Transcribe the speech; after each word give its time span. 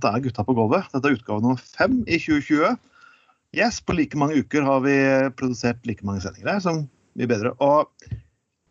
Dette 0.00 0.16
er 0.16 0.22
Gutta 0.24 0.44
på 0.48 0.54
gulvet. 0.56 0.86
Dette 0.94 1.10
er 1.10 1.18
utgave 1.18 1.42
nummer 1.44 1.60
fem 1.60 1.98
i 2.08 2.16
2020. 2.16 2.78
Yes, 3.52 3.80
på 3.84 3.92
like 3.98 4.16
mange 4.16 4.38
uker 4.40 4.64
har 4.64 4.80
vi 4.80 4.94
produsert 5.36 5.84
like 5.84 6.06
mange 6.06 6.22
sendinger 6.24 6.54
der, 6.54 6.62
som 6.64 6.86
blir 7.18 7.28
bedre. 7.28 7.52
Og 7.60 7.90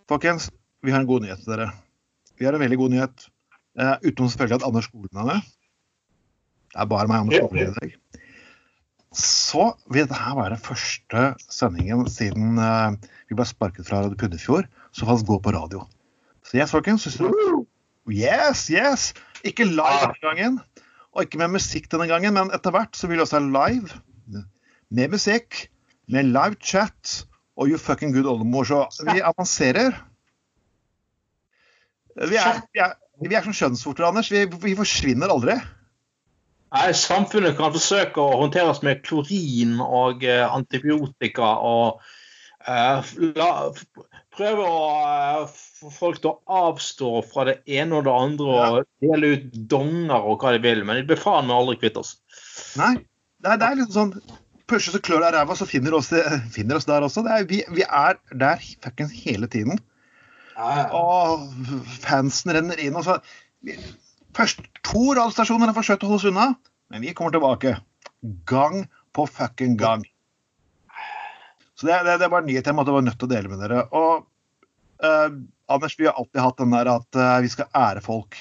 folkens, 0.09 0.47
vi 0.81 0.95
har 0.95 1.03
en 1.03 1.09
god 1.09 1.27
nyhet 1.27 1.43
til 1.43 1.53
dere. 1.53 1.69
Vi 2.39 2.47
har 2.47 2.57
en 2.57 2.63
veldig 2.63 2.79
god 2.81 2.95
nyhet. 2.95 3.27
Uh, 3.77 3.93
utenom 4.01 4.31
selvfølgelig 4.31 4.57
at 4.57 4.67
Anders 4.71 4.89
Skolen 4.89 5.21
er 5.21 5.29
med. 5.29 5.53
Det 6.73 6.81
er 6.81 6.89
bare 6.95 7.11
meg 7.11 7.21
Anders 7.21 7.43
Skolen 7.43 7.61
i 7.61 7.77
dag. 7.77 8.25
Så 9.19 9.69
vil 9.85 10.09
dette 10.09 10.33
være 10.39 10.55
den 10.55 10.65
første 10.65 11.27
sendingen 11.45 12.09
siden 12.09 12.57
uh, 12.57 12.97
vi 13.29 13.37
ble 13.37 13.45
sparket 13.45 13.85
fra 13.85 14.01
Radio 14.01 14.17
Puddefjord, 14.17 14.65
som 14.97 15.11
faktisk 15.11 15.29
går 15.29 15.45
på 15.45 15.53
radio. 15.59 15.85
Så 16.41 16.57
yes, 16.57 16.73
folkens. 16.73 17.05
Yes, 18.09 18.65
yes! 18.73 19.11
Ikke 19.45 19.67
live 19.69 20.07
denne 20.07 20.23
gangen, 20.23 20.61
og 21.15 21.25
ikke 21.25 21.41
med 21.41 21.55
musikk 21.57 21.89
denne 21.91 22.07
gangen, 22.09 22.35
men 22.35 22.53
etter 22.55 22.73
hvert 22.75 22.97
så 22.97 23.09
vil 23.09 23.17
vi 23.19 23.25
også 23.25 23.39
ha 23.39 23.45
live. 23.45 24.01
Med 24.89 25.13
musikk, 25.13 25.65
med 26.09 26.29
live 26.29 26.57
chat 26.61 27.23
og 27.59 27.69
You 27.69 27.79
Fucking 27.81 28.13
Good 28.15 28.29
Oldemor. 28.29 28.65
Så 28.65 29.05
vi 29.09 29.21
avanserer. 29.21 29.97
Vi 32.19 32.37
er, 32.39 32.61
vi 32.73 32.81
er, 32.83 32.95
vi 33.21 33.35
er 33.35 33.45
som 33.45 33.55
skjønnsvorter, 33.55 34.07
Anders. 34.07 34.31
Vi, 34.33 34.45
vi 34.63 34.77
forsvinner 34.77 35.31
aldri. 35.31 35.57
Nei, 36.69 36.89
Samfunnet 36.93 37.57
kan 37.57 37.73
forsøke 37.73 38.21
å 38.21 38.37
håndteres 38.43 38.83
med 38.85 39.01
klorin 39.05 39.79
og 39.81 40.21
uh, 40.21 40.45
antibiotika 40.53 41.55
og 41.65 42.03
uh, 42.67 43.13
la, 43.37 43.49
prøve 44.35 44.67
å 44.67 44.83
uh, 45.47 45.55
få 45.79 45.91
folk 45.93 46.19
til 46.23 46.33
å 46.33 46.65
avstå 46.69 47.09
fra 47.29 47.45
det 47.47 47.55
ene 47.71 47.99
og 47.99 48.05
det 48.07 48.13
andre 48.13 48.59
og 48.65 48.89
dele 49.03 49.33
ut 49.35 49.57
donger 49.71 50.27
og 50.27 50.43
hva 50.43 50.53
de 50.55 50.61
vil, 50.63 50.83
men 50.87 50.99
de 50.99 51.07
blir 51.07 51.19
faen 51.21 51.47
meg 51.47 51.55
aldri 51.55 51.79
kvitt 51.79 51.99
oss. 52.01 52.17
Nei, 52.79 52.97
det 53.39 53.53
er, 53.53 53.61
det 53.61 53.69
er 53.69 53.79
liksom 53.81 53.97
sånn 53.97 54.37
Pusher 54.69 54.93
så 54.93 55.01
klør 55.01 55.23
deg 55.23 55.31
i 55.31 55.37
ræva, 55.39 55.55
så 55.57 55.65
finner 55.65 55.95
oss, 55.97 56.11
finner 56.53 56.77
oss 56.77 56.85
der 56.85 57.01
også. 57.01 57.23
Er, 57.25 57.47
vi, 57.49 57.63
vi, 57.73 57.81
er 57.81 58.19
der 58.37 58.61
fuckings 58.83 59.15
hele 59.23 59.49
tiden. 59.49 59.79
Og 60.93 61.47
fansen 62.03 62.53
renner 62.53 62.77
inn. 62.83 62.99
og 62.99 63.07
så 63.07 63.17
Først 64.37 64.61
to 64.85 65.07
radiostasjoner 65.17 65.71
har 65.71 65.77
forsøkt 65.77 66.05
å 66.05 66.11
holde 66.11 66.21
oss 66.21 66.29
unna, 66.29 66.45
men 66.93 67.01
vi 67.01 67.15
kommer 67.17 67.33
tilbake. 67.33 67.79
Gang 68.45 68.83
på 69.17 69.25
fucking 69.25 69.73
gang. 69.79 70.05
Så 71.73 71.87
det, 71.87 71.97
det, 72.05 72.19
det 72.21 72.29
var 72.29 72.43
en 72.43 72.51
nyhet 72.51 72.69
jeg 72.69 72.77
måtte 72.77 72.93
være 72.93 73.07
nødt 73.07 73.17
til 73.17 73.25
å 73.25 73.33
dele 73.33 73.49
med 73.49 73.63
dere. 73.63 73.87
Og 73.95 74.27
uh, 75.05 75.29
Anders, 75.69 75.99
vi 75.99 76.07
har 76.07 76.13
alltid 76.17 76.41
hatt 76.41 76.57
den 76.57 76.73
der 76.73 76.89
at 76.89 77.15
eh, 77.15 77.35
vi 77.45 77.49
skal 77.53 77.67
ære 77.77 78.01
folk. 78.01 78.37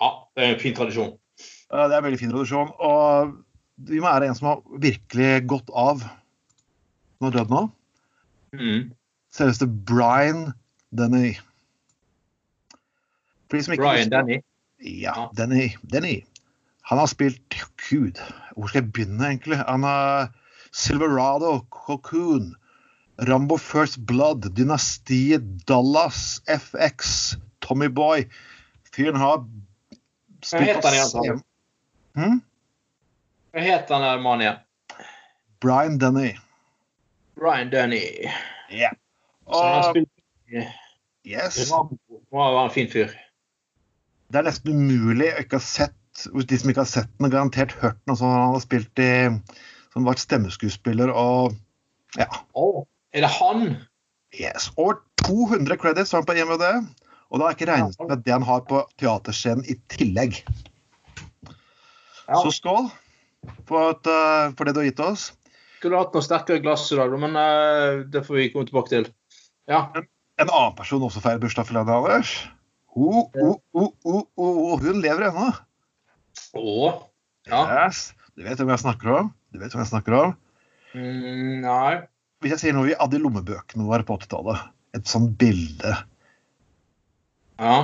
Ja, 0.00 0.08
det 0.32 0.44
er 0.44 0.54
en 0.54 0.60
fin 0.62 0.76
tradisjon. 0.76 1.10
Eh, 1.68 1.82
det 1.84 1.92
er 1.92 1.98
en 1.98 2.06
veldig 2.06 2.20
fin 2.22 2.32
tradisjon. 2.32 2.70
Og 2.80 3.34
vi 3.90 4.00
må 4.00 4.08
ære 4.08 4.30
en 4.30 4.38
som 4.38 4.48
har 4.48 4.62
virkelig 4.80 5.44
gått 5.52 5.68
av. 5.76 6.00
Nå 7.20 7.28
er 7.28 7.36
død 7.36 7.52
nå. 7.52 7.60
Mm. 8.56 8.86
Selveste 9.36 9.68
Brian 9.68 10.46
Denny. 10.96 11.34
Brian 13.52 14.12
Denny? 14.14 14.40
Ja, 14.80 15.28
Denny. 15.36 15.74
Denny. 15.92 16.22
Han 16.88 17.00
har 17.00 17.08
spilt 17.12 17.60
Gud, 17.84 18.16
hvor 18.56 18.68
skal 18.68 18.82
jeg 18.82 18.92
begynne, 18.92 19.28
egentlig? 19.28 19.60
Han 19.60 19.84
har 19.84 20.32
Silverado, 20.72 21.58
Cocoon, 21.72 22.54
Rambo 23.16 23.58
First 23.58 23.98
Blood, 23.98 24.54
Dynastiet, 24.54 25.66
Dallas, 25.66 26.42
FX, 26.46 27.30
Tommy 27.60 27.88
Boy. 27.88 28.28
Fyren 28.94 29.16
har 29.16 29.44
spilt 30.42 30.62
Hva 30.62 30.66
heter 30.74 30.88
han 30.88 31.24
igjen? 31.24 31.42
Hmm? 32.14 32.40
Hva 33.54 33.66
heter 33.66 33.94
han 34.02 34.22
mannen 34.22 34.46
igjen? 34.46 34.62
Brian 35.62 35.98
Denny. 35.98 36.34
Brian 37.38 37.70
Denny. 37.70 38.02
Yeah. 38.70 38.94
Så 39.46 39.62
han 39.62 39.84
spilt 39.90 40.10
yes. 41.24 41.70
Rambo. 41.70 41.98
Var 42.30 42.64
en 42.64 42.74
fin 42.74 42.90
fyr. 42.90 43.14
Det 44.28 44.40
er 44.40 44.48
nesten 44.48 44.74
umulig 44.74 45.30
å 45.30 45.44
ikke 45.44 45.60
ha 45.60 45.62
sett 45.62 45.94
De 46.24 46.56
som 46.58 46.70
ikke 46.70 46.82
har 46.82 46.88
sett 46.88 47.10
den, 47.18 47.30
garantert 47.30 47.74
hørt 47.82 47.98
noe 48.06 48.16
sånt. 48.18 48.34
han 48.34 48.54
har 48.54 48.62
spilt 48.62 49.00
i 49.02 49.12
Som 49.92 50.06
vært 50.06 50.22
stemmeskuespiller 50.22 51.10
og 51.10 51.54
ja. 52.18 52.28
Oh. 52.54 52.84
Er 53.14 53.22
det 53.22 53.30
han? 53.30 53.76
Yes. 54.34 54.72
Over 54.76 54.98
200 55.22 55.78
credits 55.78 56.12
har 56.12 56.22
han 56.22 56.26
på 56.26 56.34
IMVD. 56.34 56.66
Og 57.30 57.40
da 57.40 57.46
er 57.46 57.56
ikke 57.56 57.68
regnet 57.70 58.00
med 58.02 58.24
det 58.26 58.34
han 58.34 58.46
har 58.46 58.64
på 58.66 58.82
teaterscenen 59.00 59.64
i 59.70 59.76
tillegg. 59.94 60.40
Ja. 62.26 62.40
Så 62.40 62.50
skål 62.56 62.88
for, 63.68 63.92
at, 63.92 64.06
uh, 64.08 64.50
for, 64.56 64.66
det 64.66 64.74
du 64.74 64.80
har 64.82 64.88
gitt 64.88 65.02
oss. 65.04 65.28
Skulle 65.78 66.00
hatt 66.00 66.14
noe 66.16 66.24
sterkere 66.24 66.62
glass 66.64 66.88
i 66.94 66.98
dag, 66.98 67.14
men 67.20 67.36
uh, 67.38 68.02
det 68.10 68.24
får 68.26 68.38
vi 68.40 68.48
komme 68.54 68.68
tilbake 68.68 68.92
til. 68.92 69.08
Ja. 69.70 69.86
En, 69.94 70.08
en 70.42 70.50
annen 70.50 70.76
person 70.78 71.04
også 71.06 71.22
feirer 71.24 71.42
bursdag 71.42 71.68
for 71.68 71.78
landet, 71.78 71.94
Anders. 71.94 72.34
Hun, 72.94 73.26
hun, 73.74 75.02
lever 75.02 75.28
ennå. 75.28 75.50
Å? 76.58 76.90
Ja. 77.50 77.62
Yes. 77.84 78.08
Du 78.34 78.42
vet 78.46 78.58
hvem 78.58 78.72
jeg 78.74 78.82
snakker 78.82 79.14
om? 79.18 79.30
Du 79.54 79.60
vet 79.60 79.74
hvem 79.74 79.82
jeg 79.82 79.90
snakker 79.90 80.18
om? 80.18 80.34
Mm, 80.94 81.62
nei. 81.66 81.94
Hvis 82.44 82.52
jeg 82.58 82.60
sier 82.60 82.74
noe 82.76 82.90
vi 82.90 82.96
hadde 82.98 83.16
i 83.16 83.22
lommebøkene 83.22 83.86
våre 83.88 84.04
på 84.04 84.18
80-tallet, 84.20 84.66
et 84.98 85.08
sånt 85.08 85.32
bilde 85.40 85.94
Ja. 87.56 87.76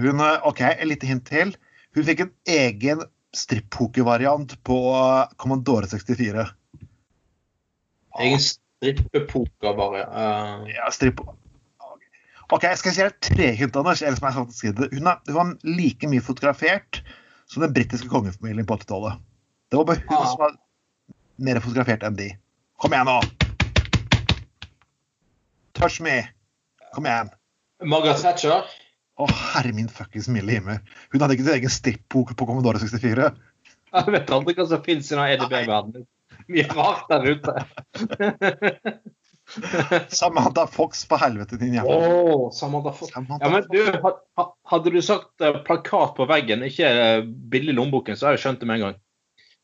Hun, 0.00 0.22
OK, 0.48 0.62
et 0.64 0.86
lite 0.88 1.08
hint 1.10 1.26
til. 1.28 1.50
Hun 1.92 2.06
fikk 2.06 2.22
en 2.24 2.30
egen 2.48 3.02
strippokervariant 3.36 4.54
på 4.64 4.78
Commodore 5.36 5.90
64. 5.90 6.46
Egen 8.24 8.40
strippepoker, 8.40 9.76
bare. 9.76 10.06
Uh... 10.08 10.64
Ja, 10.72 10.88
stripp... 10.94 11.20
OK, 12.50 12.64
skal 12.80 12.88
jeg 12.88 12.96
si 12.96 13.04
deg 13.04 13.20
tre 13.28 13.50
hint, 13.60 13.76
Anders? 13.76 14.00
Eller 14.00 14.16
som 14.16 14.30
jeg 14.30 14.38
sagt, 14.38 14.56
si 14.56 14.72
det. 14.80 14.88
Hun, 14.94 15.12
er, 15.12 15.20
hun 15.28 15.36
var 15.36 15.52
like 15.68 16.08
mye 16.10 16.24
fotografert 16.24 17.02
som 17.50 17.66
den 17.66 17.76
britiske 17.76 18.08
kongefamilien 18.10 18.66
på 18.66 18.80
80-tallet. 18.80 19.20
Det 19.70 19.78
var 19.78 19.90
bare 19.92 20.02
hun 20.06 20.16
Ja. 20.16 20.24
som 20.32 20.42
var 20.46 20.56
mer 21.44 21.60
fotografert 21.60 22.08
enn 22.08 22.16
de. 22.18 22.32
Kom 22.80 22.96
igjen, 22.96 23.10
nå! 23.10 23.49
Touch 25.80 26.00
me! 26.00 26.28
Kom 26.92 27.06
igjen. 27.08 27.30
Margaret 27.88 28.20
Thatcher? 28.20 28.66
Å, 29.16 29.24
herre 29.54 29.70
min 29.72 29.86
fuckings 29.88 30.26
milde 30.28 30.52
himmel. 30.58 30.82
Hun 31.08 31.22
hadde 31.24 31.38
ikke 31.38 31.46
sin 31.46 31.54
egen 31.56 31.72
strippbok 31.72 32.34
på 32.36 32.44
Commodore 32.50 32.76
64. 32.82 33.30
Jeg 33.90 34.12
vet 34.14 34.28
aldri 34.36 34.52
hva 34.58 34.66
som 34.68 34.82
finnes 34.84 35.08
i 35.08 35.16
den 35.16 35.24
EDB-verdenen. 35.38 36.04
Mye 36.52 36.66
rart 36.76 37.08
der 37.08 37.24
ute. 37.32 37.54
Samantha 40.20 40.66
Fox, 40.70 41.00
for 41.08 41.18
helvete, 41.24 41.56
din 41.58 41.72
jævla 41.78 41.96
oh, 41.96 42.44
Samantha 42.54 42.92
Fox. 43.00 43.14
Samantha 43.16 43.48
Ja, 43.48 43.54
men 43.56 43.64
du, 43.72 43.80
ha- 44.04 44.14
ha- 44.36 44.48
hadde 44.74 44.92
du 44.92 45.00
sagt 45.02 45.40
eh, 45.40 45.56
plakat 45.64 46.12
på 46.20 46.28
veggen, 46.28 46.60
ikke 46.68 46.92
billig 46.92 47.48
bilde 47.56 47.72
i 47.72 47.78
lommeboken, 47.80 48.20
så 48.20 48.28
hadde 48.28 48.36
jeg 48.36 48.44
skjønt 48.44 48.60
det 48.62 48.68
med 48.68 48.76
en 48.82 48.86
gang. 48.90 49.00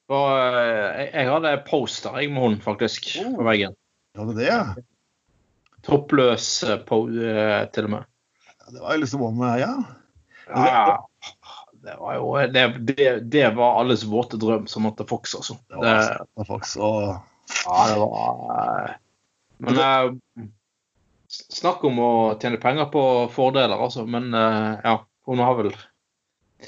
For, 0.09 0.33
eh, 0.33 1.04
jeg, 1.04 1.12
jeg 1.12 1.28
hadde 1.37 1.54
poster 1.69 2.16
jeg 2.25 2.33
med 2.33 2.41
hun 2.48 2.56
faktisk 2.65 3.12
på 3.21 3.44
veggen. 3.53 3.77
Du 4.16 4.25
hadde 4.25 4.41
det, 4.41 4.48
ja? 4.48 4.62
Toppløs 5.86 6.48
på, 6.88 7.00
eh, 7.22 7.62
til 7.74 7.88
og 7.88 7.94
med. 7.97 8.10
Det 8.66 8.82
var 8.82 8.97
jo 8.97 9.04
liksom 9.04 9.22
om 9.22 9.44
Ja. 9.56 9.72
Ja, 10.47 11.06
det 11.86 11.97
var 11.98 12.14
jo 12.14 12.34
det, 12.54 12.66
det, 12.86 13.08
det 13.30 13.47
var 13.56 13.80
alles 13.80 14.04
våte 14.06 14.38
drøm, 14.38 14.66
som 14.70 14.86
måtte 14.86 15.06
Fox, 15.06 15.34
altså. 15.34 15.58
Det 15.69 15.80
Det, 15.80 15.97
var 15.97 16.20
det, 16.42 16.47
Fox. 16.47 16.76
Og 16.76 17.16
ja, 17.64 17.80
det 17.91 17.98
var 18.02 18.47
eh, 18.58 18.94
Men 19.58 19.78
eh, 19.78 20.47
Snakk 21.26 21.82
om 21.84 21.98
å 21.98 22.10
tjene 22.38 22.58
penger 22.62 22.86
på 22.91 23.03
fordeler, 23.34 23.78
altså. 23.78 24.06
Men 24.06 24.34
eh, 24.34 24.72
ja, 24.84 24.98
hun 25.26 25.42
har 25.42 25.58
vel 25.58 25.72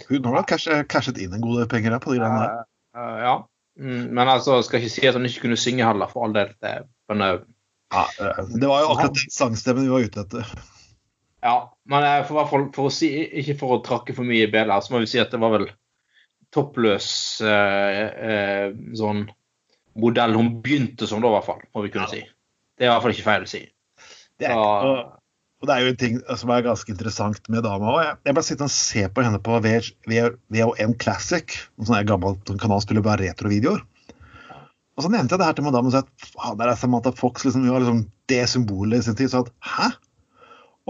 hun 0.09 0.25
har 0.29 0.35
da 0.37 0.83
cashet, 0.85 1.19
inn 1.19 1.33
en 1.35 1.43
god 1.43 1.63
del 1.63 1.69
penger 1.71 1.95
her 1.95 2.03
på 2.03 2.13
de 2.13 2.19
greiene 2.21 2.43
der. 2.43 2.67
Eh, 2.99 3.21
ja. 3.25 3.37
Mm, 3.79 4.09
men 4.11 4.29
altså, 4.29 4.59
skal 4.67 4.83
ikke 4.83 4.93
si 4.93 5.07
at 5.07 5.17
hun 5.17 5.29
ikke 5.29 5.47
kunne 5.47 5.61
synge 5.61 5.87
heller, 5.87 6.11
for 6.11 6.27
all 6.27 6.35
del. 6.37 6.51
Det, 6.63 6.75
men, 7.11 7.25
eh, 7.25 7.39
Ja, 7.95 8.05
eh, 8.21 8.41
det 8.55 8.69
var 8.69 8.83
jo 8.85 8.91
akkurat 8.93 9.17
den 9.17 9.33
sangstemmen 9.33 9.87
vi 9.87 9.93
var 9.93 10.07
ute 10.07 10.25
etter. 10.27 10.55
ja. 11.47 11.57
Men 11.89 12.05
eh, 12.05 12.23
for, 12.29 12.39
hvert 12.41 12.53
fall, 12.53 12.67
for 12.77 12.91
å 12.91 12.95
si, 12.95 13.11
ikke 13.43 13.59
for 13.61 13.77
å 13.77 13.83
trakke 13.85 14.17
for 14.17 14.29
mye 14.29 14.47
i 14.47 14.51
belet, 14.53 14.75
her, 14.75 14.85
så 14.85 14.95
må 14.95 15.03
vi 15.05 15.11
si 15.11 15.23
at 15.23 15.33
det 15.33 15.41
var 15.43 15.55
vel 15.57 15.69
toppløs 16.55 17.09
eh, 17.45 18.03
eh, 18.29 18.67
sånn 18.97 19.27
modell 19.99 20.37
hun 20.39 20.55
begynte 20.65 21.09
som, 21.09 21.23
da, 21.25 21.31
i 21.31 21.37
hvert 21.39 21.49
fall. 21.49 21.63
Må 21.75 21.85
vi 21.85 21.93
kunne 21.95 22.11
si. 22.11 22.23
Det 22.79 22.87
er 22.87 22.91
i 22.91 22.93
hvert 22.95 23.05
fall 23.07 23.17
ikke 23.17 23.29
feil 23.29 23.47
å 23.47 23.51
si. 23.51 23.65
Det 24.39 24.47
er, 24.47 24.55
så, 24.55 24.67
og, 24.87 24.99
og 25.59 25.69
det 25.69 25.75
er 25.75 25.83
jo 25.83 25.93
en 25.93 26.01
ting 26.01 26.19
som 26.39 26.53
er 26.55 26.67
ganske 26.67 26.93
interessant 26.95 27.49
med 27.51 27.65
dama 27.67 27.95
òg. 27.97 28.03
Jeg, 28.23 28.37
bare 28.37 28.47
sitter 28.47 28.69
og 28.69 28.75
ser 28.75 29.09
på 29.11 29.25
henne 29.27 29.41
på 29.43 29.59
VHN 29.65 30.95
Classic, 31.03 31.57
en 31.81 31.89
sånn 31.89 32.07
gammel 32.09 32.39
kanal 32.63 32.85
spiller 32.85 33.05
bare 33.07 33.27
retrovideoer. 33.27 33.83
Og 34.99 35.05
så 35.05 35.11
nevnte 35.15 35.37
jeg 35.37 35.39
det 35.39 35.47
her 35.47 35.55
til 35.55 35.67
madammen 35.69 35.93
og 35.93 35.95
sa 35.95 36.03
at 36.03 36.59
det 36.59 36.67
er 36.67 36.79
Samantha 36.81 37.13
Fox 37.15 37.45
liksom, 37.47 37.63
hun 37.63 37.71
var 37.71 37.85
liksom 37.85 38.01
det 38.33 38.43
symbolet 38.51 38.99
i 38.99 39.07
sin 39.07 39.19
tid. 39.19 39.31
Så 39.31 39.45
at, 39.45 39.53
hæ? 39.63 39.93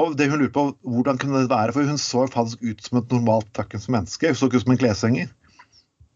Og 0.00 0.14
det 0.16 0.30
hun 0.30 0.40
lurte 0.40 0.54
på, 0.54 0.62
hvordan 0.80 1.18
kunne 1.20 1.42
det 1.42 1.50
være? 1.50 1.74
For 1.76 1.84
hun 1.84 1.98
så 2.00 2.24
faktisk 2.32 2.62
ut 2.64 2.86
som 2.86 3.02
et 3.02 3.12
normalt 3.12 3.50
takkens 3.52 3.88
menneske. 3.92 4.30
Hun 4.30 4.38
så 4.38 4.48
ikke 4.48 4.62
ut 4.62 4.64
som 4.64 4.72
en 4.72 4.80
kleshenger. 4.80 5.34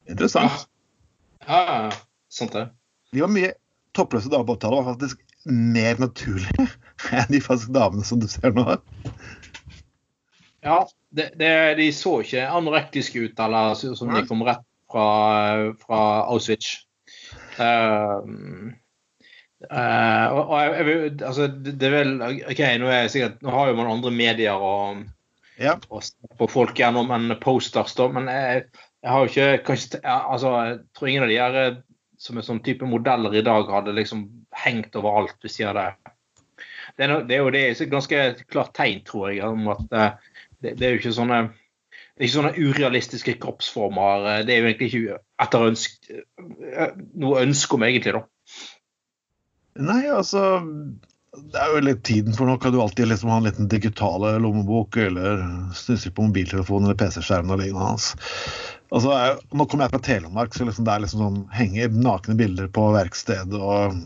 Interessant. 0.08 0.64
Ja, 1.44 1.58
ja, 1.58 1.76
ja. 1.88 1.90
sant 2.32 2.56
det. 2.56 2.70
De 3.12 3.20
var 3.20 3.32
mye 3.34 3.52
toppløse 3.92 4.30
80-tallet 4.32 4.78
var 4.78 4.88
faktisk 4.94 5.20
mer 5.44 5.98
naturlige 6.00 6.64
enn 7.18 7.28
de 7.34 7.40
faktisk 7.44 7.74
damene 7.74 8.06
som 8.08 8.22
du 8.22 8.28
ser 8.30 8.54
nå. 8.56 8.78
Ja, 10.62 10.78
det, 11.10 11.32
det, 11.36 11.52
de 11.76 11.90
så 11.92 12.20
ikke 12.22 12.46
anorektiske 12.48 13.26
ut, 13.26 13.42
eller 13.42 13.74
som 13.76 14.14
de 14.14 14.24
kom 14.30 14.46
rett 14.46 14.64
fra, 14.88 15.04
fra 15.82 16.00
Auschwitz. 16.30 16.86
Uh, 17.60 18.72
uh, 19.68 20.26
og, 20.32 20.40
og 20.42 20.54
jeg, 20.58 20.86
jeg, 20.88 21.10
altså, 21.28 21.48
det, 21.52 21.74
er 21.88 21.96
vel 21.96 22.14
OK, 22.24 22.62
nå, 22.80 22.88
er 22.88 23.04
jeg 23.04 23.12
sikkert, 23.16 23.42
nå 23.44 23.54
har 23.54 23.70
jo 23.70 23.78
man 23.80 23.92
andre 23.92 24.14
medier 24.14 24.56
og, 24.62 25.04
Ja. 25.60 25.76
og 25.92 26.02
på 26.40 26.48
folk 26.50 26.78
gjennom 26.78 27.12
en 27.14 27.36
posters, 27.42 27.94
da, 27.98 28.08
men 28.10 28.30
jeg, 28.32 28.64
jeg 29.02 29.12
har 29.12 29.20
jo 29.20 29.30
ikke 29.30 29.64
kanskje, 29.66 30.00
altså, 30.04 30.54
Jeg 30.66 30.78
tror 30.96 31.10
ingen 31.10 31.26
av 31.26 31.32
de 31.32 31.40
her 31.40 31.58
eh, 31.60 31.80
som 32.22 32.38
er 32.38 32.46
sånn 32.46 32.62
type 32.64 32.86
modeller 32.86 33.34
i 33.34 33.44
dag, 33.44 33.68
hadde 33.70 33.94
liksom 33.96 34.24
hengt 34.64 34.96
overalt 34.96 35.36
hvis 35.42 35.58
de 35.58 35.66
hadde 35.68 35.88
Det 36.96 37.04
er, 37.04 37.10
no, 37.10 37.20
det 37.26 37.36
er 37.36 37.42
jo 37.42 37.50
det 37.52 37.62
er 37.62 37.74
et 37.74 37.90
ganske 37.90 38.22
klart 38.52 38.72
tegn, 38.78 39.02
tror 39.04 39.32
jeg, 39.32 39.44
om 39.44 39.68
at 39.74 39.84
det, 40.62 40.76
det 40.78 40.86
er 40.86 40.94
jo 40.94 41.02
ikke 41.02 41.14
sånne 41.16 41.42
ikke 42.26 42.36
sånne 42.36 42.52
urealistiske 42.58 43.36
kroppsformer. 43.42 44.26
eh, 44.30 44.44
Det 44.46 44.54
er 44.54 44.60
jo 44.60 44.68
egentlig 44.70 44.90
ikke 44.92 45.18
etter 45.42 45.66
ønsk, 45.70 45.96
eh, 46.10 46.92
noe 47.14 47.42
ønske 47.42 47.78
om, 47.78 47.82
egentlig, 47.86 48.12
da. 48.18 48.22
Nei, 49.82 50.02
altså 50.12 50.60
Det 51.32 51.56
er 51.56 51.70
jo 51.72 51.80
litt 51.80 52.02
tiden 52.04 52.34
for 52.36 52.44
nå 52.44 52.58
kan 52.60 52.74
du 52.74 52.80
alltid 52.82 53.08
liksom 53.08 53.30
ha 53.32 53.38
en 53.40 53.46
liten 53.46 53.68
digitale 53.72 54.34
lommebok 54.44 54.98
eller 55.00 55.40
snusse 55.72 56.10
på 56.12 56.26
mobiltelefonen 56.26 56.90
eller 56.90 56.98
PC-skjermen 57.00 57.54
og 57.54 57.62
lignende 57.62 57.86
hans. 57.86 58.10
Altså, 58.92 59.14
jeg, 59.16 59.38
nå 59.56 59.64
kommer 59.64 59.86
jeg 59.86 59.94
fra 59.94 60.02
Telemark, 60.04 60.52
så 60.52 60.66
liksom 60.68 60.84
det 60.84 60.92
er 60.92 61.00
liksom 61.06 61.22
sånn 61.24 61.40
henger 61.56 61.88
nakne 61.96 62.36
bilder 62.36 62.68
på 62.68 62.90
verkstedet 62.92 63.56
og 63.56 63.96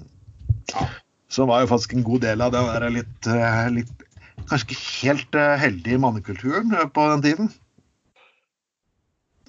Ja. 0.70 0.86
Så 1.28 1.44
var 1.50 1.64
jo 1.64 1.66
faktisk 1.66 1.92
en 1.94 2.06
god 2.06 2.22
del 2.22 2.40
av 2.40 2.52
det 2.54 2.60
å 2.62 2.68
være 2.70 2.92
litt, 2.94 3.26
eh, 3.26 3.70
litt 3.74 4.06
Kanskje 4.46 4.68
ikke 4.68 4.82
helt 5.02 5.36
heldig 5.58 5.94
i 5.96 5.98
mannekulturen 5.98 6.70
på 6.94 7.06
den 7.10 7.22
tiden. 7.24 7.48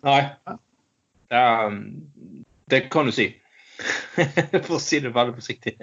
Nei. 0.08 0.22
Det, 1.28 1.42
er, 1.42 1.78
det 2.72 2.82
kan 2.94 3.10
du 3.10 3.16
si. 3.16 3.30
For 4.66 4.78
å 4.78 4.82
si 4.82 5.02
det 5.04 5.14
veldig 5.16 5.36
forsiktig. 5.38 5.76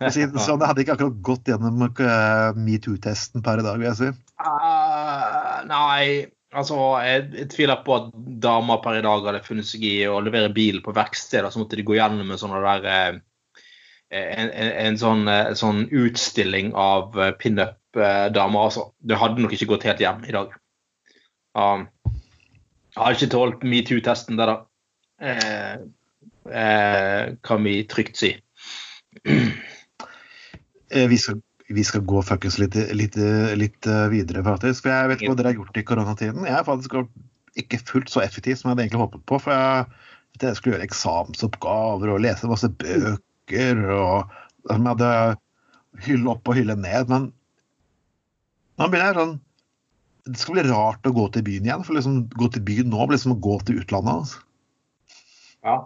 For 0.00 0.12
si 0.14 0.24
det 0.24 0.42
sånn, 0.42 0.64
hadde 0.64 0.84
ikke 0.84 0.96
akkurat 0.96 1.22
gått 1.24 1.50
gjennom 1.52 1.84
eh, 1.86 2.50
metoo-testen 2.56 3.44
per 3.44 3.60
i 3.60 3.66
dag, 3.66 3.80
vil 3.80 3.90
jeg 3.90 3.98
si. 3.98 4.10
Uh, 4.40 5.60
nei, 5.68 6.04
altså 6.56 6.78
jeg, 7.04 7.26
jeg 7.36 7.50
tviler 7.52 7.82
på 7.84 7.96
at 7.98 8.12
damer 8.42 8.80
per 8.84 8.98
i 8.98 9.04
dag 9.04 9.26
hadde 9.28 9.42
funnet 9.44 9.68
seg 9.68 9.84
i 9.86 9.96
å 10.08 10.20
levere 10.24 10.52
bil 10.54 10.80
på 10.84 10.94
verksteder. 10.96 11.52
Så 11.52 11.60
måtte 11.62 11.78
de 11.78 11.86
gå 11.86 11.98
gjennom 11.98 12.32
en 12.32 12.40
sånn 12.40 12.56
der 12.56 12.88
eh, 12.88 13.20
en, 14.10 14.48
en, 14.48 14.72
en 14.86 14.98
sånn, 14.98 15.28
eh, 15.30 15.52
sånn 15.58 15.84
utstilling 15.92 16.72
av 16.78 17.18
eh, 17.20 17.34
pinup-damer. 17.38 18.64
Altså. 18.64 18.88
Det 18.98 19.20
hadde 19.20 19.44
nok 19.44 19.54
ikke 19.54 19.70
gått 19.74 19.86
helt 19.90 20.02
hjem 20.02 20.24
i 20.26 20.34
dag. 20.34 20.56
Um, 21.58 21.88
jeg 23.00 23.06
har 23.06 23.16
ikke 23.16 23.32
tålt 23.32 23.62
metoo-testen, 23.64 24.36
der, 24.36 24.50
da. 24.50 24.56
Eh, 25.20 25.76
eh, 26.52 27.22
kan 27.46 27.64
vi 27.64 27.80
trygt 27.88 28.20
si. 28.20 28.34
Eh, 30.90 31.06
Vi 31.08 31.16
skal, 31.16 31.40
vi 31.68 31.84
skal 31.86 32.02
gå 32.02 32.22
fuckings 32.26 32.58
litt, 32.58 32.74
litt, 32.96 33.16
litt 33.56 33.86
eh, 33.86 34.06
videre, 34.12 34.44
faktisk. 34.44 34.84
For 34.84 34.92
jeg 34.92 35.10
vet 35.10 35.20
ikke 35.20 35.32
hva 35.32 35.40
dere 35.40 35.52
har 35.52 35.60
gjort 35.60 35.80
i 35.80 35.84
koronatiden. 35.86 36.46
Jeg 36.48 36.56
har 36.56 36.66
faktisk 36.68 36.96
ikke 37.60 37.80
fullt 37.86 38.10
så 38.12 38.22
effektivt 38.24 38.60
som 38.60 38.68
jeg 38.68 38.74
hadde 38.74 38.86
egentlig 38.88 39.04
håpet 39.04 39.26
på. 39.26 39.38
For 39.42 39.54
jeg, 39.54 39.86
jeg 40.42 40.58
skulle 40.58 40.76
gjøre 40.76 40.88
eksamensoppgaver 40.88 42.14
og 42.14 42.24
lese 42.24 42.50
masse 42.50 42.70
bøker 42.80 43.84
og 43.96 44.34
jeg 44.68 44.82
hadde 44.84 45.12
hylle 46.06 46.34
opp 46.34 46.50
og 46.50 46.58
hylle 46.58 46.76
ned. 46.78 47.08
Men 47.10 47.30
nå 48.76 48.88
begynner 48.90 49.10
jeg 49.10 49.20
sånn 49.20 49.38
Det 50.30 50.38
skal 50.40 50.56
bli 50.58 50.64
rart 50.70 51.06
å 51.08 51.14
gå 51.16 51.24
til 51.34 51.44
byen 51.46 51.66
igjen. 51.66 51.84
For 51.86 51.96
liksom 51.98 52.20
gå 52.38 52.48
til 52.54 52.62
byen 52.66 52.90
nå 52.92 53.06
blir 53.06 53.18
liksom 53.18 53.34
å 53.36 53.40
gå 53.44 53.56
til 53.66 53.80
utlandet. 53.82 54.20
Altså. 54.22 54.42
Ja. 55.66 55.78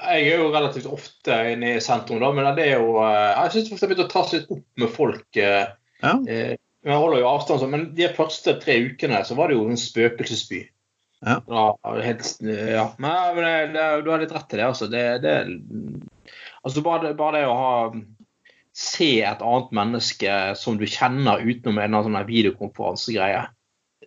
Jeg 0.00 0.30
er 0.32 0.40
jo 0.40 0.48
relativt 0.54 0.86
ofte 0.88 1.36
inne 1.52 1.74
i 1.76 1.80
sentrum, 1.84 2.22
da, 2.22 2.30
men 2.32 2.46
det 2.56 2.70
er 2.70 2.78
jo 2.80 2.94
eh, 3.04 3.34
Jeg 3.44 3.66
syns 3.66 3.68
det 3.74 3.80
har 3.82 3.90
begynt 3.90 4.06
å 4.06 4.12
tas 4.14 4.30
litt 4.32 4.52
opp 4.54 4.62
med 4.80 4.92
folk. 4.94 5.26
eh, 5.36 5.66
Ja. 6.00 6.14
eh, 6.24 6.54
Jeg 6.80 6.96
holder 6.96 7.20
jo 7.20 7.28
avstand, 7.28 7.60
sånn, 7.60 7.72
men 7.74 7.82
de 7.98 8.06
første 8.16 8.54
tre 8.62 8.78
ukene 8.86 9.18
så 9.28 9.34
var 9.36 9.50
det 9.50 9.58
jo 9.58 9.66
en 9.68 9.76
spøkelsesby. 9.76 10.62
Ja. 11.20 11.34
Da, 11.44 11.64
helt, 12.00 12.24
ja. 12.40 12.86
Men, 12.96 13.34
men 13.36 13.44
det, 13.44 13.56
det, 13.76 13.88
du 14.06 14.08
har 14.14 14.22
litt 14.22 14.32
rett 14.32 14.54
i 14.56 14.60
det, 14.62 14.64
altså. 14.70 14.88
Det, 14.88 15.02
det, 15.20 15.34
altså 16.64 16.80
bare, 16.86 17.12
bare 17.18 17.42
det 17.42 17.50
å 17.50 17.58
ha 17.58 17.74
Se 18.80 19.08
et 19.28 19.42
annet 19.44 19.72
menneske 19.76 20.34
som 20.56 20.78
du 20.80 20.86
kjenner 20.88 21.42
utenom 21.44 21.80
en 21.82 21.96
av 21.98 22.06
sånne 22.06 22.22
sånn 22.22 22.30
videokonferansegreie, 22.30 23.42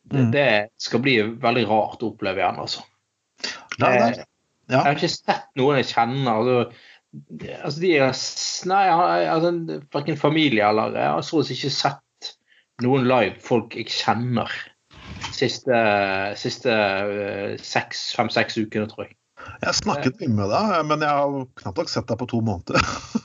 det, 0.04 0.20
Mm. 0.20 0.32
det 0.34 0.48
skal 0.82 1.00
bli 1.04 1.18
veldig 1.22 1.68
rart 1.70 2.02
å 2.04 2.10
oppleve 2.12 2.42
igjen, 2.42 2.58
altså. 2.60 2.82
Det 3.78 3.88
er- 3.88 4.26
Jeg 4.70 4.80
har 4.80 4.96
ikke 4.96 5.10
sett 5.10 5.46
noen 5.60 5.78
jeg 5.78 5.86
kjenner. 5.92 6.34
Altså, 6.34 6.74
altså 7.64 7.80
de 7.80 7.96
er 7.98 8.14
Nei, 8.66 9.28
altså, 9.28 9.82
verken 9.92 10.18
familie 10.18 10.64
eller 10.68 10.94
Jeg 10.96 11.10
har 11.12 11.22
så 11.22 11.40
å 11.42 11.46
si 11.46 11.54
ikke 11.54 11.72
sett 11.72 12.36
noen 12.82 13.06
live 13.08 13.36
folk 13.44 13.76
jeg 13.76 13.86
kjenner 13.88 14.50
siste, 15.34 15.76
siste 16.40 16.72
eh, 16.72 17.58
fem-seks 17.58 18.58
ukene, 18.58 18.88
tror 18.90 19.06
jeg. 19.08 19.16
Jeg 19.44 19.68
har 19.68 19.74
snakket 19.74 20.20
mye 20.22 20.36
med 20.38 20.50
deg, 20.50 20.86
men 20.88 21.00
jeg 21.04 21.10
har 21.10 21.46
knapt 21.60 21.78
nok 21.78 21.90
sett 21.92 22.08
deg 22.08 22.18
på 22.18 22.28
to 22.32 22.42
måneder. 22.42 22.80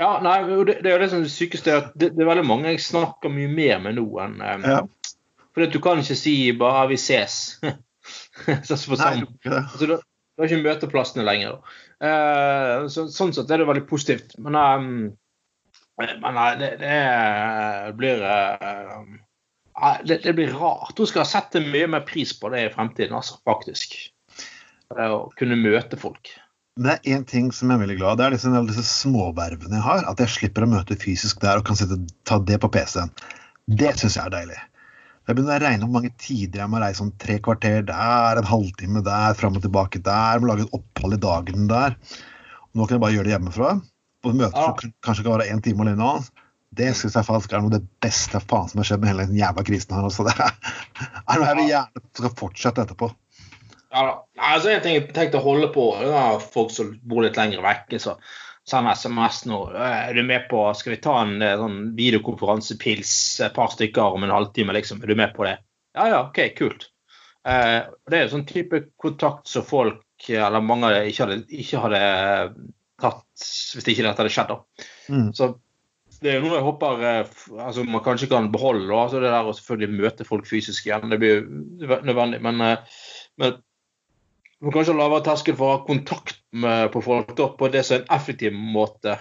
Ja, 0.00 0.14
nei, 0.24 0.38
det, 0.64 0.78
det 0.84 0.92
er 0.94 1.02
det 1.02 1.10
som 1.12 1.20
er 1.20 1.28
det 1.28 1.34
sykeste, 1.34 1.76
at 1.76 1.92
det, 1.92 2.14
det 2.16 2.24
er 2.24 2.30
veldig 2.30 2.46
mange 2.48 2.72
jeg 2.72 2.80
snakker 2.84 3.32
mye 3.32 3.50
mer 3.52 3.82
med 3.84 3.98
nå 3.98 4.06
enn 4.24 4.40
um, 4.40 4.64
Ja. 4.64 4.80
For 5.50 5.66
du 5.66 5.80
kan 5.82 5.98
ikke 5.98 6.14
si 6.16 6.34
bare 6.56 6.86
'vi 6.88 6.96
ses'. 7.00 7.58
sånn 8.68 8.78
for 8.78 8.94
på 8.94 8.98
Nei, 9.00 9.02
sammen. 9.02 9.32
Altså, 9.44 9.86
du, 9.90 9.96
du 9.98 10.42
har 10.42 10.46
ikke 10.46 10.62
møteplassene 10.62 11.24
lenger. 11.26 11.58
Eh, 12.00 12.86
så, 12.88 13.08
sånn 13.12 13.34
sett 13.36 13.50
er 13.50 13.60
det 13.60 13.66
veldig 13.68 13.82
positivt. 13.90 14.36
Men, 14.40 14.56
um, 14.56 14.86
men 15.98 16.38
nei, 16.38 16.52
det, 16.62 16.70
det 16.80 16.94
blir 17.98 18.22
uh, 18.22 19.02
det, 20.06 20.20
det 20.24 20.36
blir 20.38 20.54
rart. 20.54 20.94
Hun 20.96 21.10
skal 21.10 21.28
sette 21.28 21.60
mye 21.66 21.90
mer 21.90 22.06
pris 22.08 22.32
på 22.38 22.52
det 22.54 22.68
i 22.68 22.72
fremtiden, 22.72 23.18
altså, 23.18 23.40
faktisk. 23.48 23.98
Det 24.90 25.10
Å 25.12 25.26
kunne 25.38 25.58
møte 25.60 25.98
folk. 26.00 26.32
Men 26.80 26.88
det 26.88 26.94
er 26.96 27.18
én 27.18 27.24
ting 27.28 27.50
som 27.52 27.68
jeg 27.68 27.76
er 27.76 27.82
veldig 27.82 27.98
glad 27.98 28.10
av. 28.14 28.16
Det 28.16 28.24
er 28.26 28.34
disse, 28.38 28.60
disse 28.70 28.84
småvervene 28.88 29.76
jeg 29.76 29.84
har. 29.84 30.06
At 30.08 30.20
jeg 30.24 30.32
slipper 30.32 30.64
å 30.64 30.70
møte 30.70 30.96
fysisk 30.96 31.42
der 31.42 31.60
og 31.60 31.66
kan 31.68 31.76
sitte, 31.76 31.98
ta 32.24 32.38
det 32.40 32.56
på 32.62 32.70
PC-en. 32.72 33.12
Det 33.68 33.90
syns 34.00 34.16
jeg 34.16 34.24
er 34.24 34.32
deilig. 34.32 34.56
Jeg 35.28 35.36
begynner 35.36 35.60
å 35.60 35.62
regne 35.66 35.84
hvor 35.84 35.92
mange 35.98 36.10
tider 36.18 36.62
jeg 36.62 36.72
må 36.72 36.80
reise 36.80 37.02
sånn 37.02 37.12
tre 37.20 37.36
kvarter 37.44 37.84
der, 37.86 38.40
en 38.40 38.48
halvtime 38.48 39.02
der, 39.06 39.36
fram 39.38 39.58
og 39.60 39.62
tilbake 39.66 40.00
der. 40.02 40.40
Må 40.40 40.48
lage 40.48 40.64
et 40.64 40.72
opphold 40.80 41.18
i 41.18 41.20
dagen 41.22 41.68
der. 41.70 41.98
Og 42.72 42.80
nå 42.80 42.86
kan 42.88 42.96
jeg 42.96 43.04
bare 43.04 43.14
gjøre 43.18 43.28
det 43.28 43.36
hjemmefra. 43.36 43.74
På 44.24 44.32
møter 44.32 44.56
Ja. 44.56 44.64
som 44.70 44.76
kan- 44.80 44.94
kanskje 45.04 45.24
kan 45.28 45.36
være 45.36 45.50
én 45.52 45.62
time 45.62 45.84
eller 45.84 46.00
noe 46.00 46.14
annet. 46.16 46.30
Det 46.72 46.94
syns 46.96 47.14
jeg 47.18 47.26
faktisk 47.26 47.52
er 47.52 47.60
noe 47.60 47.74
av 47.74 47.80
det 47.80 47.86
beste 48.00 48.40
faen 48.40 48.68
som 48.70 48.78
har 48.80 48.84
skjedd 48.88 49.00
med 49.04 49.10
hele 49.10 49.26
den 49.26 49.36
jævla 49.36 49.64
krisen 49.66 49.94
her. 49.96 50.08
Altså. 50.08 50.24
Det 50.24 50.34
er 50.40 51.38
noe 51.38 51.46
jeg 51.46 51.56
vil 51.60 51.70
gjerne 51.74 52.02
skal 52.14 52.34
fortsette 52.40 52.84
etterpå. 52.86 53.12
Ja, 53.90 54.04
da. 54.06 54.12
Altså 54.50 54.70
En 54.70 54.84
ting 54.84 54.96
jeg 54.96 55.10
tenkte 55.14 55.40
å 55.40 55.44
holde 55.44 55.70
på, 55.74 55.90
folk 56.54 56.70
som 56.74 56.94
bor 57.02 57.24
litt 57.24 57.38
lenger 57.38 57.62
vekk. 57.64 57.96
Så 58.02 58.16
sender 58.68 58.94
SMS 58.94 59.42
nå. 59.50 59.60
Er 59.74 60.14
du 60.14 60.22
med 60.26 60.46
på 60.50 60.62
Skal 60.78 60.94
vi 60.94 61.02
ta 61.02 61.16
en 61.24 61.40
eh, 61.42 61.56
sånn 61.58 61.80
videokonferansepils, 61.98 63.12
et 63.46 63.56
par 63.56 63.72
stykker 63.74 64.16
om 64.16 64.26
en 64.26 64.34
halvtime, 64.34 64.76
liksom? 64.76 65.02
Er 65.02 65.10
du 65.10 65.18
med 65.18 65.34
på 65.36 65.48
det? 65.48 65.58
Ja 65.98 66.06
ja, 66.12 66.20
OK, 66.28 66.42
kult. 66.58 66.90
Eh, 67.48 67.80
det 68.10 68.18
er 68.18 68.26
jo 68.26 68.34
sånn 68.36 68.46
type 68.48 68.84
kontakt 69.00 69.48
som 69.50 69.66
folk, 69.66 70.04
eller 70.28 70.62
mange 70.62 70.86
av 70.86 70.94
det, 70.94 71.08
ikke 71.10 71.40
ikke 71.48 71.82
hadde 71.86 72.04
tatt 73.00 73.48
hvis 73.74 73.88
ikke 73.88 74.04
dette 74.04 74.20
hadde 74.20 74.32
skjedd. 74.34 74.52
da. 74.52 74.86
Mm. 75.10 75.30
Så 75.34 75.54
det 76.20 76.34
er 76.34 76.36
jo 76.36 76.44
noe 76.44 76.58
jeg 76.58 76.66
håper 76.66 77.04
eh, 77.08 77.34
altså 77.64 77.84
man 77.88 78.04
kanskje 78.04 78.28
kan 78.30 78.50
beholde. 78.52 78.86
da, 78.90 79.02
altså 79.06 79.22
Det 79.22 79.32
der 79.32 79.48
å 79.48 79.56
selvfølgelig 79.56 80.02
møte 80.02 80.28
folk 80.28 80.48
fysisk 80.48 80.86
igjen, 80.86 81.08
det 81.12 81.18
blir 81.22 81.38
jo 81.38 81.98
nødvendig. 82.04 82.42
Men, 82.44 82.60
eh, 82.66 83.56
men 84.60 84.68
må 84.68 84.74
kanskje 84.74 84.92
ha 84.92 85.00
lavere 85.00 85.24
terskel 85.24 85.56
for 85.56 85.66
å 85.66 85.76
ha 85.78 85.84
kontakt 85.86 86.40
med, 86.52 86.90
på 86.92 87.00
folk 87.04 87.32
da, 87.38 87.48
på 87.56 87.68
det 87.72 87.80
som 87.86 87.96
er 87.96 88.02
en 88.02 88.10
effektiv 88.18 88.56
måte. 88.56 89.16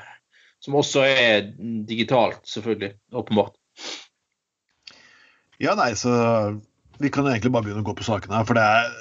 Som 0.60 0.76
også 0.76 1.06
er 1.08 1.46
digitalt, 1.88 2.42
selvfølgelig. 2.50 2.92
Åpenbart. 3.16 3.56
Ja, 5.64 5.78
nei, 5.80 5.94
så 6.00 6.12
vi 7.00 7.12
kan 7.12 7.24
jo 7.24 7.32
egentlig 7.32 7.54
bare 7.56 7.70
begynne 7.70 7.86
å 7.86 7.88
gå 7.88 7.96
på 7.96 8.08
sakene 8.08 8.42
her, 8.42 8.48
for 8.48 8.60
det 8.60 8.66
er 8.68 8.92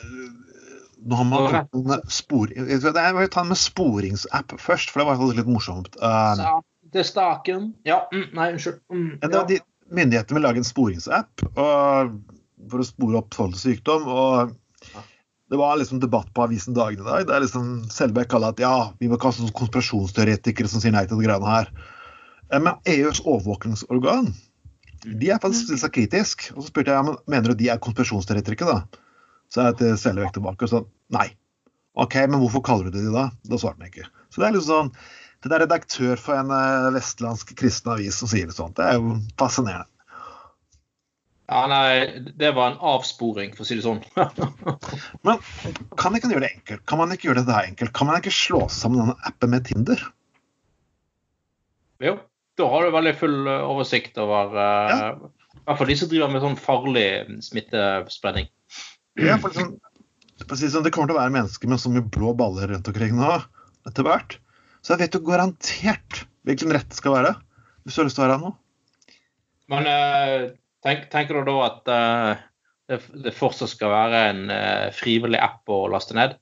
Nå 1.08 1.14
har 1.14 1.24
man 1.24 1.44
Ja. 1.54 1.60
en 1.72 2.10
spor... 2.10 2.50
Jeg 2.50 2.82
vil 2.82 3.28
ta 3.30 3.40
den 3.40 3.52
med 3.52 3.58
sporingsapp 3.58 4.54
først, 4.58 4.90
for 4.90 5.00
det 5.00 5.06
var 5.06 5.36
litt 5.38 5.46
morsomt. 5.46 5.94
Uh, 6.02 6.58
det 6.90 7.04
er 7.04 7.06
staken. 7.06 7.68
Ja, 7.86 8.00
mm, 8.12 8.24
nei, 8.34 8.48
unnskyld. 8.56 8.80
Mm, 8.90 9.12
ja, 9.22 9.44
myndighetene 9.94 10.36
vil 10.36 10.44
lage 10.44 10.60
en 10.60 10.66
sporingsapp 10.66 11.44
og, 11.54 12.18
for 12.68 12.82
å 12.82 12.88
spore 12.88 13.22
opp 13.22 13.38
folk 13.38 13.54
til 13.54 13.62
sykdom. 13.62 14.10
og 14.10 14.56
Det 15.48 15.56
var 15.56 15.78
liksom 15.80 16.00
debatt 16.00 16.28
på 16.36 16.44
avisen 16.44 16.74
Dagen 16.76 17.00
i 17.00 17.06
dag 17.06 17.26
der 17.28 17.40
liksom 17.40 17.86
Selbekk 17.92 18.28
kaller 18.34 18.52
at 18.52 18.60
ja, 18.60 18.92
vi 19.00 19.08
må 19.08 19.16
kaste 19.20 19.42
noen 19.42 19.54
konspirasjonsteoretikere 19.56 20.68
som 20.68 20.82
sier 20.82 20.92
nei 20.92 21.06
til 21.08 21.16
de 21.20 21.24
greiene 21.24 21.48
her. 21.48 21.70
Eh, 22.52 22.60
Men 22.60 22.76
EUs 22.84 23.22
overvåkingsorgan 23.24 24.32
de 25.06 25.30
er 25.30 25.38
faktisk 25.40 25.68
stilt 25.68 25.82
seg 25.84 25.94
kritisk. 25.94 26.48
Og 26.56 26.62
så 26.62 26.70
spurte 26.72 26.90
jeg 26.92 26.98
ja, 26.98 27.04
men 27.06 27.16
mener 27.30 27.52
du 27.52 27.60
de 27.60 27.70
er 27.72 27.80
konspirasjonsteoretikere, 27.82 28.74
da? 28.74 29.04
Så 29.48 29.62
er 29.62 29.70
jeg 29.70 29.78
til 29.80 30.00
Selbekk 30.02 30.34
tilbake 30.36 30.66
og 30.66 30.72
sa 30.72 30.82
nei. 31.14 31.28
OK, 31.98 32.18
men 32.28 32.42
hvorfor 32.42 32.62
kaller 32.66 32.90
du 32.90 32.98
det 32.98 33.06
de 33.06 33.14
da? 33.14 33.28
Da 33.48 33.58
svarte 33.60 33.80
han 33.80 33.88
ikke. 33.90 34.08
Så 34.28 34.42
det 34.42 34.48
er 34.50 34.58
liksom 34.58 34.68
sånn 34.90 34.92
Det 35.46 35.54
er 35.54 35.62
redaktør 35.62 36.18
for 36.18 36.34
en 36.34 36.50
eh, 36.50 36.88
vestlandsk 36.96 37.54
kristen 37.56 37.92
avis 37.94 38.16
som 38.18 38.28
sier 38.30 38.50
det 38.50 38.56
sånt. 38.56 38.74
Det 38.76 38.84
er 38.84 38.98
jo 38.98 39.16
fascinerende. 39.38 39.86
Ja, 41.48 41.62
nei, 41.70 42.20
det 42.36 42.50
var 42.52 42.74
en 42.74 42.82
avsporing, 42.84 43.54
for 43.56 43.64
å 43.64 43.68
si 43.68 43.78
det 43.78 43.84
sånn. 43.86 44.02
Men 45.24 45.40
kan 45.96 46.16
ikke 46.16 46.28
gjøre 46.28 46.44
det 46.44 46.52
enkelt? 46.58 46.84
Kan 46.90 47.00
man 47.00 47.14
ikke 47.14 47.30
gjøre 47.30 47.40
det 47.40 47.48
der 47.48 47.70
enkelt? 47.70 47.94
Kan 47.96 48.10
man 48.10 48.20
ikke 48.20 48.34
slå 48.36 48.66
sammen 48.72 49.00
denne 49.00 49.16
appen 49.28 49.54
med 49.54 49.64
Tinder? 49.68 50.02
jo, 51.98 52.14
da 52.58 52.68
har 52.70 52.84
du 52.84 52.94
veldig 52.94 53.14
full 53.18 53.38
eh, 53.50 53.64
oversikt 53.66 54.20
over 54.22 54.54
eh, 54.54 54.94
Ja. 54.94 55.10
I 55.58 55.64
hvert 55.68 55.80
fall 55.80 55.90
de 55.90 55.96
som 56.00 56.08
driver 56.08 56.30
med 56.32 56.40
sånn 56.40 56.54
farlig 56.56 57.08
smittespredning. 57.44 58.46
Ja, 59.20 59.34
for 59.42 59.52
liksom, 59.52 59.74
sånn, 60.48 60.84
det 60.86 60.92
kommer 60.94 61.10
til 61.10 61.16
å 61.16 61.18
være 61.18 61.34
mennesker 61.34 61.68
med 61.68 61.82
så 61.82 61.90
mye 61.92 62.06
blå 62.14 62.30
baller 62.38 62.70
rundt 62.72 62.88
omkring 62.88 63.18
nå 63.18 63.34
etter 63.88 64.06
hvert. 64.06 64.38
Så 64.80 64.94
jeg 64.94 65.02
vet 65.02 65.18
jo 65.18 65.20
garantert 65.26 66.22
hvilken 66.48 66.72
rett 66.72 66.88
det 66.88 66.96
skal 66.96 67.18
være. 67.18 67.34
Hvis 67.84 67.98
du 67.98 68.00
har 68.00 68.08
lyst 68.08 68.16
til 68.16 68.24
å 68.24 68.26
være 68.28 68.38
her 68.38 68.46
nå. 68.46 68.54
Men 69.74 69.90
eh, 69.92 70.46
tenk, 70.86 71.08
tenker 71.12 71.38
du 71.38 71.48
da 71.48 71.56
at 71.66 71.90
uh, 71.92 72.44
det, 72.88 73.00
det 73.24 73.34
fortsatt 73.36 73.72
skal 73.74 73.92
være 73.92 74.20
en 74.32 74.44
uh, 74.52 74.86
frivillig 74.96 75.40
app 75.42 75.68
å 75.72 75.86
laste 75.92 76.16
ned? 76.18 76.36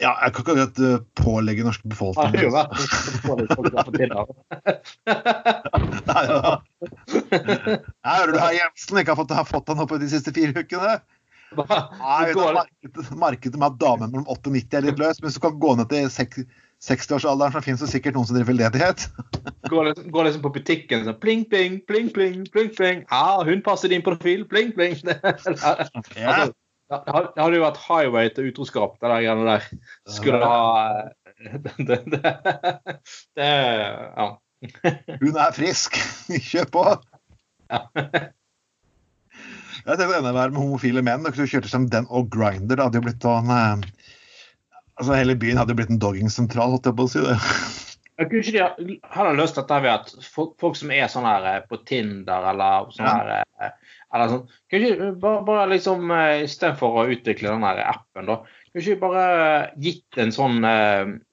Ja, 0.00 0.14
jeg 0.24 0.32
kan 0.32 0.44
ikke 0.44 0.54
akkurat 0.54 0.78
uh, 0.80 1.02
pålegge 1.20 1.64
norske 1.66 1.84
Det 1.84 1.96
har 1.98 2.14
befolkning 2.14 2.52
vært 2.54 2.70
på 3.26 3.36
litt 3.36 3.54
folk 3.58 3.72
der 3.74 3.84
på 3.84 3.92
Tinder. 3.98 4.24
Nei, 6.08 6.22
ja. 6.30 6.54
Nei, 8.00 8.14
hører 8.16 8.32
du 8.32 8.40
her 8.40 8.56
Jensen 8.56 9.02
ikke 9.02 9.12
har 9.12 9.20
fått, 9.20 9.34
har 9.36 9.48
fått 9.48 9.72
han 9.72 9.82
opp 9.84 9.92
de 10.00 10.08
siste 10.08 10.32
fire 10.36 10.56
ukene? 10.56 10.96
Nei, 11.50 12.30
markedet, 12.32 13.10
markedet 13.18 13.58
med 13.58 13.72
at 13.72 13.78
damer 13.82 14.08
mellom 14.08 14.28
8 14.30 14.52
og 14.52 14.56
90 14.56 14.78
er 14.78 14.86
litt 14.86 15.00
løs. 15.02 15.20
Men 15.20 15.34
så 15.34 15.42
kan 15.44 15.60
gå 15.60 15.74
ned 15.76 15.90
til 15.92 16.08
sek- 16.14 16.44
60-årsalderen, 16.80 17.52
så 17.52 17.60
finnes 17.64 17.82
det 17.84 17.90
sikkert 17.92 18.16
noen 18.16 18.28
som 18.28 18.36
driver 18.38 18.54
veldedighet. 18.54 19.06
Går 19.72 19.90
liksom, 19.90 20.08
går 20.14 20.26
liksom 20.26 20.42
på 20.44 20.52
butikken 20.54 21.04
sånn 21.06 21.18
pling, 21.20 21.44
pling, 21.50 21.76
pling, 21.86 22.08
pling, 22.14 22.40
pling, 22.50 22.70
pling. 22.74 23.04
Ja, 23.10 23.42
hun 23.46 23.60
passer 23.62 23.92
din 23.92 24.02
profil. 24.02 24.46
Pling, 24.48 24.72
pling. 24.74 24.96
Altså, 25.06 25.54
det 26.90 27.44
hadde 27.44 27.54
jo 27.54 27.62
vært 27.62 27.82
highway 27.84 28.32
til 28.34 28.48
utroskap, 28.50 28.96
det 28.98 29.12
der 29.12 29.22
greiene 29.22 29.46
der. 29.46 29.68
Skulle 30.10 30.40
ha 30.42 30.64
det, 31.38 31.60
det, 31.88 32.00
det, 32.10 32.34
det 33.38 33.50
Ja. 33.50 34.30
Hun 35.22 35.38
er 35.40 35.54
frisk! 35.56 35.96
Kjør 36.28 36.66
på! 36.74 36.82
Ja. 37.70 37.86
Jeg 39.80 39.96
tenkte 39.96 40.18
enda 40.18 40.34
verre 40.34 40.52
med 40.52 40.60
homofile 40.60 41.00
menn. 41.04 41.24
Dere 41.24 41.46
kjørte 41.48 41.70
som 41.70 41.86
den 41.88 42.08
og 42.12 42.28
Grinder. 42.34 42.76
Det 42.76 42.84
hadde 42.84 43.00
jo 43.00 43.06
blitt 43.06 43.24
sånn 43.24 43.48
eh, 43.54 43.86
Altså 45.00 45.16
Hele 45.16 45.36
byen 45.40 45.56
hadde 45.60 45.76
blitt 45.78 45.90
en 45.92 46.00
doggingsentral, 46.02 46.74
holdt 46.74 46.90
jeg 46.90 46.96
på 46.98 47.06
å 47.06 47.10
si. 47.10 47.22
det. 47.24 47.36
Jeg 48.20 48.28
kunne 48.28 48.42
ikke 48.44 48.64
de 48.84 48.96
hadde 49.14 49.36
løst 49.38 49.56
dette 49.56 49.76
ved 49.80 49.90
at 49.94 50.10
folk, 50.28 50.50
folk 50.60 50.76
som 50.76 50.90
er 50.92 51.06
sånn 51.08 51.24
her 51.24 51.46
eh, 51.54 51.62
på 51.70 51.78
Tinder 51.88 52.50
eller 52.50 52.90
sånn 52.92 53.08
Ja. 53.08 53.14
her 53.16 53.30
eh, 53.64 53.94
eller 54.12 54.32
sånn, 54.34 54.42
Kunne 54.68 54.90
ikke 54.90 55.08
bare, 55.22 55.40
bare 55.46 55.70
liksom 55.72 56.12
eh, 56.12 56.42
Istedenfor 56.44 56.98
å 57.00 57.06
utvikle 57.14 57.54
den 57.54 57.64
her 57.64 57.80
appen, 57.94 58.28
da, 58.28 58.36
kunne 58.68 58.84
ikke 58.84 59.00
bare 59.06 59.24
gitt 59.80 60.20
en 60.20 60.34
sånn 60.36 60.60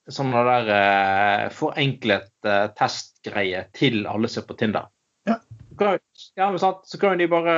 sånn 0.07 0.31
der 0.31 1.49
forenklet 1.51 2.31
testgreie 2.79 3.65
til 3.75 4.05
alle 4.07 4.31
som 4.31 4.45
er 4.45 4.47
på 4.47 4.55
Tinder? 4.61 4.87
Ja. 5.27 5.41
Ja, 5.77 6.47
men 6.49 6.57
sant, 6.61 6.87
så 6.89 6.97
kan 6.97 7.19
de 7.19 7.27
bare 7.29 7.53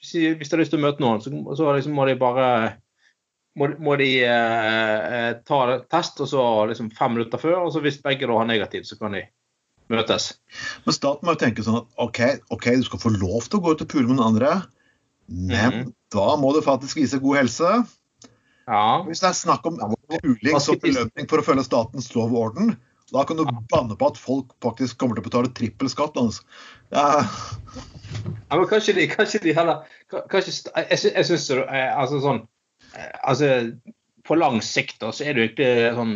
Hvis 0.00 0.14
de 0.14 0.54
har 0.54 0.62
lyst 0.62 0.72
til 0.72 0.78
å 0.80 0.86
møte 0.86 1.02
noen, 1.02 1.20
så, 1.20 1.34
så 1.58 1.74
liksom 1.74 1.98
må 1.98 2.06
de 2.08 2.14
bare 2.20 2.46
må, 3.58 3.68
må 3.84 3.96
de 4.00 4.08
eh, 4.24 5.14
eh, 5.18 5.30
ta 5.48 5.60
test, 5.92 6.20
og 6.24 6.28
så 6.30 6.42
liksom 6.70 6.90
fem 6.96 7.16
minutter 7.16 7.40
før. 7.40 7.62
Og 7.66 7.72
så 7.74 7.82
hvis 7.84 8.00
begge 8.04 8.28
da 8.28 8.38
har 8.38 8.48
negativt, 8.48 8.88
så 8.88 8.98
kan 9.00 9.16
de 9.16 9.24
møtes. 9.92 10.30
Men 10.86 10.96
staten 10.96 11.28
må 11.28 11.34
jo 11.34 11.42
tenke 11.42 11.64
sånn 11.66 11.82
at 11.82 11.98
OK, 12.00 12.20
ok, 12.54 12.70
du 12.80 12.86
skal 12.88 13.02
få 13.02 13.12
lov 13.16 13.48
til 13.48 13.60
å 13.60 13.64
gå 13.66 13.74
ut 13.74 13.84
og 13.84 13.90
pule 13.92 14.08
med 14.08 14.16
noen 14.16 14.30
andre, 14.32 14.54
men 15.28 15.74
Mhm. 15.74 15.92
da 16.12 16.36
må 16.40 16.54
du 16.54 16.62
faktisk 16.64 16.96
vise 16.96 17.20
god 17.20 17.42
helse. 17.42 17.74
Ja. 18.68 19.02
Hvis 19.04 19.20
det 19.20 19.28
er 19.28 19.36
snakk 19.36 19.66
om 19.66 19.76
puling 20.22 20.60
som 20.60 20.78
belønning 20.78 21.28
for 21.28 21.42
å 21.42 21.44
følge 21.44 21.64
statens 21.66 22.14
lov 22.14 22.32
og 22.32 22.42
orden, 22.46 22.76
da 23.12 23.24
kan 23.28 23.36
du 23.36 23.44
banne 23.44 23.96
på 23.98 24.08
at 24.08 24.16
folk 24.16 24.54
faktisk 24.64 24.96
kommer 24.96 25.18
til 25.18 25.24
å 25.24 25.28
betale 25.28 25.52
trippel 25.52 25.90
skatt. 25.92 26.16
Altså. 26.16 26.40
Ja, 26.92 27.26
ja, 27.26 28.56
men 28.56 28.66
kanskje 28.70 28.94
de, 28.96 29.06
kanskje 29.10 29.42
de 29.42 29.52
heller 29.56 29.84
kanskje, 30.30 30.70
Jeg, 30.76 31.12
jeg 31.16 31.26
syns 31.26 31.50
eh, 31.50 31.90
altså 31.96 32.20
sånn 32.22 32.42
Altså 33.22 33.48
på 34.26 34.36
lang 34.38 34.60
sikt 34.62 35.00
da, 35.02 35.10
så 35.12 35.24
er 35.26 35.34
det 35.34 35.42
jo 35.44 35.50
ikke 35.52 35.70
sånn 35.96 36.14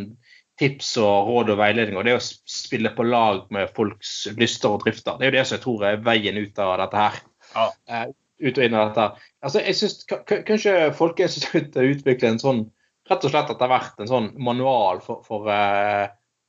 tips 0.60 0.92
og 1.02 1.26
råd 1.28 1.50
og 1.52 1.58
veiledning. 1.60 1.96
Og 2.00 2.04
det 2.06 2.14
å 2.16 2.22
spille 2.22 2.92
på 2.96 3.04
lag 3.04 3.42
med 3.52 3.72
folks 3.76 4.12
lyster 4.40 4.72
og 4.76 4.84
drifter. 4.84 5.18
Det 5.18 5.26
er 5.26 5.32
jo 5.32 5.36
det 5.38 5.46
som 5.48 5.56
jeg 5.58 5.64
tror 5.66 5.82
er 5.90 5.98
veien 6.06 6.38
ut 6.40 6.58
av 6.62 6.76
dette 6.84 7.02
her. 7.02 7.18
Ja. 7.56 7.66
Uh, 7.90 8.06
ut 8.46 8.58
og 8.60 8.64
inn 8.64 8.76
av 8.76 8.88
dette. 8.92 9.08
Altså, 9.44 9.60
jeg 9.64 9.76
synes, 9.80 9.98
ka- 10.08 10.22
ka- 10.28 10.42
Kanskje 10.48 10.72
Folkeinstituttet 10.96 11.76
utvikler 11.96 12.32
en 12.34 12.40
sånn 12.42 12.62
Rett 13.06 13.22
og 13.22 13.30
slett 13.30 13.50
at 13.52 13.60
det 13.60 13.62
har 13.68 13.70
vært 13.70 14.00
en 14.02 14.08
sånn 14.10 14.24
manual 14.42 14.98
for, 15.04 15.20
for 15.22 15.44
uh, 15.46 16.08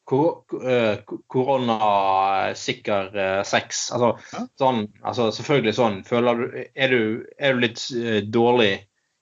kor- 0.10 0.40
uh, 0.58 0.96
koronasikker 1.30 3.12
eh, 3.18 3.44
sex. 3.46 3.92
Altså, 3.94 4.10
Ja. 4.34 4.42
sånn, 4.60 4.88
altså 5.06 5.28
selvfølgelig 5.36 5.76
sånn 5.78 6.00
føler 6.08 6.36
du, 6.42 6.46
er, 6.74 6.88
du, 6.90 7.26
er 7.38 7.54
du 7.54 7.60
litt 7.62 7.84
eh, 7.94 8.22
dårlig 8.26 8.72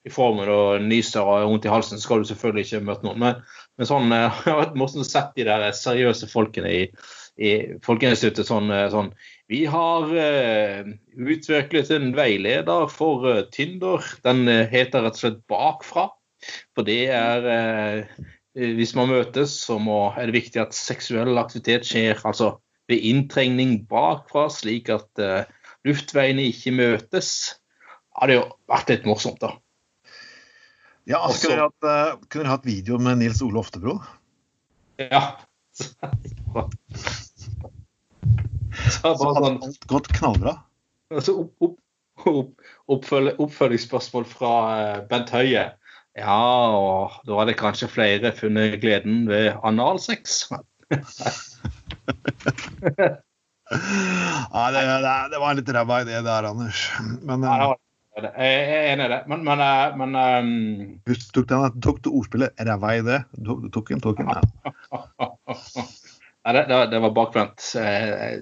i 0.05 0.11
formen 0.13 0.49
og 0.51 0.83
nyser 0.85 1.23
og 1.23 1.31
har 1.33 1.47
vondt 1.49 1.67
i 1.67 1.71
halsen, 1.73 2.01
skal 2.01 2.21
du 2.21 2.29
selvfølgelig 2.29 2.65
ikke 2.67 2.83
møte 2.85 3.07
noen. 3.07 3.21
Men, 3.23 3.39
men 3.79 3.89
sånn, 3.89 4.11
jeg 4.15 4.57
har 4.57 4.75
morsomt 4.77 5.09
sett 5.09 5.31
de 5.37 5.47
der 5.47 5.65
seriøse 5.75 6.29
folkene 6.31 6.73
i, 6.73 6.83
i 7.35 7.55
Folkeinstituttet 7.83 8.47
sånn, 8.47 8.69
eh, 8.71 8.89
sånn 8.93 9.09
Vi 9.51 9.65
har 9.69 10.05
uh, 10.09 10.93
utviklet 11.13 11.91
en 11.93 12.13
veileder 12.17 12.85
for 12.89 13.25
uh, 13.27 13.41
Tinder. 13.53 14.05
Den 14.25 14.45
uh, 14.47 14.63
heter 14.71 15.03
rett 15.05 15.19
og 15.19 15.23
slett 15.23 15.41
Bakfra. 15.51 16.07
For 16.75 16.87
det 16.87 17.01
er 17.13 17.49
eh, 17.51 18.23
Hvis 18.77 18.93
man 18.97 19.11
møtes, 19.11 19.57
så 19.65 19.77
må, 19.81 20.13
er 20.15 20.29
det 20.29 20.37
viktig 20.37 20.61
at 20.63 20.77
seksuell 20.77 21.35
aktivitet 21.41 21.87
skjer 21.87 22.21
altså 22.23 22.55
ved 22.89 23.01
inntrengning 23.09 23.79
bakfra, 23.89 24.45
slik 24.53 24.91
at 24.93 25.21
eh, 25.21 25.49
luftveiene 25.87 26.45
ikke 26.51 26.75
møtes. 26.77 27.31
Det 28.15 28.21
hadde 28.21 28.37
jo 28.37 28.43
vært 28.71 28.93
litt 28.93 29.07
morsomt, 29.09 29.41
da. 29.41 29.55
Ja 31.09 31.19
Også- 31.27 31.47
kunne, 31.47 31.55
dere 31.55 31.67
hatt, 31.69 31.83
eh, 31.89 32.11
kunne 32.29 32.43
dere 32.43 32.53
hatt 32.55 32.65
video 32.67 32.97
med 33.01 33.17
Nils 33.21 33.41
Ole 33.45 33.59
Oftebro? 33.61 33.97
Ja. 35.01 35.23
Så 38.85 38.99
Så 39.01 39.07
hadde 39.07 39.41
sånn, 39.45 39.57
alt 39.63 39.87
gått 39.91 40.07
knallbra. 40.17 40.53
altså 41.13 41.35
opp, 41.45 41.53
opp, 41.63 41.77
opp, 42.27 42.51
oppfølge, 42.91 43.35
oppfølgingsspørsmål 43.43 44.25
fra 44.29 44.51
eh, 44.79 44.99
Bent 45.09 45.29
Høie. 45.35 45.65
Ja, 46.15 46.37
og 46.71 47.15
da 47.27 47.39
hadde 47.41 47.55
kanskje 47.59 47.89
flere 47.91 48.31
funnet 48.35 48.77
gleden 48.83 49.25
ved 49.31 49.53
analsex. 49.67 50.45
Ja, 53.65 54.71
det, 54.71 54.81
det, 54.85 55.13
det 55.33 55.39
var 55.41 55.49
en 55.51 55.57
litt 55.57 55.69
ræva 55.73 55.95
idé 56.03 56.19
der, 56.21 56.45
Anders. 56.51 56.83
Men 57.25 57.41
Ja, 57.41 57.49
det 57.49 57.63
eh, 57.63 57.67
var 57.71 57.79
det. 57.79 57.84
Jeg 58.15 58.31
er 58.71 58.93
enig 58.93 59.05
i 59.09 59.11
det. 59.11 59.19
Men, 59.27 59.41
men, 59.43 59.59
eh, 59.59 59.95
men 59.99 60.15
um... 60.15 60.51
tok, 61.35 61.47
den, 61.49 61.81
tok 61.83 61.97
du 62.05 62.11
ordspillet 62.15 62.55
'ræva 62.63 62.93
det? 63.03 63.17
Du, 63.35 63.67
tok 63.73 63.91
den, 63.91 63.99
tok 64.03 64.21
den. 64.21 64.29
Nei, 64.31 64.39
det, 66.55 66.63
det, 66.93 67.01
var- 67.03 67.15
bakvendt. 67.17 67.65
Nei, 67.75 68.39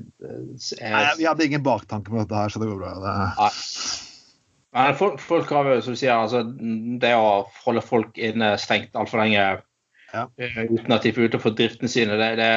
vi 1.17 1.25
hadde 1.25 1.47
ingen 1.47 1.65
baktanke 1.65 2.13
med 2.13 2.27
dette 2.27 2.37
her, 2.37 2.53
så 2.53 2.61
det 2.61 2.69
går 2.69 2.83
bra. 2.83 2.93
Det, 3.01 3.15
Men 4.77 4.95
folk, 4.97 5.19
folk 5.21 5.49
har 5.53 5.71
jo, 5.71 5.81
som 5.85 5.97
du 5.97 6.01
sier, 6.03 6.13
altså, 6.17 6.43
det 7.01 7.15
å 7.17 7.43
holde 7.65 7.81
folk 7.85 8.17
inne 8.17 8.53
stengt 8.61 8.93
altfor 8.97 9.21
lenge 9.25 9.41
Ja. 10.13 10.27
eh, 10.37 10.63
uten 10.69 10.93
at 10.93 11.01
de 11.01 11.11
får 11.13 11.31
utenfor 11.33 11.57
driften 11.57 11.89
sine, 11.89 12.13
det, 12.21 12.35
det, 12.37 12.49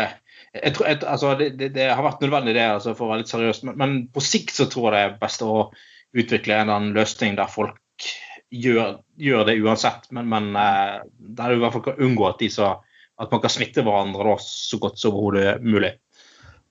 jeg 0.53 0.77
tror, 0.77 0.87
jeg, 0.91 1.01
altså, 1.09 1.35
det, 1.41 1.51
det, 1.57 1.73
det 1.77 1.89
har 1.89 2.05
vært 2.05 2.21
nødvendig 2.25 2.53
det, 2.57 2.65
altså, 2.77 2.93
for 2.97 3.09
å 3.09 3.15
være 3.15 3.25
litt 3.25 3.33
seriøst. 3.33 3.65
Men, 3.69 3.77
men 3.81 3.95
på 4.13 4.21
sikt 4.25 4.53
så 4.57 4.69
tror 4.69 4.91
jeg 4.91 4.97
det 4.97 5.05
er 5.07 5.21
best 5.23 5.45
å 5.45 5.71
utvikle 6.17 6.57
en 6.57 6.67
eller 6.67 6.79
annen 6.81 6.97
løsning 6.97 7.37
der 7.39 7.51
folk 7.51 8.09
gjør, 8.55 9.01
gjør 9.21 9.49
det 9.49 9.59
uansett. 9.63 10.09
Men, 10.15 10.29
men 10.33 10.53
eh, 10.61 11.03
der 11.39 11.53
du 11.53 11.59
i 11.59 11.65
hvert 11.65 11.77
fall 11.77 11.87
kan 11.89 12.03
unngå 12.07 12.29
at, 12.31 12.45
så, 12.53 12.73
at 13.21 13.35
man 13.35 13.43
kan 13.45 13.53
smitte 13.53 13.85
hverandre 13.87 14.31
da, 14.31 14.39
så 14.43 14.81
godt 14.83 15.01
som 15.03 15.15
overhodet 15.15 15.59
mulig. 15.65 15.93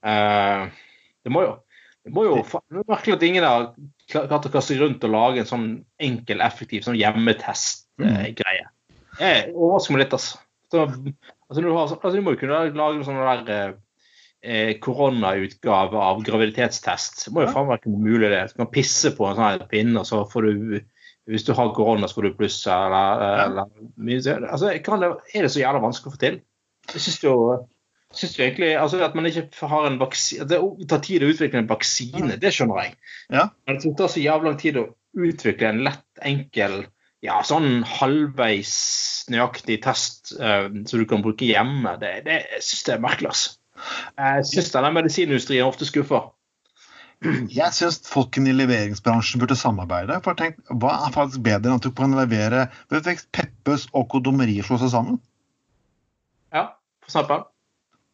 Eh, 0.06 0.66
det 1.26 1.32
må 1.34 1.46
jo 1.46 1.54
det 2.06 2.12
må 2.14 2.22
jo 2.22 2.36
er 2.38 2.84
merkelig 2.86 3.16
at 3.16 3.24
ingen 3.26 3.42
har 3.42 3.64
klart 4.06 4.44
å 4.46 4.50
kaste 4.54 4.76
rundt 4.78 5.02
og 5.08 5.10
lage 5.10 5.42
en 5.42 5.48
sånn 5.48 5.64
enkel, 5.98 6.38
effektiv 6.44 6.84
sånn 6.86 6.94
Mm. 6.94 7.00
hjemmetest-greie. 7.02 8.68
Det 9.18 9.32
overrasker 9.50 9.94
meg 9.94 10.04
litt, 10.04 10.14
altså. 10.14 10.38
Så, 10.70 10.84
altså, 10.84 11.62
du, 11.64 11.68
har, 11.72 11.90
altså, 11.96 12.12
du 12.14 12.22
må 12.22 12.36
jo 12.36 12.40
kunne 12.44 12.60
lage 12.76 13.00
noe 13.00 13.06
sånn 13.08 13.18
der 13.18 13.50
eh, 13.50 13.74
koronautgave 14.82 16.02
av 16.08 16.20
graviditetstest. 16.26 17.24
Det 17.26 17.32
må 17.34 17.46
jo 17.46 17.54
faen 17.54 17.70
være 17.70 17.92
mulig, 17.92 18.30
det. 18.32 18.42
Du 18.52 18.60
kan 18.62 18.70
pisse 18.72 19.12
på 19.16 19.26
en 19.28 19.38
sånn 19.38 19.64
pinne, 19.70 20.02
og 20.02 20.08
så 20.08 20.22
får 20.30 20.50
du 20.50 20.76
Hvis 21.26 21.42
du 21.42 21.52
har 21.58 21.72
korona, 21.74 22.06
så 22.06 22.20
får 22.20 22.28
du 22.28 22.36
pluss 22.38 22.60
eller, 22.70 23.22
eller 23.46 24.44
altså, 24.46 24.70
kan 24.84 25.00
det, 25.02 25.08
Er 25.34 25.42
det 25.42 25.50
så 25.50 25.58
jævla 25.58 25.82
vanskelig 25.82 26.12
å 26.12 26.14
få 26.14 26.20
til? 26.22 26.36
Jeg 26.92 27.02
syns 27.02 27.24
jo 27.24 27.32
synes 28.14 28.38
jo 28.38 28.44
egentlig 28.44 28.72
altså 28.78 29.00
At 29.04 29.16
man 29.18 29.26
ikke 29.26 29.66
har 29.66 29.88
en 29.88 29.98
vaksine 30.00 30.46
Det 30.48 30.60
tar 30.88 31.02
tid 31.04 31.24
å 31.24 31.30
utvikle 31.32 31.62
en 31.62 31.70
vaksine, 31.70 32.38
det 32.40 32.52
skjønner 32.54 32.82
jeg. 32.84 32.94
Ja. 33.34 33.48
Men 33.66 33.80
det 33.82 33.96
tar 33.98 34.12
så 34.12 34.22
jævla 34.22 34.52
lang 34.52 34.60
tid 34.60 34.78
å 34.80 34.88
utvikle 35.16 35.72
en 35.72 35.82
lett, 35.86 36.04
enkel, 36.28 36.82
ja, 37.24 37.38
sånn 37.46 37.80
halvveis 37.88 38.74
nøyaktig 39.32 39.78
test 39.86 40.34
uh, 40.36 40.68
som 40.86 41.00
du 41.00 41.06
kan 41.08 41.24
bruke 41.24 41.48
hjemme, 41.48 41.94
det, 42.02 42.18
det 42.26 42.42
jeg 42.42 42.66
synes 42.66 42.84
det 42.86 42.94
er 42.94 43.06
merkelig. 43.06 43.32
altså. 43.32 43.54
Jeg 44.16 44.48
syns 44.50 44.72
denne 44.74 44.90
medisinindustrien 44.96 45.66
ofte 45.66 45.88
skuffer. 45.88 46.30
Jeg 47.24 47.72
syns 47.72 48.02
folkene 48.04 48.50
i 48.52 48.56
leveringsbransjen 48.56 49.40
burde 49.40 49.56
samarbeide. 49.56 50.20
for 50.24 50.36
tenk, 50.36 50.58
Hva 50.68 51.06
er 51.06 51.14
faktisk 51.14 51.40
bedre 51.42 51.70
enn 51.70 51.80
at 51.80 51.86
du 51.86 51.90
kan 51.90 52.12
levere 52.16 52.68
Peppes 53.32 53.88
og 53.92 54.08
kondomerier 54.12 54.66
slå 54.66 54.78
seg 54.82 54.92
sammen? 54.92 55.20
Ja, 56.52 56.76
for 57.00 57.08
eksempel. 57.10 57.46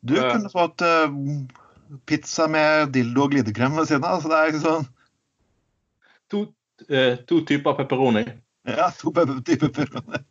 Du 0.07 0.15
uh, 0.19 0.31
kunne 0.31 0.51
fått 0.51 0.83
uh, 0.87 1.11
pizza 2.07 2.47
med 2.51 2.93
dildo 2.95 3.27
og 3.27 3.35
glidekrem 3.35 3.77
ved 3.79 3.87
siden 3.91 4.07
av. 4.07 4.23
så 4.23 4.31
det 4.31 4.39
er 4.39 4.53
ikke 4.53 4.67
sånn... 4.67 4.87
To, 6.33 6.45
uh, 6.89 7.15
to 7.29 7.43
typer 7.47 7.77
pepperoni. 7.83 8.25
Ja, 8.71 8.91
to 8.99 9.13
typer 9.43 9.69
pepperoni. 9.75 10.23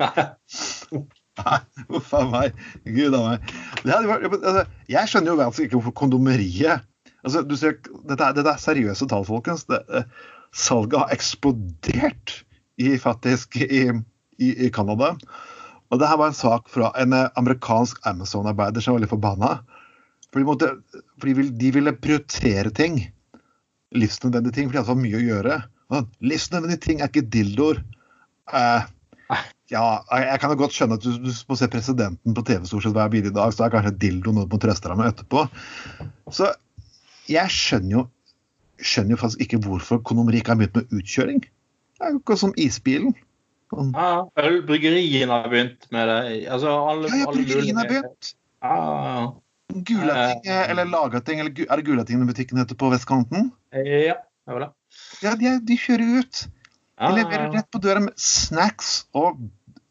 Uff 1.98 2.12
a 2.14 2.24
meg. 2.30 2.58
Gud 2.86 3.16
a 3.18 3.22
meg. 3.26 3.54
Altså, 3.84 4.64
jeg 4.90 5.10
skjønner 5.10 5.32
jo 5.32 5.46
altså 5.46 5.64
ikke 5.64 5.78
hvorfor 5.78 5.96
kondomeriet 6.04 6.84
altså, 7.24 7.42
du 7.46 7.56
ser, 7.58 7.78
dette, 8.04 8.20
er, 8.20 8.36
dette 8.36 8.52
er 8.52 8.62
seriøse 8.62 9.08
tall, 9.10 9.26
folkens. 9.28 9.66
Det, 9.70 9.80
uh, 9.90 10.04
salget 10.54 11.00
har 11.00 11.14
eksplodert 11.14 12.38
i, 12.80 12.94
faktisk 13.00 13.58
i, 13.62 13.86
i, 14.38 14.52
i 14.66 14.70
Canada. 14.74 15.14
Og 15.92 16.00
det 16.00 16.08
her 16.10 16.20
var 16.20 16.32
en 16.32 16.38
sak 16.38 16.70
fra 16.72 16.92
en 17.00 17.16
uh, 17.16 17.26
amerikansk 17.40 18.00
Amazon-arbeider 18.08 18.84
som 18.84 18.96
var 18.96 19.04
litt 19.04 19.12
forbanna. 19.12 19.56
Fordi, 20.34 20.46
måtte, 20.48 20.72
fordi 21.22 21.50
de, 21.54 21.74
ville, 21.76 21.94
prioritere 21.94 22.72
ting. 22.74 22.98
Livsnødvendige 23.94 24.56
ting, 24.56 24.68
for 24.68 24.74
de 24.74 24.82
hadde 24.82 24.90
så 24.90 24.98
mye 24.98 25.20
å 25.20 25.24
gjøre. 25.28 25.60
Livsnødvendige 26.26 26.82
ting 26.82 27.02
er 27.02 27.12
ikke 27.12 27.28
dildoer. 27.30 27.84
Uh, 28.50 28.82
ja, 29.72 29.84
jeg 30.20 30.40
kan 30.42 30.52
jo 30.52 30.58
godt 30.60 30.76
skjønne 30.76 30.98
at 30.98 31.04
du, 31.04 31.14
du 31.24 31.30
må 31.48 31.56
se 31.58 31.68
presidenten 31.72 32.36
på 32.36 32.44
TV 32.46 32.66
stort 32.68 32.84
sett 32.84 32.96
hver 32.96 33.12
bil 33.12 33.28
i 33.28 33.32
dag, 33.34 33.52
så 33.54 33.66
er 33.66 33.72
kanskje 33.72 33.94
dildo 34.02 34.34
noe 34.34 34.48
du 34.48 34.56
må 34.56 34.60
trøste 34.62 34.90
deg 34.90 35.00
med 35.00 35.12
etterpå. 35.12 35.46
Så 36.34 36.50
jeg 37.30 37.52
skjønner 37.52 37.98
jo, 37.98 38.02
skjønner 38.84 39.16
jo 39.16 39.20
faktisk 39.22 39.46
ikke 39.46 39.62
hvorfor 39.64 40.02
kondomeri 40.04 40.42
ikke 40.42 40.54
har 40.54 40.60
begynt 40.60 40.80
med 40.80 40.98
utkjøring. 40.98 41.44
Det 41.44 42.04
er 42.04 42.12
jo 42.12 42.20
ikke 42.20 42.36
som 42.40 42.52
isbilen. 42.60 43.14
Sånn. 43.72 43.94
Ja, 43.96 44.26
Bryggerien 44.68 45.32
har 45.32 45.48
begynt 45.50 45.88
med 45.94 46.10
det. 46.10 46.18
Altså, 46.52 46.74
alle, 46.90 47.08
ja, 47.10 47.22
ja, 47.24 47.32
bryggerien 47.32 47.80
har 47.80 47.88
begynt. 47.90 48.34
Ja. 48.64 49.32
Gulating, 49.74 50.44
eller 50.52 50.86
Lagating, 50.86 51.40
eller 51.40 51.64
er 51.64 51.80
det 51.80 51.86
Gulating-butikken 51.86 52.60
heter 52.60 52.76
på 52.78 52.90
vestkanten? 52.92 53.48
Ja, 53.72 54.18
det 54.20 54.52
var 54.52 54.66
det. 54.66 54.68
Ja, 55.24 55.32
de, 55.40 55.54
de 55.66 55.78
kjører 55.80 56.20
ut. 56.20 56.42
De 57.00 57.10
leverer 57.16 57.50
rett 57.50 57.70
på 57.74 57.80
døra 57.82 58.04
med 58.04 58.14
snacks 58.20 59.04
og 59.18 59.40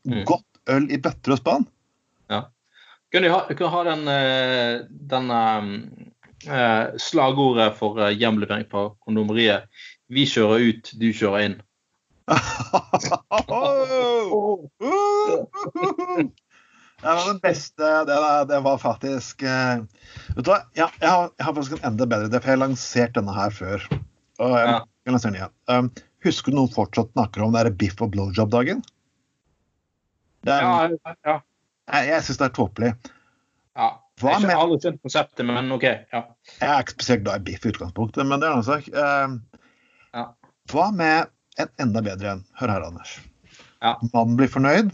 mm. 0.08 0.24
godt 0.28 0.72
øl 0.72 0.88
i 0.92 1.00
bøtter 1.04 1.36
og 1.36 1.42
spann. 1.42 1.66
Ja. 2.32 2.46
Kan 3.12 3.26
du 3.26 3.30
ha, 3.34 3.42
kan 3.52 3.74
ha 3.74 3.82
den, 3.90 4.08
eh, 4.10 4.76
den 5.12 5.34
uh, 5.34 6.94
slagordet 7.02 7.74
for 7.78 8.00
uh, 8.00 8.14
hjemlevering 8.16 8.66
på 8.72 8.86
kondomeriet? 9.04 9.68
Vi 10.14 10.24
kjører 10.30 10.64
ut, 10.70 10.94
du 11.00 11.10
kjører 11.12 11.50
inn. 11.50 11.60
Det 17.04 17.12
var 17.12 17.26
den 17.28 17.44
beste. 17.44 17.88
Det, 18.08 18.18
det 18.48 18.60
var 18.64 18.78
faktisk 18.80 19.44
Vet 19.44 20.46
du 20.46 20.48
hva, 20.48 20.62
ja, 20.78 20.88
jeg, 21.02 21.10
har, 21.10 21.28
jeg, 21.36 21.44
har, 21.44 21.56
faktisk 21.58 21.76
en 21.76 21.88
enda 21.92 22.08
bedre 22.08 22.30
idé, 22.30 22.40
for 22.40 22.48
jeg 22.48 22.56
har 22.56 22.64
lansert 22.64 23.16
denne 23.18 23.36
her 23.36 23.52
før. 23.52 23.84
Og 24.40 24.56
jeg, 24.56 24.70
ja. 24.72 24.80
jeg 25.04 25.16
lanserer 25.18 25.34
den 25.34 25.42
igjen. 25.42 25.56
Um, 25.68 25.92
husker 26.24 26.54
du 26.54 26.60
noen 26.60 26.72
fortsatt 26.74 27.12
snakker 27.14 27.44
om 27.46 27.56
er 27.60 27.72
biff 27.76 28.02
og 28.04 28.14
blowjob-dagen? 28.16 28.84
Ja, 30.48 30.60
ja. 31.24 31.36
Jeg, 31.92 32.08
jeg 32.10 32.24
syns 32.26 32.40
det 32.40 32.48
er 32.48 32.56
tåpelig. 32.56 32.94
Ja. 33.78 33.90
Jeg 34.22 34.46
har 34.46 34.62
aldri 34.62 34.78
skjønt 34.84 35.02
konseptet, 35.04 35.44
men 35.48 35.72
OK. 35.74 35.86
ja. 35.88 36.22
Jeg 36.60 36.70
er 36.70 36.84
ikke 36.84 36.96
spesielt 36.96 37.24
glad 37.26 37.42
i 37.42 37.48
biff 37.50 37.66
i 37.66 37.72
utgangspunktet, 37.74 38.28
men 38.30 38.44
det 38.44 38.50
er 38.50 38.58
en 38.60 38.68
sak. 38.68 38.90
Uh, 38.94 39.72
ja. 40.14 40.26
Hva 40.72 40.90
med 40.96 41.32
en 41.60 41.72
enda 41.82 42.04
bedre 42.06 42.36
en? 42.36 42.44
Hør 42.60 42.76
her, 42.76 42.86
Anders. 42.92 43.16
Ja. 43.84 43.96
Mannen 44.14 44.38
blir 44.40 44.52
fornøyd, 44.52 44.94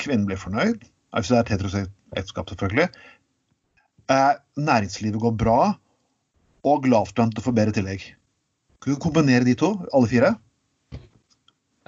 kvinnen 0.00 0.28
blir 0.28 0.40
fornøyd. 0.40 0.86
Altså 1.16 1.34
det 1.34 1.40
er 1.40 1.42
et 1.44 1.52
heterosekt 1.56 1.96
ekteskap, 2.16 2.52
selvfølgelig. 2.52 2.88
Uh, 4.10 4.38
næringslivet 4.58 5.22
går 5.22 5.34
bra, 5.38 5.58
og 6.66 6.88
lavtlønte 6.88 7.42
får 7.42 7.56
bedre 7.56 7.74
tillegg. 7.74 8.06
Kan 8.80 8.94
du 8.94 9.02
kombinere 9.02 9.44
de 9.44 9.56
to, 9.58 9.74
alle 9.92 10.08
fire? 10.10 10.32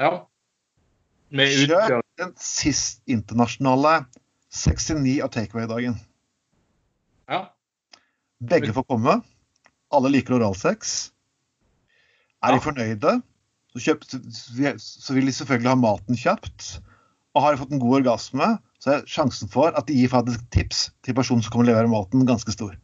Ja. 0.00 0.12
Med 1.33 1.52
Kjør 1.52 2.02
den 2.20 2.33
sist 2.40 3.00
internasjonale 3.11 4.05
69 4.52 5.18
av 5.24 5.33
takeaway-dagen. 5.33 5.96
Ja. 7.31 7.40
Begge 8.42 8.74
får 8.76 8.87
komme. 8.88 9.20
Alle 9.92 10.12
liker 10.12 10.37
oralsex. 10.37 11.12
Er 12.42 12.57
de 12.57 12.62
fornøyde, 12.64 13.20
så, 13.72 13.81
kjøpt, 13.87 14.16
så, 14.83 15.14
vil 15.14 15.28
de 15.28 15.35
selvfølgelig 15.35 15.70
ha 15.70 15.78
maten 15.78 16.18
kjapt. 16.18 16.72
Og 17.33 17.44
har 17.44 17.55
de 17.55 17.62
fått 17.62 17.72
en 17.72 17.81
god 17.81 18.02
orgasme, 18.02 18.48
så 18.83 18.96
er 18.96 19.05
sjansen 19.09 19.48
for 19.52 19.72
at 19.78 19.87
de 19.88 19.96
gir 19.96 20.11
faktisk 20.12 20.42
tips 20.52 20.88
til 21.07 21.16
personen 21.16 21.44
som 21.44 21.55
kommer 21.55 21.70
og 21.70 21.72
leverer 21.72 21.92
maten, 21.92 22.26
ganske 22.28 22.52
stor. 22.52 22.74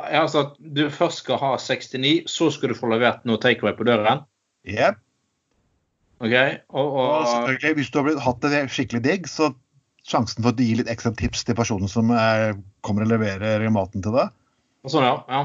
Ja, 0.00 0.24
altså 0.24 0.48
du 0.58 0.86
først 0.90 1.22
skal 1.22 1.38
ha 1.42 1.52
69, 1.60 2.24
så 2.30 2.48
skal 2.54 2.72
du 2.72 2.78
få 2.78 2.88
levert 2.90 3.26
noe 3.28 3.38
takeaway 3.42 3.76
på 3.76 3.86
døren? 3.86 4.24
Jepp. 4.68 5.00
Okay. 6.20 6.58
og, 6.68 6.84
og... 6.84 7.06
og 7.08 7.28
selvfølgelig, 7.30 7.76
Hvis 7.78 7.90
du 7.90 7.98
har 7.98 8.06
blitt, 8.06 8.24
hatt 8.24 8.42
det 8.44 8.64
skikkelig 8.74 9.02
digg, 9.06 9.28
så 9.30 9.54
sjansen 10.06 10.42
for 10.42 10.52
at 10.52 10.58
du 10.58 10.64
gir 10.64 10.80
litt 10.80 10.90
ekstra 10.92 11.12
tips 11.16 11.46
til 11.48 11.56
personen 11.56 11.88
som 11.88 12.12
er, 12.12 12.58
kommer 12.84 13.06
og 13.06 13.12
leverer 13.14 13.64
maten 13.72 14.04
til 14.04 14.16
deg. 14.16 14.34
Sånn, 14.88 15.06
ja. 15.06 15.16
ja. 15.28 15.40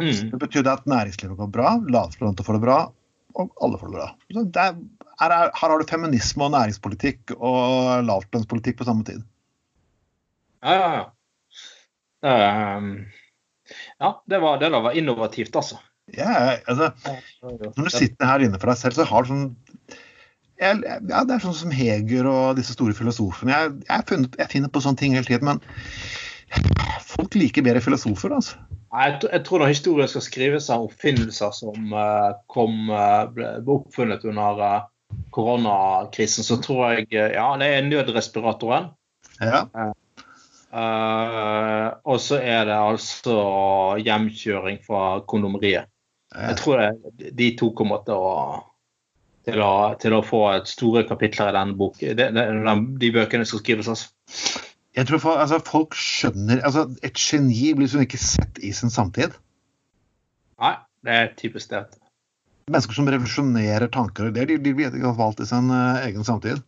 Mm. 0.00 0.30
Det 0.32 0.40
betyr 0.42 0.68
at 0.68 0.86
næringslivet 0.90 1.38
går 1.38 1.50
bra, 1.54 1.76
lavtlønte 1.92 2.44
får 2.46 2.58
det 2.58 2.64
bra, 2.64 2.78
og 3.38 3.64
alle 3.64 3.80
får 3.80 3.90
det 3.90 3.98
bra. 3.98 4.08
Det 4.34 4.64
er, 4.64 4.78
her, 5.20 5.34
er, 5.36 5.50
her, 5.54 5.70
har 5.70 5.80
du 5.80 5.88
feminisme 5.88 6.48
og 6.48 6.54
næringspolitikk 6.56 7.36
og 7.36 8.04
lavtlønnspolitikk 8.08 8.80
på 8.80 8.88
samme 8.88 9.06
tid. 9.06 9.22
Ja, 10.64 10.74
ja, 10.74 10.92
ja. 12.24 12.78
Um, 12.80 12.92
ja, 14.00 14.10
det 14.26 14.40
var, 14.40 14.58
det 14.60 14.72
var 14.72 14.96
innovativt, 14.96 15.56
altså. 15.56 15.78
Ja, 16.12 16.58
altså, 16.68 16.90
når 17.42 17.86
du 17.88 17.90
sitter 17.90 18.28
her 18.28 18.44
inne 18.44 18.60
for 18.60 18.68
deg 18.70 18.76
selv, 18.80 18.98
så 18.98 19.06
har 19.08 19.24
du 19.24 19.30
sånn 19.32 19.46
jeg, 20.60 20.82
ja, 20.84 21.22
Det 21.24 21.34
er 21.34 21.42
sånn 21.42 21.56
som 21.56 21.72
Heger 21.74 22.28
og 22.30 22.58
disse 22.58 22.76
store 22.76 22.94
filosofene. 22.94 23.54
Jeg, 23.54 23.72
jeg, 23.88 24.06
funnet, 24.10 24.36
jeg 24.38 24.52
finner 24.52 24.70
på 24.70 24.82
sånne 24.84 25.00
ting 25.00 25.16
hele 25.16 25.26
tiden, 25.26 25.48
men 25.48 25.62
folk 27.02 27.34
liker 27.38 27.64
bedre 27.66 27.82
filosofer, 27.82 28.34
altså. 28.36 28.60
Jeg, 28.94 29.16
jeg 29.24 29.42
tror 29.46 29.64
når 29.64 29.72
historien 29.72 30.10
skal 30.10 30.22
skrives 30.22 30.68
av 30.70 30.84
oppfinnelser 30.86 31.54
som 31.56 31.96
uh, 31.96 32.36
kom, 32.52 32.92
uh, 32.92 33.24
ble, 33.34 33.48
oppfunnet 33.74 34.22
under 34.28 34.62
uh, 34.62 35.16
koronakrisen, 35.34 36.46
så 36.46 36.60
tror 36.62 36.94
jeg 36.94 37.08
ja, 37.10 37.48
det 37.58 37.70
er 37.72 37.88
nødrespiratoren. 37.88 38.92
Ja. 39.42 39.64
og 42.06 42.20
så 42.22 42.38
er 42.38 42.68
det 42.68 42.76
altså 42.76 43.34
hjemkjøring 43.98 44.78
fra 44.86 45.24
kondomeriet. 45.26 45.90
Jeg 46.34 46.56
tror 46.58 46.80
det, 46.80 47.32
de 47.38 47.50
to 47.58 47.70
kommer 47.78 48.02
til 48.06 48.18
å, 48.18 48.36
til 49.46 49.60
å, 49.62 49.74
til 50.02 50.16
å 50.16 50.22
få 50.26 50.42
et 50.56 50.70
store 50.70 51.04
kapitler 51.08 51.52
i 51.52 51.56
denne 51.56 51.78
bok. 51.78 52.00
De, 52.00 52.28
de, 52.34 52.76
de 53.00 53.10
bøkene 53.14 53.46
som 53.46 53.62
skrives. 53.62 53.90
altså. 53.90 54.10
Jeg 54.94 55.08
tror 55.10 55.22
for, 55.22 55.42
altså, 55.42 55.58
Folk 55.66 55.96
skjønner 55.98 56.62
altså, 56.66 56.86
Et 57.06 57.18
geni 57.18 57.72
blir 57.74 57.88
liksom 57.88 58.04
ikke 58.04 58.20
sett 58.20 58.60
i 58.62 58.72
sin 58.74 58.92
samtid. 58.94 59.34
Nei, 60.62 60.74
det 61.06 61.18
er 61.20 61.32
typisk 61.38 61.72
det. 61.72 61.84
Mennesker 62.70 62.96
som 62.96 63.08
revolusjonerer 63.10 63.90
tanker 63.92 64.28
og 64.28 64.32
ideer, 64.32 64.54
de, 64.54 64.60
de 64.64 64.72
vet 64.78 64.94
ikke 64.96 65.16
valgt 65.18 65.42
i 65.42 65.48
sin 65.48 65.66
uh, 65.68 66.00
egen 66.06 66.24
samtid. 66.24 66.62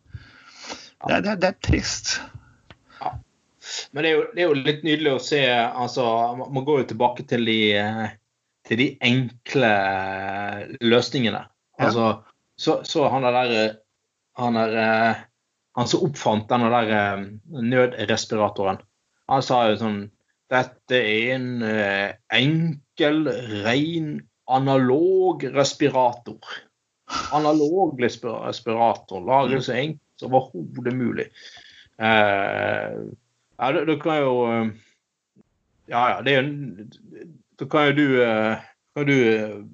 Det 1.07 1.13
er, 1.15 1.23
det, 1.23 1.31
er, 1.31 1.39
det 1.41 1.49
er, 1.49 1.55
trist. 1.63 2.17
Ja. 2.99 3.15
Men 3.95 4.03
det 4.03 4.11
er, 4.11 4.13
jo, 4.13 4.25
det 4.33 4.43
er, 4.43 4.45
jo, 4.51 4.59
litt 4.67 4.85
nydelig 4.85 5.13
å 5.15 5.23
se 5.23 5.41
altså, 5.55 6.05
Man 6.37 6.67
går 6.67 6.83
jo 6.83 6.89
tilbake 6.91 7.25
til 7.31 7.47
de 7.47 7.57
uh, 7.79 8.03
til 8.67 8.81
de 8.81 8.87
enkle 9.05 9.71
løsningene. 10.83 11.45
Altså, 11.79 12.11
så, 12.57 12.81
så 12.83 13.07
han 13.13 13.25
der 13.25 13.77
han 14.37 14.57
der 14.57 14.77
eh, 14.81 15.23
han 15.77 15.87
som 15.87 16.05
oppfant 16.07 16.49
den 16.49 16.65
der 16.73 16.93
eh, 16.93 17.25
nødrespiratoren, 17.47 18.79
han 19.29 19.43
sa 19.45 19.67
jo 19.69 19.81
sånn 19.81 19.99
Dette 20.47 20.95
er 20.95 21.33
en 21.35 21.47
eh, 21.67 22.13
enkel, 22.31 23.25
ren, 23.65 24.13
analog 24.47 25.43
respirator. 25.51 26.39
Analog 27.35 27.99
respirator. 27.99 29.25
Laget 29.27 29.65
så 29.65 29.75
enkelt 29.75 30.21
som 30.23 30.37
overhodet 30.39 30.95
mulig. 30.95 31.25
Eh, 31.99 32.95
ja, 33.59 33.71
du, 33.75 33.81
du, 33.89 33.93
kan 33.99 34.21
jo 34.21 34.37
Ja, 35.91 36.05
ja, 36.13 36.21
det 36.23 36.31
er 36.31 36.39
jo 36.39 37.27
Da 37.57 37.69
kan 37.69 37.89
jo 37.89 37.95
du 37.97 38.07
kan 38.97 39.05
du 39.05 39.17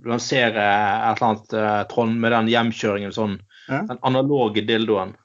lansere 0.07 0.63
et 0.63 1.21
eller 1.21 1.27
annet, 1.29 1.53
Trond, 1.91 2.19
med 2.19 2.33
den 2.35 2.49
hjemkjøringen, 2.51 3.13
sånn, 3.15 3.37
ja. 3.69 3.85
den 3.87 4.01
analoge 4.03 4.65
dildoen. 4.67 5.15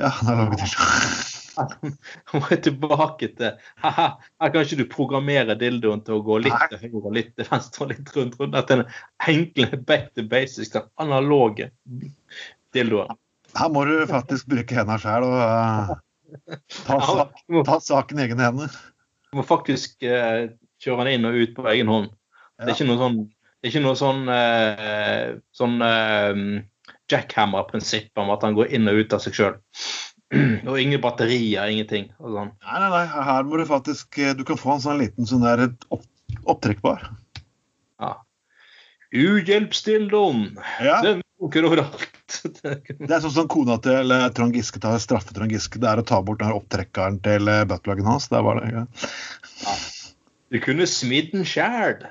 Ja, 0.00 0.10
analoge 0.24 0.58
dildoen. 0.64 1.22
Han 1.54 2.42
må 2.42 2.56
tilbake 2.62 3.28
til 3.38 3.52
haha, 3.82 4.06
Her 4.42 4.52
kan 4.52 4.66
ikke 4.66 4.78
du 4.80 4.88
programmere 4.90 5.56
dildoen 5.58 6.02
til 6.06 6.18
å 6.18 6.24
gå 6.26 6.40
litt 6.42 6.64
til 6.72 6.80
høyre, 6.80 7.02
og 7.02 7.12
litt 7.14 7.30
til 7.38 7.48
venstre 7.50 7.84
og 7.84 7.92
litt 7.92 8.10
rundt. 8.16 8.38
rundt. 8.40 8.56
Dette 8.56 8.74
er 8.74 8.82
den 8.82 8.96
enkle 9.34 9.80
back 9.90 10.10
to 10.14 10.24
basics, 10.30 10.72
den 10.74 10.88
analoge 11.02 11.70
dildoen. 12.74 13.14
Her 13.54 13.70
må 13.70 13.84
du 13.86 13.94
faktisk 14.10 14.50
bruke 14.50 14.74
hendene 14.74 14.98
sjøl 14.98 15.28
og 15.28 15.38
uh, 15.38 15.94
ta, 16.88 16.98
sak, 17.06 17.38
ta, 17.68 17.78
saken 17.86 18.18
i 18.18 18.26
egne 18.26 18.48
hender. 18.48 18.78
Du 19.30 19.38
må 19.38 19.46
faktisk 19.46 20.02
uh, 20.02 20.50
kjøre 20.84 21.02
han 21.02 21.12
inn 21.14 21.28
og 21.28 21.40
ut 21.40 21.56
på 21.56 21.66
egen 21.72 21.90
hånd. 21.92 22.12
Det 22.60 22.70
er 22.70 22.76
ikke 22.76 22.88
noe 22.90 23.00
sånn, 23.00 23.18
det 23.24 23.66
er 23.66 23.72
ikke 23.72 23.84
noe 23.84 23.98
sånn, 23.98 24.22
uh, 24.30 25.28
sånn 25.56 25.76
jackhammer-prinsipp 27.10 28.22
om 28.22 28.32
at 28.34 28.44
han 28.46 28.56
går 28.56 28.72
inn 28.76 28.90
og 28.90 29.00
ut 29.02 29.16
av 29.16 29.24
seg 29.24 29.38
sjøl. 29.38 29.56
Og 30.70 30.78
ingen 30.80 31.02
batterier, 31.02 31.68
ingenting. 31.70 32.08
Sånn. 32.18 32.54
Nei, 32.64 32.78
nei, 32.80 32.90
nei, 32.90 33.24
her 33.28 33.44
må 33.46 33.60
du 33.60 33.66
faktisk 33.68 34.16
Du 34.38 34.42
kan 34.46 34.58
få 34.58 34.72
en 34.74 34.82
sånn 34.82 35.02
liten 35.02 35.28
sånn 35.28 35.44
der 35.44 35.66
opp, 35.94 36.06
opptrekkbar. 36.42 37.04
Ja. 38.02 38.16
Uhjelpsdildoen. 39.14 40.56
Ja. 40.82 40.98
Den 41.04 41.22
funker 41.38 41.68
overalt. 41.68 42.08
det 42.54 43.12
er 43.12 43.22
sånn 43.22 43.34
som 43.36 43.50
kona 43.52 43.76
til 43.84 44.10
Trond 44.34 44.56
Giske 44.56 44.80
tar 44.82 44.98
straffe 45.02 45.36
Trond 45.36 45.52
Giske. 45.54 45.78
Det 45.82 45.90
er 45.90 46.02
å 46.02 46.06
ta 46.06 46.20
bort 46.24 46.42
den 46.42 46.54
opptrekkeren 46.54 47.20
til 47.24 47.50
eh, 47.50 47.66
buttpluggen 47.68 48.08
hans. 48.08 48.30
Det 48.32 48.42
var 48.42 48.62
det. 48.62 48.72
Ja. 48.74 48.86
ja. 49.66 49.76
Du 50.54 50.60
kunne 50.62 50.86
smidd 50.86 51.32
den 51.34 51.46
sjæl. 51.48 52.04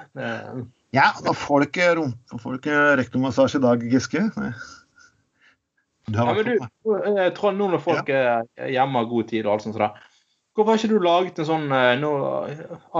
Ja, 0.93 1.09
da 1.23 1.33
får 1.33 1.63
du 1.63 1.69
ikke, 1.69 1.91
ikke 2.57 2.79
rektomassasje 2.99 3.61
i 3.61 3.63
dag, 3.63 3.85
Giske. 3.89 4.27
Ja, 6.11 6.25
men 6.27 6.45
du, 6.45 6.57
jeg 7.15 7.31
tror 7.37 7.53
nå 7.55 7.69
når 7.71 7.79
folk 7.81 8.09
ja. 8.11 8.41
er 8.59 8.73
hjemme 8.73 8.99
har 8.99 9.07
god 9.07 9.29
tid 9.29 9.45
og 9.47 9.53
alt 9.53 9.63
sånt 9.65 9.77
sånn, 9.77 10.01
Hvorfor 10.53 10.69
har 10.69 10.81
ikke 10.81 10.91
du 10.91 11.01
laget 11.01 11.39
en 11.41 11.47
sånn 11.47 11.71
eh, 11.73 11.93
nå, 11.97 12.09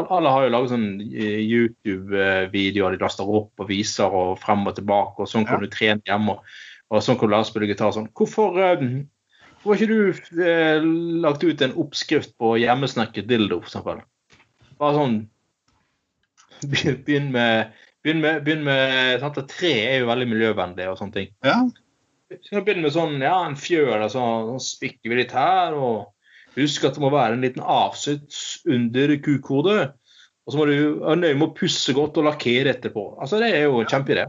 Alle 0.01 0.31
har 0.33 0.45
jo 0.45 0.53
laget 0.55 0.71
sånn 0.71 0.87
eh, 1.03 1.41
YouTube-videoer 1.43 2.95
de 2.95 3.01
laster 3.03 3.29
opp 3.29 3.61
og 3.61 3.69
viser 3.69 4.09
og 4.09 4.39
frem 4.41 4.63
og 4.65 4.73
tilbake, 4.79 5.19
og 5.21 5.29
sånn 5.29 5.45
kan 5.45 5.59
ja. 5.59 5.67
du 5.67 5.75
trene 5.75 6.09
hjemme. 6.09 6.39
Og 6.89 7.03
sånn 7.05 7.19
kan 7.19 7.29
du 7.29 7.35
lære 7.35 7.45
å 7.45 7.49
spille 7.51 7.69
gitar 7.69 7.93
sånn. 7.93 8.09
Hvorfor, 8.17 8.57
eh, 8.57 8.81
hvorfor 9.59 9.75
har 9.75 9.83
ikke 9.85 9.91
du 10.31 10.41
eh, 10.47 10.87
lagt 11.27 11.45
ut 11.45 11.61
en 11.61 11.77
oppskrift 11.83 12.33
på 12.41 12.55
hjemmesnekret 12.63 13.29
dildo, 13.29 13.61
for 13.61 13.69
eksempel? 13.69 14.01
Bare 14.81 14.97
sånn 14.97 15.19
Begynn 16.69 17.31
med, 17.33 17.73
begynn 18.05 18.21
med, 18.23 18.43
begynn 18.45 18.65
med 18.67 19.23
sant, 19.23 19.39
Tre 19.49 19.73
er 19.87 20.01
jo 20.01 20.09
veldig 20.11 20.29
miljøvennlig 20.31 20.89
og 20.91 20.99
sånne 20.99 21.17
ting. 21.17 21.31
Ja. 21.45 21.59
Så 22.33 22.55
du 22.55 22.63
begynne 22.63 22.85
med 22.87 22.95
sånn, 22.95 23.19
ja, 23.21 23.35
en 23.45 23.57
fjøl, 23.59 23.99
og 23.99 24.09
så, 24.11 24.23
så 24.53 24.59
spikker 24.65 25.11
vi 25.11 25.19
litt 25.21 25.35
her. 25.35 25.75
og 25.77 26.13
Husk 26.57 26.85
at 26.85 26.97
det 26.97 27.01
må 27.01 27.09
være 27.13 27.37
en 27.37 27.43
liten 27.45 27.65
avsats 27.65 28.61
under 28.69 29.15
kukhodet. 29.25 29.93
Og 30.43 30.53
så 30.53 30.59
må 30.59 30.67
du 30.67 30.75
være 31.01 31.19
nøye 31.21 31.35
med 31.39 31.49
å 31.49 31.55
pusse 31.57 31.95
godt 31.95 32.19
og 32.19 32.27
lakkere 32.27 32.73
etterpå. 32.75 33.13
Altså, 33.21 33.39
Det 33.41 33.53
er 33.55 33.67
jo 33.67 33.81
en 33.81 33.89
kjempeidé. 33.89 34.27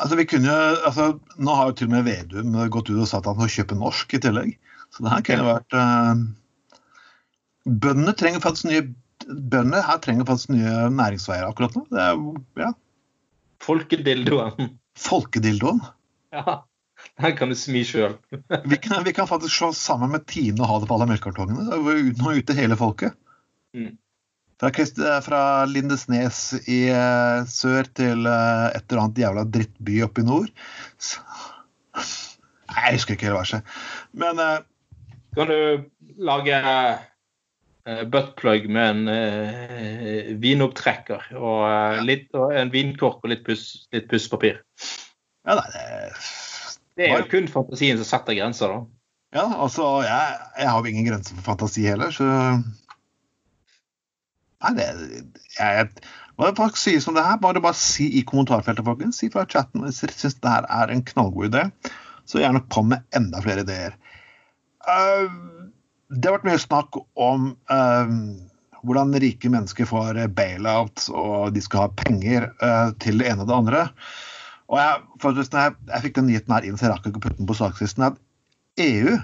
Altså, 0.00 0.16
vi 0.18 0.26
kunne, 0.26 0.54
altså, 0.88 1.12
nå 1.38 1.56
har 1.56 1.68
jo 1.68 1.76
til 1.78 1.90
og 1.90 1.94
med 1.94 2.06
Vedum 2.08 2.56
gått 2.72 2.90
ut 2.90 2.96
og 2.96 3.08
sagt 3.08 3.26
at 3.26 3.34
han 3.34 3.42
må 3.42 3.50
kjøpe 3.52 3.78
norsk 3.78 4.16
i 4.16 4.22
tillegg. 4.24 4.54
Så 4.92 5.04
det 5.04 5.12
her 5.12 5.26
kunne 5.26 5.48
vært 5.48 5.76
uh, 5.76 6.22
Bøndene 7.62 8.14
trenger 8.18 8.42
faktisk 8.42 8.66
nye 8.66 8.86
bønder 9.26 9.84
her 9.86 10.00
trenger 10.02 10.28
faktisk 10.28 10.52
nye 10.54 10.90
næringsveier 10.92 11.48
akkurat 11.48 11.76
nå. 11.76 11.86
Det 11.92 12.02
er, 12.02 12.20
ja. 12.60 12.70
Folkedildoen. 13.62 14.76
Folkedildoen. 14.98 15.82
Ja. 16.34 16.62
Den 17.18 17.34
kan 17.36 17.50
du 17.50 17.56
smi 17.58 17.82
sjøl. 17.86 18.14
vi, 18.70 18.78
vi, 18.78 19.12
kan 19.14 19.28
faktisk 19.28 19.54
slå 19.54 19.72
sammen 19.76 20.12
med 20.14 20.26
Tine 20.30 20.62
og 20.62 20.70
ha 20.70 20.78
det 20.80 20.88
på 20.90 20.96
alle 20.96 21.08
melkekartongene. 21.10 21.80
Nå 22.18 22.34
ute 22.38 22.56
hele 22.56 22.78
folket. 22.78 23.16
Mm. 23.76 23.96
Fra, 24.62 24.70
fra, 25.26 25.42
Lindesnes 25.66 26.42
i 26.70 26.84
uh, 26.94 27.42
sør 27.50 27.88
til 27.98 28.28
uh, 28.30 28.70
et 28.70 28.84
eller 28.86 29.02
annet 29.02 29.22
jævla 29.24 29.46
drittby 29.50 29.96
oppe 30.06 30.22
i 30.22 30.28
nord. 30.28 30.52
Så, 31.02 31.18
jeg 32.70 32.94
husker 32.94 33.16
ikke 33.16 33.26
hele 33.26 33.40
verset. 33.40 33.72
Men 34.14 34.38
Kan 35.34 35.50
du 35.50 35.58
lage 36.22 36.60
buttplug 37.82 38.68
med 38.70 39.08
en 39.08 40.38
vinopptrekker 40.42 41.32
og, 41.34 41.64
litt, 42.06 42.28
og 42.38 42.54
en 42.54 42.70
vinkork 42.70 43.24
og 43.24 43.32
litt, 43.32 43.42
pus, 43.46 43.88
litt 43.94 44.06
pusspapir? 44.10 44.60
Ja, 45.42 45.56
nei, 45.58 45.66
det 45.74 45.86
det 46.96 47.08
er 47.08 47.22
jo 47.22 47.28
kun 47.30 47.48
fantasien 47.48 47.98
som 48.00 48.08
setter 48.08 48.36
grenser, 48.36 48.72
da. 48.72 48.80
Ja, 49.32 49.46
altså, 49.64 49.86
jeg, 50.04 50.40
jeg 50.60 50.68
har 50.68 50.78
jo 50.78 50.90
ingen 50.92 51.08
grenser 51.08 51.38
for 51.38 51.52
fantasi 51.52 51.86
heller, 51.88 52.12
så 52.12 52.26
Nei, 54.62 54.72
det 54.78 54.84
jeg, 55.56 55.88
Hva 56.38 56.52
folk 56.54 56.76
sier 56.78 57.00
som 57.02 57.16
det 57.16 57.24
her, 57.26 57.40
bare 57.42 57.62
bare 57.64 57.74
si 57.74 58.06
i 58.20 58.22
kommentarfeltet, 58.28 58.84
folkens. 58.86 59.18
Si 59.18 59.30
fra 59.32 59.42
chatten 59.48 59.82
hvis 59.82 60.02
dere 60.04 60.14
syns 60.14 60.36
det 60.38 60.52
her 60.52 60.68
er 60.70 60.92
en 60.92 61.02
knallgod 61.08 61.48
idé. 61.48 61.64
Så 62.28 62.38
gjerne 62.38 62.62
kom 62.70 62.92
med 62.92 63.02
enda 63.16 63.40
flere 63.42 63.64
ideer. 63.66 63.96
Uh, 64.86 65.32
det 66.12 66.28
har 66.28 66.36
vært 66.36 66.48
mye 66.50 66.60
snakk 66.60 66.98
om 67.20 67.52
um, 67.56 68.16
hvordan 68.84 69.14
rike 69.22 69.48
mennesker 69.52 69.88
får 69.88 70.20
bailouts, 70.36 71.08
og 71.08 71.52
de 71.54 71.62
skal 71.64 71.86
ha 71.86 71.94
penger 72.04 72.50
uh, 72.60 72.90
til 73.02 73.22
det 73.22 73.30
ene 73.30 73.44
og 73.44 73.48
det 73.48 73.56
andre. 73.56 73.82
Og 74.72 74.80
jeg, 74.80 75.02
faktisk, 75.22 75.56
jeg, 75.56 75.76
jeg 75.88 76.04
fikk 76.06 76.18
den 76.18 76.28
nyheten 76.28 76.54
her 76.56 76.66
inn, 76.66 76.76
så 76.78 76.86
jeg 76.86 76.94
rakk 76.94 77.08
ikke 77.08 77.22
å 77.22 77.24
putte 77.26 77.40
den 77.40 77.48
på 77.48 77.56
sakslisten, 77.58 78.08
at 78.10 78.20
EU 78.82 79.16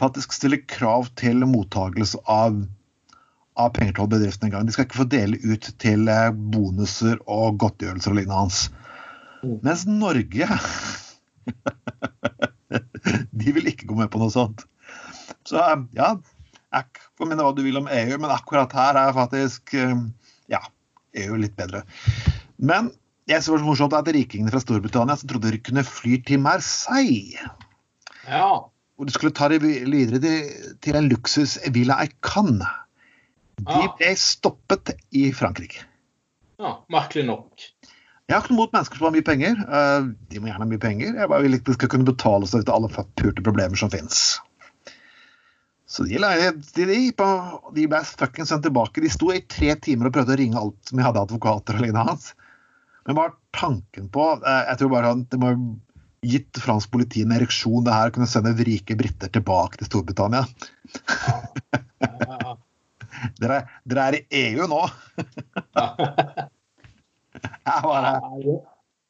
faktisk 0.00 0.34
stiller 0.34 0.62
krav 0.70 1.10
til 1.20 1.44
mottagelse 1.46 2.18
av, 2.30 2.56
av 3.60 3.72
penger 3.76 3.98
til 3.98 4.10
bedriftene 4.14 4.48
en 4.48 4.54
gang. 4.56 4.66
De 4.66 4.74
skal 4.74 4.88
ikke 4.88 5.02
få 5.02 5.08
dele 5.12 5.38
ut 5.44 5.70
til 5.82 6.08
eh, 6.10 6.30
bonuser 6.32 7.20
og 7.30 7.60
godtgjørelser 7.62 8.14
og 8.14 8.18
lignende 8.18 8.40
hans. 8.40 8.64
Mm. 9.44 9.58
Mens 9.66 9.86
Norge 9.88 10.48
De 13.40 13.54
vil 13.56 13.70
ikke 13.70 13.88
gå 13.88 13.96
med 13.98 14.10
på 14.12 14.20
noe 14.20 14.32
sånt. 14.32 14.66
Så 15.50 15.58
eh, 15.58 15.84
ja, 15.98 16.14
jeg 16.70 17.04
får 17.18 17.30
mene 17.30 17.46
hva 17.46 17.54
du 17.56 17.64
vil 17.66 17.80
om 17.80 17.90
EU, 17.90 18.16
men 18.22 18.34
akkurat 18.34 18.74
her 18.76 18.98
er 19.00 19.16
faktisk 19.16 19.74
eh, 19.78 19.96
ja, 20.52 20.62
EU 21.24 21.38
litt 21.42 21.56
bedre. 21.58 21.82
Men 22.60 22.92
jeg 23.30 23.42
så 23.42 23.52
det 23.52 23.56
var 23.58 23.64
så 23.64 23.68
morsomt 23.68 23.96
at 23.98 24.10
Rikingene 24.14 24.52
fra 24.52 24.62
Storbritannia 24.62 25.18
som 25.18 25.30
trodde 25.30 25.52
de 25.54 25.62
kunne 25.62 25.86
fly 25.86 26.20
til 26.26 26.42
Marseille. 26.42 27.50
Ja. 28.26 28.50
Og 29.00 29.08
de 29.08 29.14
skulle 29.14 29.34
ta 29.34 29.48
det 29.50 29.62
videre 29.62 30.20
til 30.20 30.98
en 30.98 31.08
luksus 31.10 31.56
Villa 31.74 31.98
Cannes. 32.26 32.68
De 33.60 33.86
ble 33.98 34.10
stoppet 34.16 34.94
i 35.16 35.30
Frankrike. 35.36 35.84
Ja, 36.60 36.78
Merkelig 36.92 37.26
nok. 37.28 37.66
Jeg 38.28 38.36
har 38.36 38.44
ikke 38.44 38.54
noe 38.54 38.62
mot 38.62 38.74
mennesker 38.76 39.00
som 39.00 39.08
har 39.08 39.14
mye 39.16 39.26
penger. 39.26 39.56
Eh, 39.58 40.10
de 40.30 40.40
må 40.40 40.50
gjerne 40.50 40.62
ha 40.62 40.70
mye 40.70 40.82
penger. 40.82 41.16
Jeg 41.18 41.30
bare 41.32 41.44
vil 41.44 41.56
ikke 41.56 41.72
de 41.72 41.76
skal 41.78 41.90
kunne 41.92 42.08
betale 42.08 42.46
seg 42.46 42.62
ut 42.62 42.70
av 42.70 42.76
alle 42.78 42.92
forpurte 42.92 43.44
problemer 43.46 43.80
som 43.80 43.90
fins. 43.92 44.38
Så 45.90 46.04
de, 46.06 46.18
de, 46.22 46.84
de, 46.86 47.12
de 47.74 47.84
ble 47.90 48.00
fucking 48.06 48.46
sendt 48.46 48.62
tilbake. 48.62 49.02
De 49.02 49.10
sto 49.10 49.32
i 49.34 49.40
tre 49.50 49.74
timer 49.82 50.06
og 50.06 50.14
prøvde 50.14 50.36
å 50.36 50.38
ringe 50.38 50.60
alt 50.60 50.78
som 50.86 51.00
jeg 51.00 51.08
hadde 51.08 51.24
advokater 51.26 51.78
og 51.78 51.82
lignende 51.82 52.04
hans. 52.12 52.28
Men 53.08 53.18
bare 53.18 53.34
tanken 53.56 54.06
på 54.12 54.26
eh, 54.38 54.64
Jeg 54.68 54.78
tror 54.78 54.92
bare 54.92 55.10
det 55.32 55.40
må 55.42 55.50
gitt 56.30 56.60
fransk 56.62 56.92
politi 56.92 57.24
en 57.24 57.32
ereksjon 57.34 57.84
det 57.86 57.96
her 57.96 58.10
å 58.10 58.14
kunne 58.14 58.28
sende 58.30 58.52
rike 58.62 58.94
briter 59.00 59.32
tilbake 59.34 59.80
til 59.80 59.88
Storbritannia. 59.88 60.44
dere, 63.40 63.62
dere, 63.88 64.04
er 64.04 64.18
i 64.20 64.44
EU 64.44 64.68
nå! 64.70 64.82
jeg 67.40 67.82
bare 67.88 68.12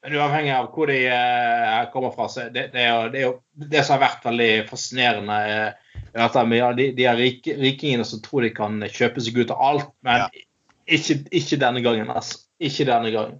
Uavhengig 0.00 0.54
av 0.56 0.70
hvor 0.72 0.88
de 0.88 1.02
uh, 1.12 1.90
kommer 1.92 2.14
fra, 2.14 2.24
så 2.32 2.46
det, 2.48 2.70
det, 2.72 2.86
er 2.86 2.88
jo, 2.88 3.08
det, 3.12 3.18
er 3.18 3.26
jo, 3.26 3.34
det 3.68 3.82
som 3.84 3.98
har 3.98 4.06
vært 4.06 4.24
veldig 4.30 4.52
fascinerende, 4.70 5.36
uh, 6.16 6.54
ja, 6.56 6.70
de, 6.76 6.90
de 6.96 7.06
er 7.06 7.18
rik, 7.18 7.46
rikingene 7.46 8.06
som 8.06 8.22
tror 8.24 8.46
de 8.46 8.52
kan 8.54 8.80
kjøpe 8.86 9.22
seg 9.24 9.38
ut 9.38 9.52
av 9.54 9.62
alt, 9.68 9.92
men 10.06 10.24
ja. 10.24 10.28
ikke, 10.86 11.20
ikke, 11.30 11.60
denne 11.60 11.82
gangen. 11.84 12.10
altså. 12.10 12.42
Ikke 12.60 12.84
denne 12.88 13.12
gangen. 13.14 13.38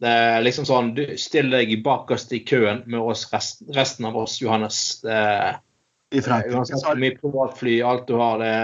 Det 0.00 0.10
er 0.10 0.40
liksom 0.40 0.64
sånn 0.64 0.94
du 0.96 1.02
stiller 1.20 1.60
deg 1.60 1.82
bakerst 1.84 2.32
i 2.32 2.40
køen 2.48 2.80
med 2.88 3.02
oss 3.04 3.26
rest, 3.34 3.60
resten 3.76 4.08
av 4.08 4.16
oss, 4.16 4.38
Johannes. 4.40 4.78
Det, 5.04 5.18
I 6.16 6.22
Frankrike 6.24 6.56
uansett 6.56 6.86
hvor 6.86 7.02
mye 7.02 7.18
privatfly, 7.20 7.76
alt 7.84 8.08
du 8.08 8.16
har, 8.18 8.40
det, 8.40 8.54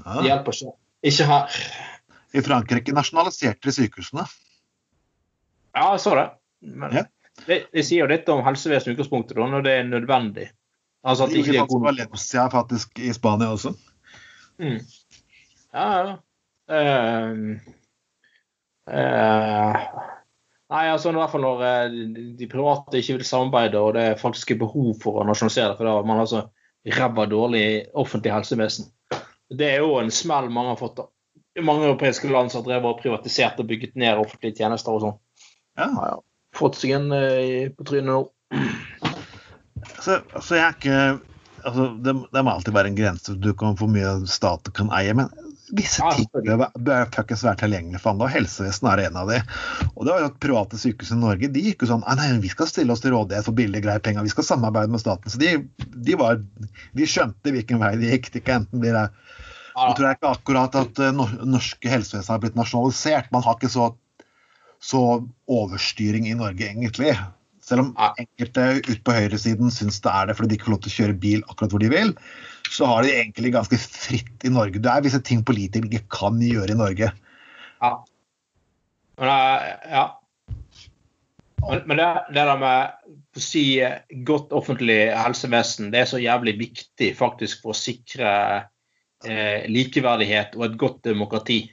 det 0.00 0.06
ja, 0.08 0.24
hjelper 0.30 0.56
ikke. 0.56 0.72
Ikke 1.06 1.28
her. 1.28 1.60
I 2.36 2.42
Frankrike 2.44 2.94
nasjonaliserte 2.96 3.68
de 3.68 3.76
sykehusene. 3.76 4.24
Ja, 5.76 5.90
jeg 5.92 6.00
så 6.02 6.16
det. 6.16 6.26
Men 6.60 6.96
Ja. 6.96 7.04
det, 7.46 7.66
det 7.72 7.84
sier 7.84 8.06
jo 8.06 8.10
litt 8.10 8.28
om 8.32 8.42
helsevesenet 8.44 8.94
i 8.94 8.96
utgangspunktet, 8.96 9.36
da, 9.36 9.46
når 9.52 9.66
det 9.66 9.74
er 9.76 9.88
nødvendig. 9.90 10.48
Altså 11.06 11.26
at 11.26 11.30
De 11.30 11.38
ikke 11.38 11.54
det 11.54 11.62
er 11.62 11.82
Valencia 11.84 12.48
faktisk 12.50 12.98
i 12.98 13.12
Spania 13.14 13.52
også. 13.54 13.72
Mm. 14.58 14.80
Ja, 15.76 15.88
ja. 16.02 16.14
Uh, 16.66 17.52
uh, 18.90 19.76
nei, 20.72 20.84
altså 20.90 21.12
i 21.12 21.18
hvert 21.20 21.30
fall 21.30 21.44
når 21.44 21.62
eh, 21.62 21.96
de- 22.40 22.48
private 22.50 22.98
ikke 22.98 23.20
vil 23.20 23.28
samarbeide, 23.28 23.78
og 23.78 23.94
det 23.94 24.02
er 24.02 24.18
faktisk 24.18 24.50
er 24.50 24.62
behov 24.64 24.96
for 25.02 25.20
å 25.20 25.26
nasjonalisere 25.28 25.70
det, 25.70 25.78
for 25.78 25.86
da 25.86 25.94
har 25.98 26.08
man 26.08 26.24
altså 26.24 26.42
ræva 26.96 27.26
dårlig 27.30 27.66
offentlig 27.94 28.34
helsevesen. 28.34 28.90
Det 29.46 29.68
er 29.76 29.84
jo 29.84 30.00
en 30.00 30.10
smell 30.10 30.50
mange 30.50 30.74
har 30.74 30.80
fått. 30.80 30.98
da. 30.98 31.06
Mange 31.62 31.86
europeiske 31.86 32.28
land 32.28 32.50
som 32.50 32.64
har 32.64 32.66
drevet 32.66 32.90
og 32.90 33.02
privatisert 33.04 33.60
og 33.62 33.68
bygget 33.70 33.94
ned 33.96 34.18
offentlige 34.18 34.58
tjenester 34.58 34.96
og 34.96 35.04
sånn. 35.04 35.20
Ja. 35.78 35.86
Ja, 35.86 36.08
ja. 36.16 36.18
Fått 36.56 36.78
seg 36.80 36.96
en 36.96 37.12
uh, 37.12 37.70
på 37.76 37.86
trynet 37.86 38.10
nå. 38.10 38.24
Så, 40.02 40.20
så 40.42 40.58
jeg 40.58 40.66
er 40.66 40.76
ikke 40.76 41.00
altså, 41.66 41.88
det, 42.02 42.14
det 42.32 42.44
må 42.44 42.54
alltid 42.54 42.76
være 42.76 42.92
en 42.92 42.98
grense 42.98 43.34
du 43.40 43.52
kan 43.58 43.76
hvor 43.78 43.90
mye 43.90 44.12
staten 44.30 44.74
kan 44.76 44.92
eie. 44.94 45.14
Men 45.16 45.30
visse 45.74 46.02
Ja, 46.02 46.12
ting 46.14 46.28
bør, 46.32 46.68
bør 46.78 47.08
fuckings 47.14 47.42
være 47.44 47.60
tilgjengelig 47.64 48.00
for 48.02 48.14
andre, 48.14 48.28
og 48.28 48.34
helsevesenet 48.36 48.92
er 48.92 49.04
en 49.08 49.18
av 49.22 49.32
de. 49.32 49.40
Og 49.94 50.06
det 50.06 50.12
var 50.12 50.22
jo 50.22 50.28
at 50.30 50.38
Private 50.42 50.80
sykehus 50.80 51.12
i 51.14 51.18
Norge 51.18 51.50
de 51.52 51.64
gikk 51.68 51.82
jo 51.84 51.90
sånn 51.90 52.04
«Ah, 52.06 52.18
nei, 52.18 52.28
vi 52.42 52.52
skal 52.52 52.70
stille 52.70 52.94
oss 52.94 53.02
til 53.04 53.16
rådighet 53.16 53.48
for 53.48 53.56
billige, 53.56 53.84
greie 53.86 54.02
penger. 54.02 54.26
Vi 54.26 54.34
skal 54.34 54.46
samarbeide 54.46 54.92
med 54.92 55.02
staten. 55.02 55.32
Så 55.32 55.40
de, 55.42 55.56
de, 55.96 56.18
var, 56.20 56.38
de 56.96 57.10
skjønte 57.10 57.54
hvilken 57.54 57.82
vei 57.82 57.96
de 58.00 58.14
gikk. 58.14 58.30
Det 58.32 58.44
ikke 58.44 58.60
enten 58.62 58.82
blir 58.82 58.96
det 58.96 59.08
Nå 59.76 59.90
tror 59.92 60.06
jeg 60.06 60.16
ikke 60.16 60.30
akkurat 60.32 60.76
at 60.80 60.98
eh, 61.04 61.18
norske 61.44 61.90
helsevesen 61.92 62.32
har 62.32 62.38
blitt 62.40 62.54
nasjonalisert. 62.56 63.26
Man 63.28 63.42
har 63.44 63.58
ikke 63.58 63.68
så, 63.68 63.90
så 64.80 65.02
overstyring 65.52 66.30
i 66.30 66.38
Norge, 66.38 66.64
egentlig. 66.64 67.10
Selv 67.66 67.82
om 67.82 67.88
enkelte 68.14 68.64
ute 68.78 69.00
på 69.02 69.14
høyresiden 69.16 69.72
syns 69.74 69.98
det 70.04 70.12
er 70.12 70.28
det 70.28 70.36
fordi 70.38 70.52
de 70.52 70.58
ikke 70.58 70.68
får 70.68 70.74
lov 70.76 70.82
til 70.84 70.92
å 70.92 70.96
kjøre 70.96 71.16
bil 71.24 71.40
akkurat 71.48 71.72
hvor 71.74 71.82
de 71.82 71.88
vil, 71.90 72.12
så 72.70 72.86
har 72.90 73.02
de 73.02 73.14
egentlig 73.14 73.54
ganske 73.56 73.78
fritt 73.82 74.46
i 74.46 74.52
Norge. 74.54 74.82
Det 74.82 74.92
er 74.92 75.02
visse 75.02 75.22
ting 75.26 75.42
politikere 75.46 75.90
ikke 75.90 76.14
kan 76.14 76.38
gjøre 76.42 76.76
i 76.76 76.78
Norge. 76.78 77.10
Ja. 77.82 77.90
Men, 79.18 79.32
eh, 79.32 79.90
ja. 79.90 80.04
men, 81.72 81.96
det, 81.96 82.06
det 82.36 82.46
der 82.52 82.60
med 82.60 83.10
å 83.10 83.42
si 83.42 83.64
eh, 83.82 83.98
godt 84.28 84.54
offentlig 84.54 85.00
helsevesen, 85.16 85.90
det 85.94 86.04
er 86.04 86.10
så 86.12 86.22
jævlig 86.22 86.54
viktig 86.60 87.10
faktisk 87.18 87.64
for 87.64 87.74
å 87.74 87.80
sikre 87.80 88.30
eh, 89.26 89.66
likeverdighet 89.72 90.54
og 90.60 90.68
et 90.68 90.78
godt 90.80 91.02
demokrati. 91.08 91.64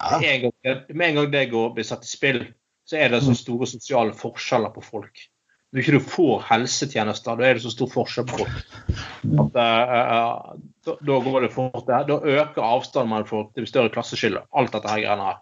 Ja. 0.00 0.18
Med, 0.18 0.28
en 0.32 0.44
gang, 0.48 0.84
med 0.90 1.08
en 1.08 1.22
gang 1.22 1.32
det 1.38 1.46
går, 1.54 1.72
blir 1.78 1.86
satt 1.86 2.02
i 2.02 2.10
spill, 2.10 2.42
så 2.86 2.98
er 2.98 3.14
det 3.14 3.22
så 3.22 3.34
store 3.34 3.66
sosiale 3.70 4.14
forskjeller 4.16 4.74
på 4.74 4.84
folk. 4.84 5.26
Når 5.74 5.82
ikke 5.82 5.96
du 5.96 6.08
får 6.08 6.44
helsetjenester, 6.46 7.38
da 7.38 7.46
er 7.46 7.58
det 7.58 7.64
så 7.64 7.72
stor 7.74 7.90
forskjell 7.90 8.26
på. 8.30 8.44
At, 8.46 9.56
eh, 9.60 9.94
eh, 9.96 10.60
da, 10.86 10.94
da 11.08 11.16
går 11.24 11.46
det 11.46 11.52
fort. 11.54 11.82
Da 11.86 12.20
øker 12.20 12.62
avstanden 12.62 13.26
folk. 13.28 13.50
Det 13.54 13.64
blir 13.64 13.72
større 13.72 13.92
klasseskille. 13.92 14.44
Alt 14.56 14.76
dette 14.76 14.92
her 14.92 15.02
greiene 15.02 15.32
her. 15.32 15.40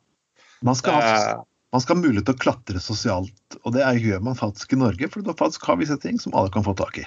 Man 0.64 0.78
skal, 0.78 1.02
Eh, 1.04 1.42
man 1.74 1.82
skal 1.82 1.98
ha 1.98 2.02
mulighet 2.06 2.28
til 2.30 2.36
å 2.36 2.42
klatre 2.44 2.80
sosialt, 2.80 3.58
og 3.64 3.74
det 3.74 3.82
er, 3.82 3.98
gjør 3.98 4.20
man 4.22 4.38
faktisk 4.38 4.72
i 4.72 4.80
Norge, 4.80 5.08
for 5.10 5.26
da 5.26 5.34
faktisk 5.36 5.66
har 5.66 5.76
visse 5.80 5.96
ting 6.00 6.20
som 6.22 6.34
alle 6.38 6.52
kan 6.54 6.64
få 6.64 6.72
tak 6.78 7.00
i. 7.02 7.06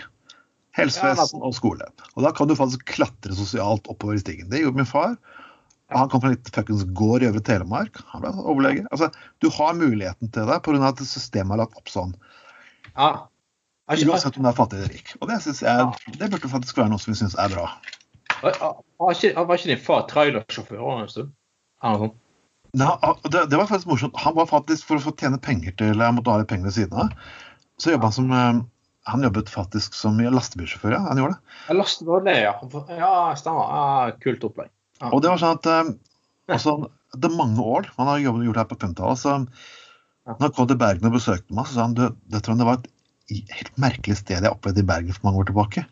Helsevesen 0.77 1.41
og 1.41 1.55
skole. 1.57 1.87
Og 2.13 2.25
da 2.25 2.33
kan 2.35 2.49
du 2.49 2.53
faktisk 2.57 2.83
klatre 2.85 3.33
sosialt 3.33 3.87
oppover 3.89 4.19
i 4.19 4.21
stigen. 4.21 4.51
Det 4.51 4.61
gjorde 4.61 4.83
min 4.83 4.89
far. 4.89 5.15
Han 5.95 6.11
kom 6.11 6.21
fra 6.21 6.33
liten 6.33 6.51
fuckings 6.51 6.83
gård 6.99 7.23
i 7.23 7.29
Øvre 7.29 7.41
Telemark. 7.47 7.97
Han 8.11 8.25
ble 8.25 8.33
overlege. 8.43 8.83
Altså, 8.91 9.07
du 9.39 9.47
har 9.55 9.77
muligheten 9.77 10.29
til 10.35 10.49
det 10.51 10.59
pga. 10.65 10.81
at 10.89 10.99
systemet 10.99 11.55
er 11.55 11.63
lagt 11.63 11.79
opp 11.79 11.89
sånn. 11.89 12.11
Ja. 12.97 13.29
Uansett 13.87 14.37
om 14.37 14.43
du 14.43 14.49
er 14.49 14.55
fattig 14.57 14.81
eller 14.81 14.91
rik. 14.91 15.13
Og 15.21 15.29
det, 15.29 15.39
synes 15.45 15.61
jeg, 15.63 16.15
det 16.19 16.27
burde 16.33 16.49
faktisk 16.51 16.79
være 16.79 16.91
noe 16.91 16.99
som 16.99 17.13
vi 17.13 17.19
syns 17.21 17.37
er 17.39 17.53
bra. 17.53 17.67
var 18.43 19.19
ikke 19.21 19.69
din 19.69 19.83
far 19.83 20.07
trailersjåfør 20.09 20.81
en 20.97 21.11
stund? 21.11 21.35
Det, 22.77 23.45
det 23.47 23.57
var 23.57 23.69
faktisk 23.69 23.87
morsomt. 23.87 24.17
Han 24.25 24.35
var 24.35 24.49
faktisk 24.49 24.89
for 24.89 24.99
å 24.99 25.05
få 25.07 25.13
tjene 25.17 25.39
penger 25.41 25.77
til 25.79 26.01
Han 26.03 26.17
måtte 26.17 26.33
ha 26.33 26.41
litt 26.41 26.51
penger 26.51 26.67
ved 26.67 26.75
siden 26.75 27.05
av. 27.05 27.13
Så 27.79 27.93
jobba 27.93 28.09
han 28.09 28.17
som 28.17 28.33
eh, 28.33 28.59
Han 29.13 29.23
jobbet 29.23 29.49
faktisk 29.53 29.95
som 29.95 30.19
lastebilsjåfør, 30.19 30.97
ja. 30.97 31.01
Han 31.07 31.21
gjorde 31.21 31.37
det. 31.37 31.55
Ja, 31.69 31.79
lastebil, 31.79 32.29
ja. 32.33 32.53
Ja, 32.99 33.15
stemmer. 33.39 33.71
Ja, 33.71 34.13
kult 34.25 34.43
opplegg. 34.49 34.73
Ja. 34.99 35.13
Og 35.13 35.23
det 35.23 35.31
var 35.31 35.39
sånn 35.39 35.59
at 35.61 35.71
altså, 36.51 36.79
Det 37.15 37.31
er 37.31 37.39
mange 37.39 37.63
år. 37.63 37.87
Han 38.01 38.11
har 38.11 38.25
jobbet, 38.25 38.49
gjort 38.49 38.59
det 38.59 38.65
her 38.65 38.71
på 38.73 38.81
50-tallet. 38.83 39.67
Han 40.27 40.51
kom 40.53 40.67
til 40.67 40.79
Bergen 40.79 41.07
og 41.07 41.15
besøkte 41.15 41.55
meg, 41.55 41.67
så 41.69 41.77
sa 41.77 41.85
han 41.87 41.95
du, 41.97 42.07
det 42.31 42.43
det 42.43 42.67
var 42.67 42.81
et 42.81 42.89
helt 43.51 43.71
merkelig 43.79 44.17
sted 44.21 44.43
jeg 44.43 44.51
opplevde 44.51 44.83
i 44.83 44.87
Bergen 44.87 45.15
for 45.15 45.27
mange 45.27 45.41
år 45.43 45.49
tilbake. 45.51 45.85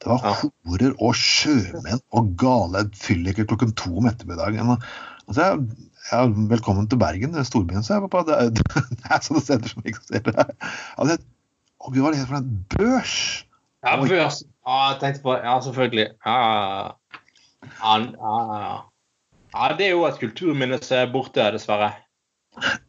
Det 0.00 0.10
var 0.10 0.24
Ja. 0.24 0.32
horer 0.68 0.94
og 1.00 1.14
sjømenn 1.16 2.00
og 2.12 2.32
gale 2.40 2.84
fylliker 2.94 3.46
klokken 3.48 3.72
to 3.76 3.96
om 3.98 4.08
ettermiddagen. 4.08 4.74
Og, 4.74 4.82
så 5.32 5.40
jeg, 5.42 5.60
ja, 6.12 6.24
velkommen 6.52 6.88
til 6.88 6.98
Bergen, 7.00 7.34
er 7.34 7.42
storbyen. 7.48 7.82
Så 7.82 7.94
jeg 7.96 8.04
pappa. 8.10 8.24
det, 8.28 8.36
er, 8.36 8.50
det 9.00 9.10
er 9.10 9.24
sånne 9.24 9.40
steder 9.44 9.68
som 9.72 9.82
eksisterer. 9.84 10.36
her. 10.36 11.08
det, 11.08 11.18
og 11.80 11.92
gud, 11.92 12.02
hva 12.02 12.12
er 12.12 12.16
det 12.18 12.28
for 12.28 12.36
en 12.40 12.66
børs? 12.76 13.16
Ja, 13.84 13.96
børs. 14.00 14.42
Ja, 14.66 14.76
jeg 14.90 15.00
tenkte 15.00 15.22
på 15.22 15.36
Ja, 15.36 15.60
selvfølgelig. 15.60 16.06
Ja, 16.26 16.36
ja, 16.36 16.92
ja. 17.82 18.76
ja, 19.54 19.68
det 19.78 19.86
er 19.86 19.90
jo 19.94 20.04
et 20.08 20.20
kulturminne 20.20 20.80
som 20.82 20.98
er 20.98 21.12
borte, 21.12 21.44
dessverre. 21.54 21.92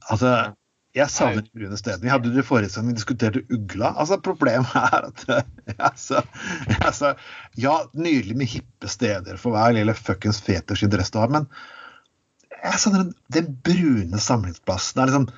Altså, 0.09 0.53
jeg 0.97 1.13
savner 1.13 1.45
de 1.45 1.53
brune 1.53 1.77
stedene. 1.79 2.05
Vi 2.05 2.11
hadde 2.11 2.33
det 2.33 2.45
forrige 2.47 2.73
sending, 2.73 2.95
vi 2.95 2.99
diskuterte 2.99 3.43
ugla. 3.53 3.93
Altså, 3.93 4.19
Problemet 4.23 4.73
er 4.77 5.09
at 5.09 5.25
altså, 5.91 6.23
altså, 6.81 7.13
Ja, 7.59 7.79
nydelig 7.93 8.37
med 8.39 8.51
hippe 8.51 8.91
steder 8.91 9.39
for 9.41 9.55
hver 9.55 9.75
lille 9.77 9.95
fuckings 9.97 10.41
fetisjinteresse 10.45 11.13
du 11.15 11.21
har, 11.21 11.33
men 11.33 11.49
jeg 12.57 12.81
savner 12.81 13.05
den, 13.05 13.13
den 13.33 13.51
brune 13.65 14.21
samlingsplassen. 14.21 15.01
Er 15.01 15.11
liksom 15.11 15.29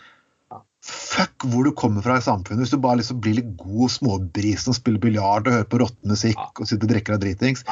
Fuck 0.89 1.43
hvor 1.51 1.67
du 1.67 1.73
kommer 1.75 2.01
fra 2.01 2.15
i 2.17 2.23
samfunnet. 2.23 2.63
Hvis 2.63 2.71
du 2.71 2.79
bare 2.81 3.01
liksom 3.01 3.19
blir 3.21 3.35
litt 3.35 3.49
god 3.59 3.81
og 3.89 3.91
småbrisen 3.91 4.71
og 4.71 4.77
spiller 4.77 5.01
biljard 5.03 5.49
og 5.49 5.57
hører 5.57 5.67
på 5.67 5.79
rottemusikk 5.81 6.39
og 6.63 6.69
sitter 6.69 6.87
og 6.87 6.93
drikker 6.93 7.15
deg 7.15 7.25
dritings, 7.25 7.65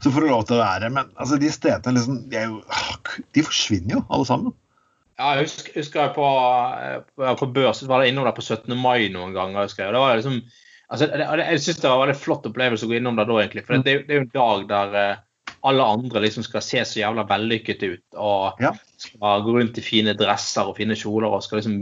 så 0.00 0.12
får 0.12 0.24
du 0.24 0.30
lov 0.30 0.46
til 0.48 0.56
å 0.56 0.62
være 0.62 0.88
Men 0.94 1.12
altså, 1.12 1.36
de 1.40 1.50
stedene 1.52 1.98
liksom 1.98 2.22
De, 2.32 2.40
er 2.40 2.48
jo, 2.48 2.62
ah, 2.72 3.18
de 3.36 3.44
forsvinner 3.44 3.98
jo, 3.98 4.02
alle 4.08 4.28
sammen. 4.30 4.56
Ja, 5.18 5.34
jeg 5.36 5.44
husker, 5.46 5.74
husker 5.78 6.00
jeg 6.02 6.12
på, 6.16 6.26
på, 7.14 7.34
på 7.38 7.46
børs, 7.54 7.82
var 7.86 8.02
jeg 8.02 8.12
innom 8.14 8.24
der 8.26 8.34
på 8.34 8.42
17. 8.42 8.74
mai 8.76 9.08
noen 9.14 9.34
ganger. 9.36 9.62
husker 9.68 9.84
jeg. 9.86 9.94
Det 9.94 10.00
var 10.02 10.16
liksom, 10.18 10.40
altså, 10.90 11.06
det, 11.12 11.28
det- 11.38 11.46
jeg 11.52 11.60
syns 11.66 11.82
det 11.84 11.90
var 11.90 12.00
en 12.00 12.06
veldig 12.08 12.20
flott 12.24 12.48
opplevelse 12.50 12.86
å 12.88 12.90
gå 12.90 12.96
innom 12.98 13.16
der 13.20 13.28
da, 13.30 13.36
egentlig. 13.44 13.64
For 13.68 13.78
det, 13.78 13.94
det 14.08 14.16
er 14.16 14.20
jo 14.20 14.24
en 14.26 14.34
dag 14.34 14.64
der 14.72 14.98
eh, 15.02 15.22
alle 15.64 15.86
andre 15.96 16.20
liksom 16.26 16.44
skal 16.44 16.64
se 16.66 16.82
så 16.84 16.98
jævla 17.04 17.26
vellykket 17.30 17.82
ut. 17.86 18.04
Og 18.18 18.58
Ja. 18.64 18.72
Skal 19.04 19.44
gå 19.44 19.54
rundt 19.56 19.78
i 19.78 19.84
fine 19.84 20.14
dresser 20.18 20.70
og 20.70 20.78
fine 20.78 20.96
kjoler 20.98 21.28
og 21.28 21.44
skal 21.44 21.60
liksom, 21.60 21.76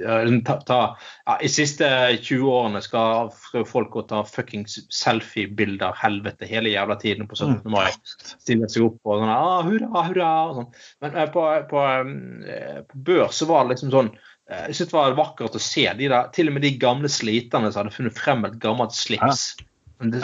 eh, 0.00 0.22
liksom 0.24 0.40
ta, 0.46 0.56
ta 0.66 0.80
ja, 1.26 1.36
I 1.42 1.50
siste 1.50 1.88
20 2.16 2.50
årene 2.54 2.82
skal, 2.84 3.32
folk 3.68 3.92
gå 3.92 4.02
og 4.04 4.08
ta 4.10 4.22
fuckings 4.28 4.78
selfie-bilder 4.94 5.96
helvete 6.00 6.48
hele 6.48 6.72
jævla 6.74 6.96
tiden 7.00 7.28
på 7.30 7.38
17. 7.38 7.62
mai 7.72 7.88
stille 8.04 8.68
seg 8.70 8.88
opp 8.88 9.00
og 9.06 9.22
sånn 9.22 9.32
ah, 9.34 9.60
hurra, 9.66 10.04
hurra 10.08 10.32
og 10.48 10.58
sånn. 10.58 10.68
Men 11.04 11.16
eh, 11.16 11.30
på, 11.34 11.46
på, 11.70 11.86
eh, 12.56 12.82
på 12.90 13.06
børs 13.10 13.40
så 13.40 13.48
var 13.50 13.64
det 13.64 13.76
liksom 13.76 13.94
sånn 13.94 14.12
eh, 14.12 14.68
Jeg 14.68 14.78
synes 14.78 14.92
det 14.92 14.98
var 14.98 15.18
vakkert 15.18 15.58
å 15.58 15.64
se 15.64 15.86
de 15.98 16.12
der, 16.12 16.30
til 16.36 16.50
og 16.50 16.56
med 16.56 16.66
de 16.66 16.76
gamle 16.80 17.10
sliterne 17.12 17.72
som 17.72 17.84
hadde 17.84 17.96
funnet 17.96 18.18
frem 18.18 18.46
et 18.48 18.60
gammelt 18.62 18.96
slips. 18.96 19.50
Ja. 19.60 19.66
det, 20.00 20.22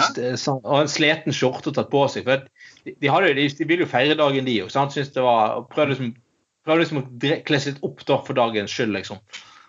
og 0.57 0.77
en 0.79 0.89
sliten 0.91 1.35
skjorte 1.37 1.73
tatt 1.75 1.91
på 1.93 2.07
seg. 2.09 2.25
for 2.25 2.47
De, 2.87 2.95
de, 2.95 3.11
hadde, 3.13 3.35
de, 3.37 3.49
de 3.59 3.69
ville 3.69 3.85
jo 3.85 3.91
feire 3.91 4.17
dagen, 4.19 4.49
de 4.49 4.61
òg. 4.65 4.73
Syntes 4.73 5.13
det 5.15 5.25
var 5.25 5.67
Prøvde 5.73 5.95
liksom, 5.95 6.15
prøvde 6.66 6.85
liksom 6.85 7.02
å 7.02 7.07
kle 7.46 7.61
seg 7.62 7.74
litt 7.74 7.87
opp 7.87 8.02
da 8.09 8.18
for 8.26 8.38
dagens 8.38 8.74
skyld, 8.74 8.94
liksom. 8.96 9.22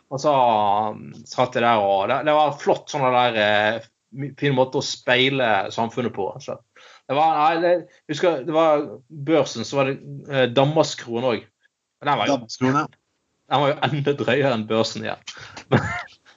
Og 0.08 0.22
så 0.24 0.32
um, 0.32 1.10
satt 1.28 1.58
jeg 1.58 1.66
der 1.66 1.84
og 1.84 2.08
Det, 2.10 2.22
det 2.30 2.36
var 2.38 2.60
flott 2.62 2.92
sånn 2.92 3.04
der 3.12 3.40
eh, 3.44 3.88
fin 4.40 4.56
måte 4.56 4.80
å 4.80 4.86
speile 4.86 5.68
samfunnet 5.74 6.16
på. 6.16 6.30
Altså. 6.32 6.60
Det 7.08 7.16
var, 7.16 7.36
nei, 7.40 7.64
det, 7.64 8.04
husker, 8.12 8.42
det 8.48 8.56
var 8.56 8.86
børsen, 9.08 9.68
så 9.68 9.82
var 9.82 9.92
det 9.92 9.98
eh, 10.32 10.48
Danmarkskronen 10.52 11.30
òg. 11.34 11.44
Den 12.04 12.20
var 12.20 12.30
jo 12.30 12.88
den 13.48 13.62
var 13.64 13.72
jo 13.72 13.78
enda 13.88 14.14
drøyere 14.20 14.54
enn 14.56 14.68
børsen 14.70 15.08
igjen. 15.08 15.28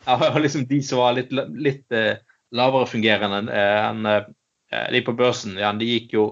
Ja. 0.09 0.15
det 0.17 0.31
var 0.33 0.41
liksom 0.41 0.63
de 0.65 0.79
som 0.83 1.03
var 1.03 1.13
litt, 1.13 1.29
litt 1.61 1.93
eh, 1.93 2.23
lavere 2.57 2.89
fungerende 2.89 3.53
eh, 3.53 3.81
enn 3.85 4.07
eh, 4.09 4.23
de 4.95 5.03
på 5.05 5.13
børsen 5.19 5.59
Ja, 5.61 5.75
De 5.77 5.85
gikk 5.85 6.15
jo 6.17 6.23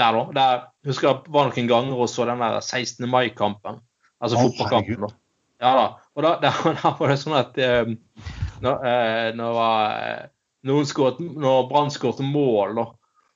der, 0.00 0.18
da. 0.18 0.24
Der 0.36 0.66
husker 0.88 1.10
jeg 1.10 1.32
var 1.34 1.50
noen 1.50 1.70
ganger 1.70 2.04
og 2.04 2.10
så 2.10 2.26
den 2.28 2.42
der 2.42 2.60
16. 2.60 3.08
mai-kampen. 3.10 3.80
Altså 4.20 4.38
oh, 4.38 4.48
fotballkampen. 4.48 5.06
da. 5.06 5.12
Ja 5.60 5.74
da. 5.76 5.88
Og 6.16 6.24
da, 6.24 6.36
da, 6.42 6.54
da 6.82 6.94
var 6.98 7.12
det 7.12 7.18
sånn 7.20 7.36
at 7.38 7.60
um, 7.60 7.96
når, 8.64 8.80
uh, 8.84 9.28
når, 9.36 9.60
eh, 9.64 10.24
noen 10.68 10.88
skåret, 10.88 11.20
når 11.20 11.68
Brann 11.70 11.92
skåret 11.92 12.20
mål, 12.24 12.74
da, 12.76 12.86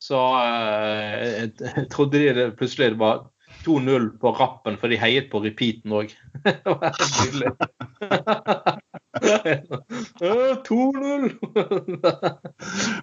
så 0.05 0.21
eh, 0.45 1.47
trodde 1.93 2.21
de 2.21 2.33
det 2.37 2.51
plutselig 2.59 2.93
det 2.93 3.01
var 3.01 3.23
2-0 3.65 4.11
på 4.21 4.33
rappen, 4.37 4.77
for 4.81 4.93
de 4.93 5.01
heiet 5.01 5.31
på 5.33 5.41
repeaten 5.45 5.95
òg. 5.97 6.13
det 6.45 6.59
var 6.69 6.91
helt 6.91 7.17
nydelig. 7.23 7.55
2-0! 9.15 11.31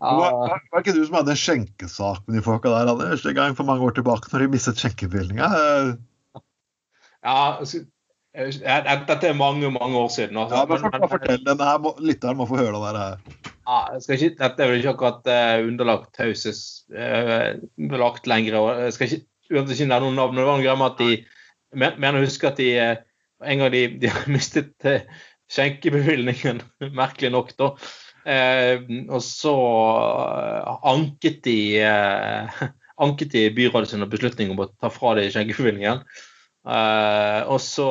Var, 0.01 0.31
var, 0.41 0.79
ikke 0.81 0.95
du 0.97 1.03
som 1.05 1.15
hadde 1.19 1.33
en 1.35 1.39
skjenkesak 1.39 2.19
med 2.27 2.33
de 2.39 2.43
folka 2.45 2.67
der 2.73 2.89
Anders, 2.91 3.25
en 3.25 3.37
gang 3.37 3.53
for 3.57 3.65
mange 3.67 3.85
år 3.87 3.93
tilbake, 3.97 4.25
når 4.33 4.39
de 4.45 4.53
mistet 4.55 4.79
skjenkebevilgninga? 4.81 5.47
Ja, 7.21 7.37
altså, 7.59 7.77
Dette 8.31 9.27
er 9.27 9.33
mange 9.35 9.67
mange 9.71 9.97
år 9.99 10.07
siden. 10.13 10.37
Altså. 10.39 10.55
Ja, 10.55 10.63
men 10.65 10.81
Men- 10.81 10.91
for, 11.01 11.07
fortell 11.17 11.43
den 11.45 11.59
her, 11.59 11.77
lytteren 11.99 12.37
må 12.39 12.45
få 12.47 12.55
høre 12.61 12.71
det 12.75 12.81
der. 12.87 12.97
her. 12.97 13.15
Ja, 13.67 13.79
ikke, 13.99 14.29
dette 14.39 14.59
er 14.63 14.67
vel 14.71 14.79
ikke 14.79 14.93
akkurat 14.95 15.23
uh, 15.27 15.67
underlagt 15.67 16.13
taushetsbelagt 16.17 18.23
lenger. 18.27 18.55
og 18.59 18.79
Jeg 18.81 18.93
skal 18.93 19.07
ikke, 19.07 19.25
uansett 19.51 19.79
ikke 19.79 19.89
nevne 19.91 20.05
noen 20.07 20.15
navn. 20.15 20.33
men 20.35 20.41
Det 20.41 20.47
var 20.47 20.57
noe 20.57 20.75
med 20.79 20.91
at 20.91 20.97
de 20.99 21.11
mener 21.99 22.17
å 22.17 22.21
jeg 22.23 22.29
husker 22.31 22.47
at 22.51 22.57
de 22.57 22.69
uh, 22.79 22.95
en 23.41 23.57
gang 23.61 23.71
de, 23.73 23.81
de 24.01 24.09
mistet 24.35 24.73
uh, 24.85 25.01
skjenkebevilgningen, 25.51 26.61
merkelig 27.01 27.31
nok, 27.35 27.53
da. 27.59 27.71
Eh, 28.21 28.83
og 29.09 29.21
så 29.25 29.55
eh, 29.57 30.73
anket 30.91 31.39
de 31.47 31.57
eh, 31.81 32.59
anket 33.05 33.33
de 33.33 33.47
byrådet 33.57 33.89
sin 33.91 34.05
beslutning 34.09 34.53
om 34.53 34.61
å 34.61 34.69
ta 34.77 34.91
fra 34.93 35.15
dem 35.17 35.31
skjenkebevilgningen. 35.33 36.03
Eh, 36.61 37.39
og 37.49 37.57
så 37.63 37.87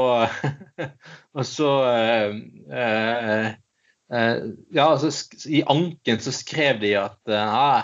og 1.37 1.43
så 1.49 1.71
eh, 1.91 2.37
eh, 2.71 3.49
Ja, 4.11 4.85
altså, 4.93 5.11
i 5.51 5.65
anken 5.71 6.23
så 6.23 6.33
skrev 6.35 6.81
de 6.83 6.97
at 6.99 7.31
nei, 7.31 7.83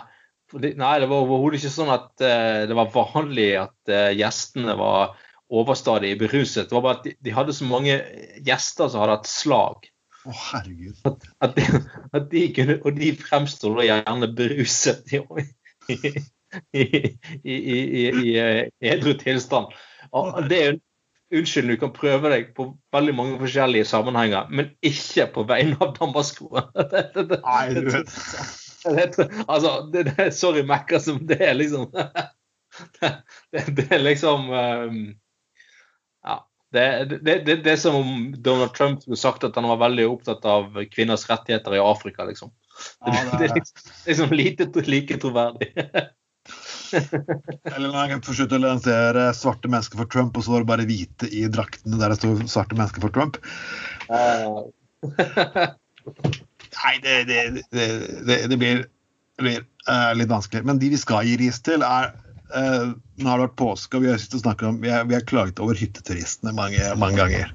det- 0.62 0.74
var 0.78 1.04
overhodet 1.20 1.60
ikke 1.60 1.70
sånn 1.70 1.92
at 1.94 2.08
det 2.18 2.74
var 2.74 2.90
vanlig 2.94 3.52
at 3.60 3.92
gjestene 4.18 4.74
var 4.78 5.14
overstadig 5.50 6.14
beruset. 6.18 6.68
Det 6.68 6.74
var 6.74 6.82
bare 6.86 6.98
at 6.98 7.04
de, 7.06 7.12
de 7.24 7.34
hadde 7.36 7.54
så 7.54 7.66
mange 7.68 7.98
gjester 8.46 8.88
som 8.90 9.02
hadde 9.04 9.18
hatt 9.18 9.30
slag. 9.30 9.86
Å, 10.26 10.32
herregud. 10.50 11.04
At 11.44 11.54
de, 11.58 11.66
at 12.18 12.26
de 12.32 12.42
kunne, 12.56 12.78
og 12.82 12.96
de 12.98 13.12
fremsto 13.20 13.70
gjerne 13.78 14.30
beruset 14.36 15.12
i, 15.14 15.20
i, 15.92 15.98
i, 16.74 16.82
i, 16.82 17.54
i, 17.54 18.08
i, 18.08 18.34
i 18.34 18.90
edru 18.90 19.14
tilstand. 19.20 19.70
Det 20.50 20.58
er 20.64 20.68
jo 20.74 20.82
Unnskyld, 21.34 21.66
du 21.72 21.76
kan 21.80 21.90
prøve 21.90 22.30
deg 22.30 22.52
på 22.54 22.68
veldig 22.94 23.12
mange 23.18 23.38
forskjellige 23.40 23.88
sammenhenger, 23.90 24.44
men 24.54 24.68
ikke 24.86 25.24
på 25.34 25.42
vegne 25.48 25.74
av 25.82 25.96
Damasko. 25.96 26.52
Det- 26.76 27.08
det- 27.16 27.24
det- 27.32 27.38
Nei, 27.42 27.64
du 27.74 27.88
vet. 27.90 29.16
altså, 29.50 29.72
det, 29.90 30.04
det, 30.12 30.28
sorry, 30.38 30.62
Mekka, 30.62 31.00
som 31.02 31.18
det 31.26 31.40
er 31.42 31.58
liksom 31.58 31.88
Det, 33.50 33.64
det 33.74 33.88
er 33.90 34.04
liksom 34.06 34.46
um. 34.54 35.00
Det, 36.76 36.86
det, 37.24 37.38
det, 37.46 37.56
det 37.64 37.72
er 37.72 37.80
som 37.80 37.96
om 37.98 38.10
Donald 38.44 38.74
Trump 38.76 39.00
skulle 39.02 39.20
sagt 39.20 39.46
at 39.48 39.56
han 39.56 39.68
var 39.70 39.80
veldig 39.80 40.06
opptatt 40.10 40.44
av 40.48 40.76
kvinners 40.92 41.24
rettigheter 41.30 41.78
i 41.78 41.82
Afrika, 41.82 42.26
liksom. 42.28 42.52
Ja, 43.06 43.14
Det, 43.38 43.48
er 43.48 43.54
liksom, 43.56 43.90
liksom 44.06 44.34
lite 44.36 44.68
like 44.84 45.16
troverdig. 45.22 45.70
eller 46.92 47.88
når 47.88 48.12
han 48.12 48.22
forsøkte 48.24 48.58
å 48.58 48.62
lansere 48.62 49.30
svarte 49.36 49.70
mennesker 49.72 49.98
for 50.02 50.10
Trump, 50.12 50.36
og 50.36 50.44
så 50.44 50.54
var 50.54 50.62
det 50.62 50.70
bare 50.70 50.88
hvite 50.88 51.30
i 51.32 51.46
draktene 51.50 51.98
der 52.00 52.12
det 52.12 52.20
står 52.20 52.44
'svarte 52.44 52.78
mennesker 52.78 53.02
for 53.02 53.14
Trump'. 53.16 53.40
Nei, 56.76 56.94
det, 57.02 57.16
det, 57.30 57.64
det, 57.72 57.86
det, 58.28 58.38
det 58.52 58.58
blir, 58.60 58.84
blir 59.40 59.64
uh, 59.88 60.12
litt 60.14 60.30
vanskelig. 60.30 60.62
Men 60.68 60.78
de 60.82 60.92
vi 60.92 61.00
skal 61.00 61.26
gi 61.26 61.38
ris 61.40 61.58
til, 61.64 61.82
er 61.82 62.12
eh, 62.54 62.92
Nå 63.16 63.30
har 63.30 63.40
det 63.40 63.46
vært 63.46 63.58
påske, 63.60 63.96
og 63.96 64.04
vi 64.04 64.10
har, 64.12 64.20
og 64.20 64.64
om, 64.68 64.80
vi 64.82 64.90
har, 64.92 65.06
vi 65.08 65.16
har 65.16 65.24
klaget 65.28 65.60
over 65.64 65.78
hytteturistene 65.78 66.52
mange, 66.56 66.82
mange 67.00 67.16
ganger. 67.22 67.52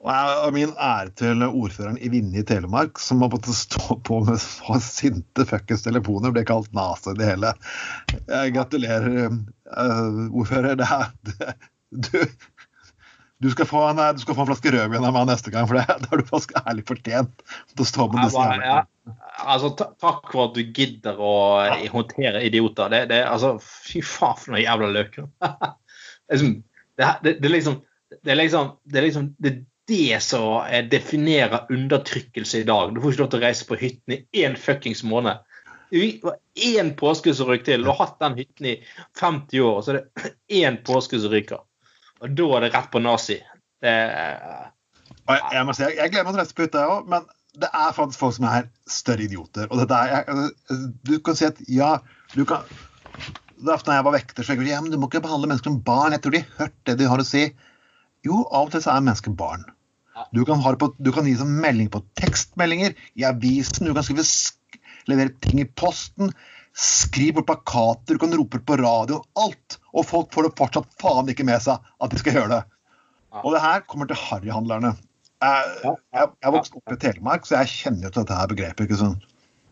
Og 0.00 0.08
jeg 0.08 0.36
har 0.40 0.52
min 0.56 0.70
ære 0.80 1.10
til 1.20 1.42
ordføreren 1.44 1.98
i 2.00 2.08
Vinje 2.08 2.40
i 2.40 2.46
Telemark, 2.48 2.98
som 2.98 3.20
har 3.22 3.30
måttet 3.34 3.54
stå 3.58 3.98
på 4.08 4.22
med 4.24 4.40
sinte 4.82 5.44
fuckings 5.46 5.84
telefoner, 5.84 6.32
ble 6.34 6.42
kalt 6.48 6.70
nazi 6.76 7.12
det 7.18 7.28
hele. 7.28 7.52
Jeg 8.30 8.54
gratulerer, 8.56 9.28
uh, 9.28 10.22
ordfører. 10.32 10.78
Det 10.80 10.88
er, 10.88 11.12
det, 11.28 11.52
du, 12.08 12.16
du 13.44 13.50
skal, 13.52 13.68
få 13.68 13.84
en, 13.90 14.00
du 14.16 14.24
skal 14.24 14.38
få 14.38 14.46
en 14.46 14.50
flaske 14.54 14.72
rødvin 14.72 15.04
av 15.04 15.14
meg 15.18 15.28
neste 15.30 15.52
gang, 15.52 15.68
for 15.68 15.76
det, 15.78 15.84
det 16.00 16.10
har 16.10 16.22
du 16.24 16.26
faktisk 16.32 16.56
ærlig 16.64 16.86
fortjent. 16.88 17.44
til 17.76 17.84
å 17.84 17.90
stå 17.92 18.08
med 18.08 18.22
Jeg 18.22 18.30
disse 18.32 18.40
bare, 18.40 18.56
jævla- 18.56 18.72
ja, 18.72 18.80
altså, 19.40 19.72
takk 20.00 20.30
for 20.32 20.48
at 20.48 20.56
du 20.56 20.62
gidder 20.64 21.20
å 21.20 21.32
håndtere 21.92 22.42
idioter. 22.46 22.92
Det, 22.92 23.04
det, 23.12 23.20
altså, 23.28 23.54
fy 23.62 24.02
faen, 24.04 24.38
for 24.40 24.54
noen 24.54 24.64
jævla 24.64 24.92
løk. 24.94 25.20
liksom, 26.32 26.54
det, 27.00 27.36
er 27.36 27.54
liksom 27.54 27.80
det 28.22 28.34
er 28.34 28.40
liksom 28.40 28.72
det 28.84 28.98
er 28.98 29.06
liksom 29.06 29.28
det, 29.38 29.54
det 29.90 30.20
som 30.22 30.66
definerer 30.90 31.70
undertrykkelse 31.72 32.60
i 32.60 32.66
dag. 32.68 32.94
Du 32.94 33.00
får 33.02 33.14
ikke 33.14 33.24
lov 33.24 33.30
til 33.32 33.40
å 33.40 33.46
reise 33.46 33.66
på 33.66 33.78
hytten 33.80 34.16
i 34.16 34.44
én 34.44 34.58
fuckings 34.58 35.02
måned. 35.06 35.40
Det 35.90 36.20
var 36.22 36.36
én 36.54 36.92
påske 36.94 37.34
som 37.34 37.48
røyk 37.50 37.64
til. 37.66 37.82
Du 37.82 37.90
har 37.90 37.98
hatt 38.04 38.20
den 38.22 38.36
hytten 38.38 38.68
i 38.70 38.76
50 39.18 39.64
år, 39.64 39.80
og 39.80 39.82
så 39.84 39.96
er 39.96 39.98
det 39.98 40.34
én 40.60 40.78
påske 40.86 41.18
som 41.18 41.34
ryker. 41.34 41.64
Og 42.20 42.36
da 42.38 42.46
er 42.56 42.66
det 42.66 42.70
rett 42.76 42.90
på 42.92 43.02
nazi. 43.02 43.40
Det, 43.82 43.96
jeg, 45.30 45.42
jeg 45.56 45.66
må 45.66 45.74
si, 45.74 45.86
jeg, 45.88 45.96
jeg 45.98 46.12
gleder 46.12 46.30
meg 46.30 46.46
til 46.46 46.58
på 46.58 46.66
hytta, 46.66 46.84
jeg 46.84 46.94
òg, 46.94 47.10
men 47.10 47.26
det 47.58 47.68
er 47.74 47.94
faktisk 47.96 48.20
folk 48.22 48.36
som 48.36 48.46
er 48.50 48.68
større 48.90 49.24
idioter. 49.26 49.66
Og 49.70 49.80
dette 49.82 49.96
er, 49.96 50.28
jeg, 50.28 50.84
du 51.08 51.16
kan 51.26 51.38
si 51.38 51.48
at 51.48 51.58
ja, 51.70 51.96
du 52.36 52.44
kan 52.46 52.62
Det 53.60 53.66
er 53.68 53.74
ofte 53.74 53.90
når 53.90 53.98
jeg 53.98 54.06
var 54.06 54.14
vekter, 54.16 54.46
så 54.46 54.54
jeg 54.54 54.68
ja, 54.70 54.78
men 54.80 54.92
du 54.92 54.96
må 55.00 55.08
ikke 55.10 55.20
behandle 55.24 55.50
mennesker 55.50 55.68
som 55.72 55.80
barn. 55.84 56.14
Jeg 56.14 56.22
tror 56.24 56.32
de 56.36 56.40
har 56.44 56.62
hørt 56.62 56.76
det 56.88 56.94
de 57.00 57.08
har 57.10 57.20
å 57.20 57.26
si. 57.26 57.42
Jo, 58.24 58.44
av 58.48 58.68
og 58.68 58.72
til 58.72 58.84
så 58.84 58.94
er 58.94 59.04
mennesker 59.04 59.34
barn. 59.36 59.66
Du 60.36 60.42
kan, 60.48 60.60
på, 60.80 60.90
du 61.00 61.10
kan 61.12 61.26
gi 61.28 61.34
som 61.40 61.50
melding 61.60 61.88
på 61.92 62.00
tekstmeldinger, 62.20 62.94
i 63.16 63.24
avisen, 63.28 63.88
du 63.88 63.94
kan 63.96 64.04
skrive, 64.04 64.24
sk- 64.28 64.80
levere 65.08 65.32
ting 65.44 65.60
i 65.62 65.68
posten, 65.68 66.32
skrive 66.76 67.40
på 67.40 67.46
plakater, 67.50 68.14
du 68.16 68.20
kan 68.22 68.32
rope 68.36 68.60
på 68.64 68.76
radio, 68.80 69.20
alt. 69.40 69.78
Og 69.92 70.06
folk 70.08 70.32
får 70.34 70.48
det 70.48 70.54
fortsatt 70.60 70.90
faen 71.00 71.28
ikke 71.32 71.46
med 71.48 71.60
seg 71.64 71.80
at 71.80 72.12
de 72.12 72.20
skal 72.20 72.36
gjøre 72.36 72.52
det. 72.52 72.62
Og 73.44 73.52
det 73.54 73.62
her 73.64 73.84
kommer 73.88 74.08
til 74.10 74.18
harryhandlerne. 74.20 74.94
Jeg, 75.40 75.76
Ja. 75.84 75.94
jeg, 76.12 76.32
jeg 76.44 76.52
vokste 76.52 76.76
opp 76.76 76.92
i 76.92 76.96
Telemark, 77.00 77.46
så 77.48 77.60
jeg 77.60 77.72
kjenner 77.72 78.08
jo 78.08 78.10
til 78.10 78.22
dette 78.24 78.36
her 78.40 78.50
begrepet. 78.50 78.84
ikke 78.86 78.98
sant? 79.00 79.22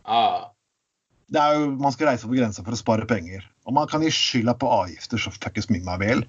Ah. 0.05 0.47
Det 1.29 1.37
er 1.41 1.59
jo, 1.59 1.65
Man 1.77 1.93
skal 1.93 2.07
reise 2.09 2.25
over 2.25 2.39
grensa 2.39 2.63
for 2.65 2.73
å 2.73 2.79
spare 2.79 3.05
penger. 3.05 3.45
Og 3.69 3.75
man 3.77 3.87
kan 3.87 4.01
gi 4.01 4.09
skylda 4.09 4.55
på 4.57 4.69
avgifter 4.79 5.21
så 5.21 5.29
fuckings 5.35 5.69
mye 5.69 5.85
man 5.85 6.01
vil. 6.01 6.23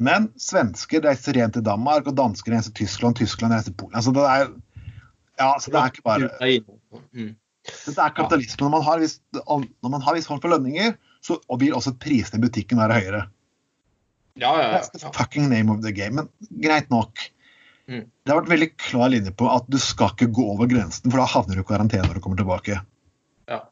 Men 0.00 0.30
svensker 0.40 1.02
reiser 1.04 1.36
igjen 1.36 1.52
til 1.52 1.62
Danmark, 1.66 2.06
og 2.08 2.16
dansker 2.16 2.54
reiser 2.54 2.72
til 2.72 2.86
Tyskland, 2.86 3.18
Tyskland 3.20 3.52
reiser 3.52 3.68
til 3.68 3.76
Polen. 3.82 3.98
Altså, 4.00 4.14
det 4.16 4.24
er, 4.24 4.48
ja, 5.42 5.50
så 5.60 5.70
det 5.74 5.80
er 5.82 5.92
ikke 5.92 6.06
bare 6.08 6.30
Det 6.40 7.36
Dette 7.84 8.00
er 8.00 8.14
kapitalisme. 8.16 8.64
Når 8.64 8.70
man 8.72 8.82
har 8.86 9.02
vis, 9.02 9.18
når 9.36 9.90
man 9.92 10.00
har 10.00 10.16
viss 10.16 10.26
form 10.30 10.40
for 10.40 10.48
lønninger, 10.48 10.96
så 11.20 11.36
vil 11.60 11.76
også 11.76 11.92
prisene 12.00 12.40
i 12.40 12.46
butikken 12.46 12.80
være 12.80 12.96
høyere. 12.96 13.20
Ja, 14.40 14.54
ja, 14.56 14.70
That's 14.78 14.88
the 14.94 15.12
fucking 15.12 15.50
name 15.50 15.68
of 15.68 15.82
the 15.84 15.92
game. 15.92 16.16
Men 16.16 16.30
greit 16.64 16.88
nok. 16.90 17.12
Mm. 17.90 18.04
Det 18.06 18.30
har 18.30 18.38
vært 18.38 18.52
veldig 18.52 18.70
klar 18.78 19.10
linje 19.10 19.32
på 19.34 19.48
at 19.50 19.66
du 19.66 19.76
skal 19.82 20.12
ikke 20.14 20.30
gå 20.36 20.44
over 20.52 20.68
grensen, 20.70 21.10
for 21.10 21.18
da 21.18 21.26
havner 21.26 21.58
du 21.58 21.64
i 21.64 21.66
karantene 21.66 22.06
når 22.06 22.20
du 22.20 22.22
kommer 22.22 22.38
tilbake. 22.38 22.76
Ja. 23.50 23.64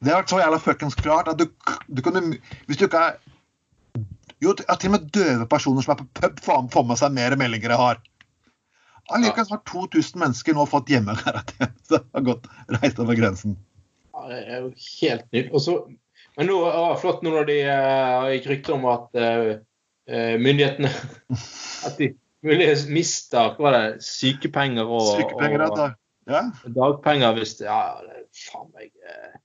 Det 0.00 0.12
har 0.12 0.22
vært 0.22 0.32
så 0.32 0.40
jævla 0.40 0.60
fuckings 0.64 0.96
klart 0.96 1.28
at 1.28 1.40
du, 1.40 1.50
du 1.92 2.00
kan 2.00 2.16
Hvis 2.66 2.80
du 2.80 2.86
ikke 2.86 3.02
er 3.10 3.18
Jo, 4.40 4.54
til 4.56 4.64
og 4.88 4.94
med 4.94 5.10
døve 5.12 5.44
personer 5.50 5.84
som 5.84 5.92
er 5.92 6.00
på 6.00 6.06
pub, 6.16 6.38
faen 6.40 6.70
får 6.72 6.86
med 6.88 6.96
seg 6.96 7.12
mer 7.12 7.36
meldinger 7.36 7.74
jeg 7.74 7.80
har. 7.82 7.98
Allikevel 9.12 9.50
har 9.52 9.60
2000 9.68 10.22
mennesker 10.22 10.56
nå 10.56 10.64
fått 10.70 10.88
hjemmekarantene. 10.88 11.68
Så 11.84 11.98
det 11.98 12.06
har 12.16 12.24
gått 12.24 12.48
reist 12.78 13.02
over 13.04 13.18
grensen. 13.18 13.58
Ja, 14.14 14.24
det 14.30 14.38
er 14.46 14.62
jo 14.64 14.70
helt 14.72 15.26
nytt. 15.36 15.52
Også, 15.60 15.76
men 16.38 16.48
nå 16.48 16.56
ja, 16.64 16.86
flott 17.02 17.20
nå 17.26 17.34
når 17.34 17.50
de 17.50 17.58
uh, 17.68 18.30
gikk 18.32 18.48
rykter 18.54 18.78
om 18.78 18.88
at 18.88 19.20
eh, 19.20 19.52
eh, 20.08 20.34
myndighetene 20.40 20.88
At 21.86 22.00
de 22.00 22.14
muligens 22.46 22.86
mista 22.88 23.50
hva 23.58 23.74
det, 23.74 23.84
sykepenger 24.04 24.88
og, 24.88 25.06
Sykepenger, 25.18 25.66
og 25.68 25.84
og 25.86 25.98
Ja. 26.30 26.42
dagpenger 26.76 27.32
hvis 27.38 27.56
det, 27.58 27.66
Ja, 27.66 27.96
det, 28.04 28.26
faen 28.36 28.68
meg 28.76 28.90
eh, 29.02 29.38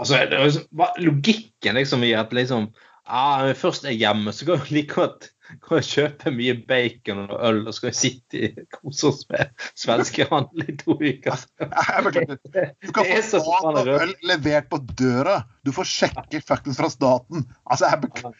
Altså, 0.00 0.18
det 0.26 0.34
er 0.38 0.48
liksom, 0.48 0.82
logikken 1.04 1.76
liksom 1.78 2.02
i 2.02 2.14
at 2.16 2.32
liksom 2.34 2.72
ah, 3.06 3.38
når 3.40 3.52
jeg 3.52 3.56
først 3.60 3.84
er 3.84 3.96
hjemme, 3.96 4.32
så 4.32 4.46
kan 4.46 4.60
jeg 4.62 4.72
like 4.72 4.94
godt 4.94 5.28
kan 5.60 5.80
jeg 5.80 5.88
kjøpe 5.88 6.32
mye 6.32 6.54
bacon 6.68 7.26
og 7.26 7.40
øl, 7.44 7.60
og 7.68 7.74
så 7.76 7.90
sitte 7.92 8.52
og 8.52 8.62
kose 8.72 9.10
oss 9.10 9.24
med 9.28 9.50
svenskehandel 9.78 10.64
i 10.64 10.76
to 10.80 10.96
uker. 10.96 11.42
Du 12.82 12.92
kan 12.94 13.10
få 13.28 13.42
mat 13.42 13.82
og 13.82 13.90
øl 13.98 14.14
levert 14.28 14.70
på 14.72 14.80
døra. 14.98 15.42
Du 15.66 15.72
får 15.74 15.90
sjekker 15.90 16.44
fuckings 16.46 16.80
fra 16.80 16.88
staten. 16.92 17.44
Altså, 17.66 17.90
jeg, 17.90 18.32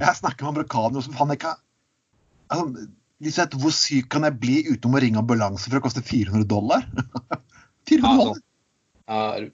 jeg 0.00 0.16
snakker 0.20 0.46
med 0.46 0.54
amerikanere 0.54 1.04
som 1.06 1.16
faen 1.16 1.34
ikke 1.34 1.56
altså, 2.52 2.86
De 3.20 3.28
sier 3.28 3.44
at 3.44 3.56
hvor 3.60 3.72
syk 3.76 4.08
kan 4.12 4.24
jeg 4.24 4.40
bli 4.40 4.58
uten 4.70 4.96
å 4.96 5.00
ringe 5.02 5.20
ambulanse 5.20 5.68
for 5.68 5.80
å 5.80 5.84
koste 5.84 6.04
400 6.04 6.48
dollar? 6.48 6.86
400 7.90 8.16
dollar? 8.16 8.42
Ja, 9.10 9.22
er 9.36 9.50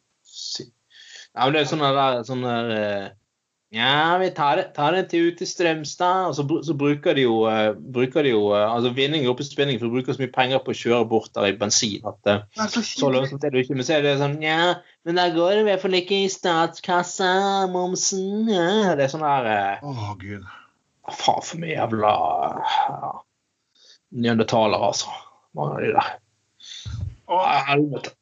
ja, 1.36 1.46
det 1.52 1.62
er 1.62 1.68
sånn 1.68 1.84
der, 1.84 2.18
sånn 2.24 2.44
der 2.46 2.70
eh, 2.72 3.06
Ja, 3.76 4.16
vi 4.22 4.30
tar 4.32 4.60
det, 4.60 4.64
tar 4.76 4.94
det 4.96 5.02
til 5.10 5.28
ut 5.28 5.40
til 5.40 5.48
Strømstad, 5.50 6.30
og 6.30 6.36
så, 6.38 6.44
så 6.64 6.76
bruker 6.78 7.16
de 7.18 7.26
jo, 7.26 7.42
eh, 7.50 7.74
bruker 7.76 8.24
de 8.24 8.32
jo 8.32 8.54
eh, 8.56 8.64
altså 8.64 8.94
vinning 8.96 9.26
er 9.26 9.32
oppe 9.32 9.44
i 9.44 9.48
spinning, 9.48 9.80
for 9.80 9.90
de 9.90 9.98
bruker 9.98 10.16
så 10.16 10.22
mye 10.22 10.32
penger 10.32 10.62
på 10.64 10.72
å 10.72 10.78
kjøre 10.80 11.08
bort 11.10 11.32
der 11.36 11.50
i 11.50 11.56
bensin 11.60 12.06
at 12.08 12.16
Det 12.24 12.38
er 12.38 12.72
så 12.72 12.84
så 12.86 13.10
lønnsomt 13.12 13.44
er 13.44 13.52
det 13.52 13.66
ikke. 13.66 13.76
Men 13.76 13.88
så 13.88 13.98
er 13.98 14.06
det 14.06 14.16
sånn 14.22 14.38
Ja, 14.44 14.78
men 15.04 15.20
da 15.20 15.28
går 15.34 15.58
det 15.58 15.66
i 15.66 15.68
hvert 15.68 15.84
fall 15.84 15.98
ikke 16.00 16.22
i 16.24 16.32
statskassa, 16.32 17.30
momsen 17.72 18.48
ja. 18.52 18.94
Det 18.96 19.08
er 19.08 19.12
sånn 19.12 19.26
der 19.26 19.52
Å, 19.82 19.92
Å, 19.92 20.16
gud. 20.22 20.48
Faen 21.06 21.44
for 21.44 21.60
mye 21.62 21.76
jævla 21.76 22.14
ja, 22.16 23.12
neandertalere, 24.14 24.92
altså. 24.92 25.12
Mange 25.57 25.78
av 25.78 25.84
de 25.84 25.92
der. 25.96 26.14
Og, 27.26 27.42
helvete. 27.70 28.12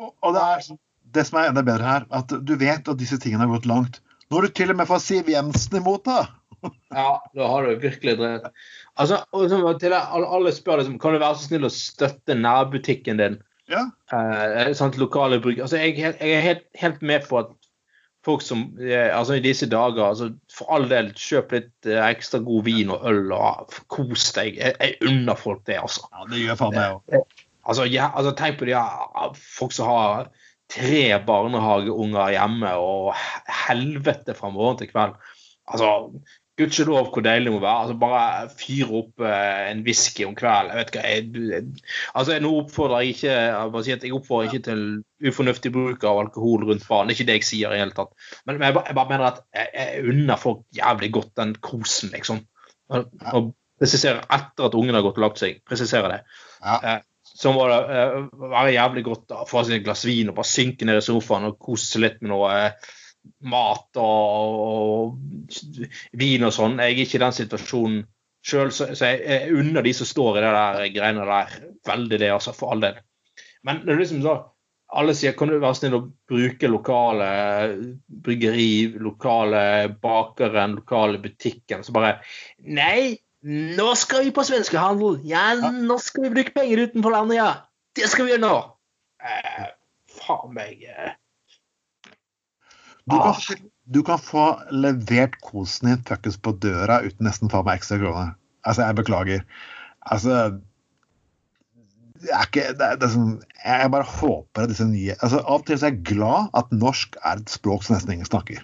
Og, 0.00 0.14
og 0.24 0.36
det, 0.36 0.44
er, 0.44 0.78
det 1.16 1.26
som 1.28 1.40
er 1.40 1.50
enda 1.50 1.64
bedre 1.66 1.86
her, 1.86 2.06
at 2.16 2.32
du 2.32 2.54
vet 2.60 2.88
at 2.88 3.00
disse 3.00 3.18
tingene 3.20 3.46
har 3.46 3.54
gått 3.58 3.68
langt. 3.70 4.00
Når 4.30 4.46
du 4.46 4.54
til 4.54 4.72
og 4.72 4.78
med 4.78 4.88
får 4.88 5.02
Siv 5.04 5.30
Jensen 5.32 5.80
imot, 5.82 6.06
da! 6.08 6.26
Ja, 6.92 7.22
da 7.32 7.46
har 7.48 7.64
du 7.64 7.78
virkelig 7.80 8.18
drevet 8.18 8.50
Altså, 9.00 9.22
til 9.80 9.94
det, 9.94 10.00
alle, 10.12 10.50
spør 10.52 10.82
liksom, 10.82 10.98
kan 11.00 11.14
du 11.14 11.22
være 11.22 11.38
så 11.38 11.46
snill 11.46 11.64
å 11.64 11.72
støtte 11.72 12.36
nærbutikken 12.36 13.20
din. 13.22 13.38
Ja. 13.70 13.86
Eh, 14.12 14.72
sant, 14.76 14.98
lokale 15.00 15.38
bruk. 15.40 15.62
Altså, 15.62 15.78
jeg, 15.80 15.96
jeg 16.02 16.34
er 16.34 16.44
helt, 16.44 16.66
helt 16.76 17.00
med 17.06 17.24
på 17.30 17.38
at 17.40 17.54
folk 18.26 18.42
som 18.44 18.66
eh, 18.82 19.08
altså 19.16 19.38
i 19.38 19.44
disse 19.44 19.68
dager 19.70 20.10
altså 20.10 20.30
For 20.52 20.72
all 20.74 20.88
del, 20.90 21.12
kjøp 21.16 21.54
litt 21.56 21.88
eh, 21.88 22.00
ekstra 22.10 22.42
god 22.44 22.66
vin 22.66 22.92
og 22.92 23.06
øl 23.08 23.32
og 23.36 23.78
kos 23.92 24.30
deg. 24.36 24.58
Jeg, 24.60 24.76
jeg 24.80 24.98
unner 25.08 25.38
folk 25.40 25.64
det, 25.68 25.78
altså. 25.80 26.04
ja 26.12 26.28
det 26.30 26.44
gjør 26.44 26.60
faen 26.60 26.76
meg 26.76 26.98
òg. 26.98 27.38
Altså, 27.70 27.84
ja, 27.86 28.08
altså 28.16 28.32
Tenk 28.36 28.58
på 28.60 28.68
de 28.68 28.74
ja, 28.74 28.84
folk 29.36 29.74
som 29.76 29.90
har 29.90 30.30
tre 30.70 31.04
barnehageunger 31.26 32.32
hjemme 32.36 32.70
og 32.78 33.10
helvete 33.66 34.36
fra 34.38 34.52
morgen 34.54 34.78
til 34.80 34.90
kveld. 34.92 35.16
Altså, 35.70 35.90
Gudskjelov 36.60 37.10
hvor 37.14 37.24
deilig 37.24 37.48
det 37.48 37.54
må 37.54 37.60
være. 37.62 37.84
altså 37.84 37.96
Bare 38.00 38.48
fyre 38.60 39.00
opp 39.00 39.24
eh, 39.26 39.60
en 39.70 39.82
whisky 39.86 40.26
om 40.28 40.34
kvelden. 40.38 40.70
Jeg 40.74 40.80
vet 40.80 40.92
hva, 40.96 41.04
jeg, 41.08 41.44
jeg, 41.50 41.86
altså 42.20 42.38
nå 42.44 42.52
oppfordrer 42.62 43.04
jeg 43.04 43.16
ikke 43.16 43.30
jeg, 43.32 43.72
bare 43.74 43.86
sier 43.86 44.00
at 44.00 44.06
jeg 44.06 44.16
oppfordrer 44.16 44.50
ikke 44.50 44.66
til 44.68 44.84
ufornuftig 45.30 45.72
bruk 45.74 46.04
av 46.08 46.22
alkohol 46.24 46.66
rundt 46.70 46.86
barn. 46.88 47.08
Det 47.08 47.16
er 47.16 47.20
ikke 47.20 47.28
det 47.30 47.38
jeg 47.40 47.48
sier 47.50 47.72
i 47.72 47.78
det 47.78 47.84
hele 47.84 47.96
tatt. 47.96 48.12
Men, 48.44 48.56
men 48.60 48.68
jeg, 48.68 48.78
bare, 48.78 48.92
jeg 48.92 48.98
bare 49.00 49.12
mener 49.14 49.28
at 49.30 49.42
jeg, 49.56 50.04
unner 50.12 50.40
folk 50.40 50.64
jævlig 50.76 51.12
godt 51.16 51.32
den 51.42 51.56
kosen, 51.64 52.12
liksom. 52.14 52.44
Og, 52.90 53.06
og 53.30 53.52
presiserer 53.80 54.24
etter 54.26 54.66
at 54.68 54.76
ungen 54.76 54.96
har 54.96 55.04
gått 55.06 55.20
og 55.20 55.24
lagt 55.28 55.40
seg. 55.42 55.62
Presiserer 55.68 56.16
det 56.16 56.20
Ja. 56.60 56.98
så 57.40 57.52
må 57.56 57.64
det 57.70 57.76
eh, 57.96 58.16
være 58.50 58.74
jævlig 58.74 59.04
godt 59.06 59.32
å 59.32 59.44
få 59.48 59.62
seg 59.64 59.78
et 59.78 59.84
glass 59.86 60.02
vin 60.04 60.28
og 60.28 60.36
bare 60.36 60.50
synke 60.50 60.84
ned 60.84 60.98
i 61.00 61.04
sofaen 61.04 61.46
og 61.48 61.60
kose 61.62 61.86
seg 61.86 62.02
litt 62.04 62.18
med 62.20 62.34
noe 62.34 62.50
eh, 62.52 62.90
mat 63.40 64.00
og, 64.00 64.60
og 64.66 65.84
vin 66.20 66.46
og 66.46 66.54
sånn. 66.54 66.78
Jeg 66.80 66.96
er 66.96 67.04
ikke 67.04 67.18
i 67.18 67.24
den 67.24 67.36
situasjonen 67.36 68.00
sjøl, 68.46 68.72
så, 68.72 68.90
så 68.96 69.10
jeg, 69.10 69.20
jeg 69.26 69.58
unner 69.60 69.84
de 69.84 69.92
som 69.96 70.08
står 70.08 70.38
i 70.38 70.44
det 70.44 70.54
der 70.56 70.94
greiene 70.94 71.26
der, 71.28 71.58
veldig 71.88 72.20
det, 72.22 72.32
altså, 72.32 72.54
for 72.56 72.74
all 72.74 72.84
del. 72.84 73.00
Men 73.66 73.82
det 73.84 73.94
er 73.94 74.00
liksom 74.00 74.24
så 74.24 74.38
alle 74.90 75.14
sier 75.14 75.36
kan 75.38 75.50
du 75.50 75.58
være 75.60 75.76
snill 75.78 75.96
å 76.00 76.06
bruke 76.28 76.70
lokale 76.70 77.26
bryggeri, 78.24 78.96
lokale 78.98 79.62
bakeren, 80.02 80.74
lokale 80.80 81.20
butikken. 81.22 81.84
Så 81.86 81.94
bare 81.94 82.16
Nei, 82.66 83.20
nå 83.46 83.86
skal 83.98 84.26
vi 84.26 84.34
på 84.34 84.44
svenskehandel! 84.46 85.20
Ja, 85.30 85.52
nå 85.60 85.98
skal 86.02 86.26
vi 86.26 86.34
bruke 86.34 86.54
penger 86.56 86.88
utenfor 86.88 87.14
landet, 87.14 87.38
ja! 87.38 87.50
Det 87.96 88.10
skal 88.10 88.26
vi 88.26 88.34
gjøre 88.34 88.44
nå! 88.44 88.56
Eh, 89.22 89.70
faen 90.18 90.54
meg 90.56 90.82
eh. 90.90 91.14
Du, 93.10 93.18
kan, 93.18 93.68
du 93.84 94.00
kan 94.06 94.20
få 94.22 94.46
levert 94.70 95.36
kosen 95.44 95.90
din 95.90 96.02
fuckings 96.08 96.38
på 96.40 96.54
døra 96.62 97.00
uten 97.04 97.26
nesten 97.26 97.52
faen 97.52 97.66
meg 97.66 97.80
ekstra 97.80 98.00
kroner. 98.00 98.34
Altså, 98.62 98.84
jeg 98.86 98.98
beklager. 99.00 99.46
Altså 100.00 100.36
det 102.20 102.32
er 102.36 102.48
ikke, 102.48 102.66
det 102.76 102.84
er, 102.84 102.96
det 103.00 103.06
er 103.06 103.12
sånn, 103.14 103.36
Jeg 103.64 103.92
bare 103.94 104.08
håper 104.08 104.66
at 104.66 104.72
disse 104.72 104.84
nye 104.88 105.14
altså 105.24 105.40
Av 105.40 105.62
og 105.62 105.66
til 105.68 105.78
så 105.80 105.88
er 105.88 105.94
jeg 105.94 106.02
glad 106.10 106.50
at 106.58 106.72
norsk 106.74 107.16
er 107.24 107.40
et 107.40 107.52
språk 107.52 107.86
som 107.86 107.94
nesten 107.96 108.12
ingen 108.12 108.28
snakker. 108.28 108.60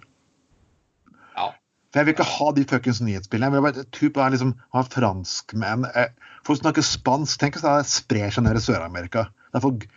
Ja. 1.38 1.50
For 1.88 2.00
Jeg 2.00 2.08
vil 2.08 2.16
ikke 2.16 2.28
ha 2.34 2.50
de 2.56 2.66
fuckings 2.68 3.00
nyhetsbildene. 3.00 3.48
Jeg 3.48 3.64
vil 3.64 3.66
bare 3.68 3.86
typ, 3.96 4.20
ha 4.20 4.28
liksom, 4.32 4.52
ha 4.76 4.84
franskmenn 4.84 5.88
eh, 5.94 6.12
Folk 6.46 6.60
snakker 6.60 6.84
spansk. 6.84 7.40
Tenk 7.40 7.56
hvis 7.56 7.64
det 7.64 7.76
sprer 7.90 8.34
seg 8.34 8.44
ned 8.44 8.60
i 8.60 8.62
Sør-Amerika. 8.62 9.28
Det 9.50 9.60
er 9.60 9.64
folk 9.64 9.88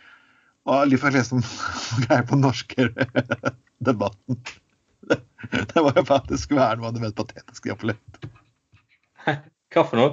og 0.70 0.86
litt 0.88 1.00
for 1.00 1.08
å 1.08 1.16
lese 1.16 1.36
om 1.36 1.44
greier 2.04 2.26
på 2.28 2.38
norske 2.38 2.90
debatten. 3.84 4.40
Det, 5.08 5.20
det 5.72 5.82
var 5.82 5.96
jo 5.96 6.04
faktisk 6.06 6.52
noe 6.54 6.72
av 6.76 6.92
det 6.94 7.02
mest 7.02 7.16
patetiske 7.18 7.70
jeg 7.70 7.74
har 7.74 7.78
opplevd. 7.78 8.28
Hva 9.70 9.86
for 9.86 10.00
noe? 10.00 10.10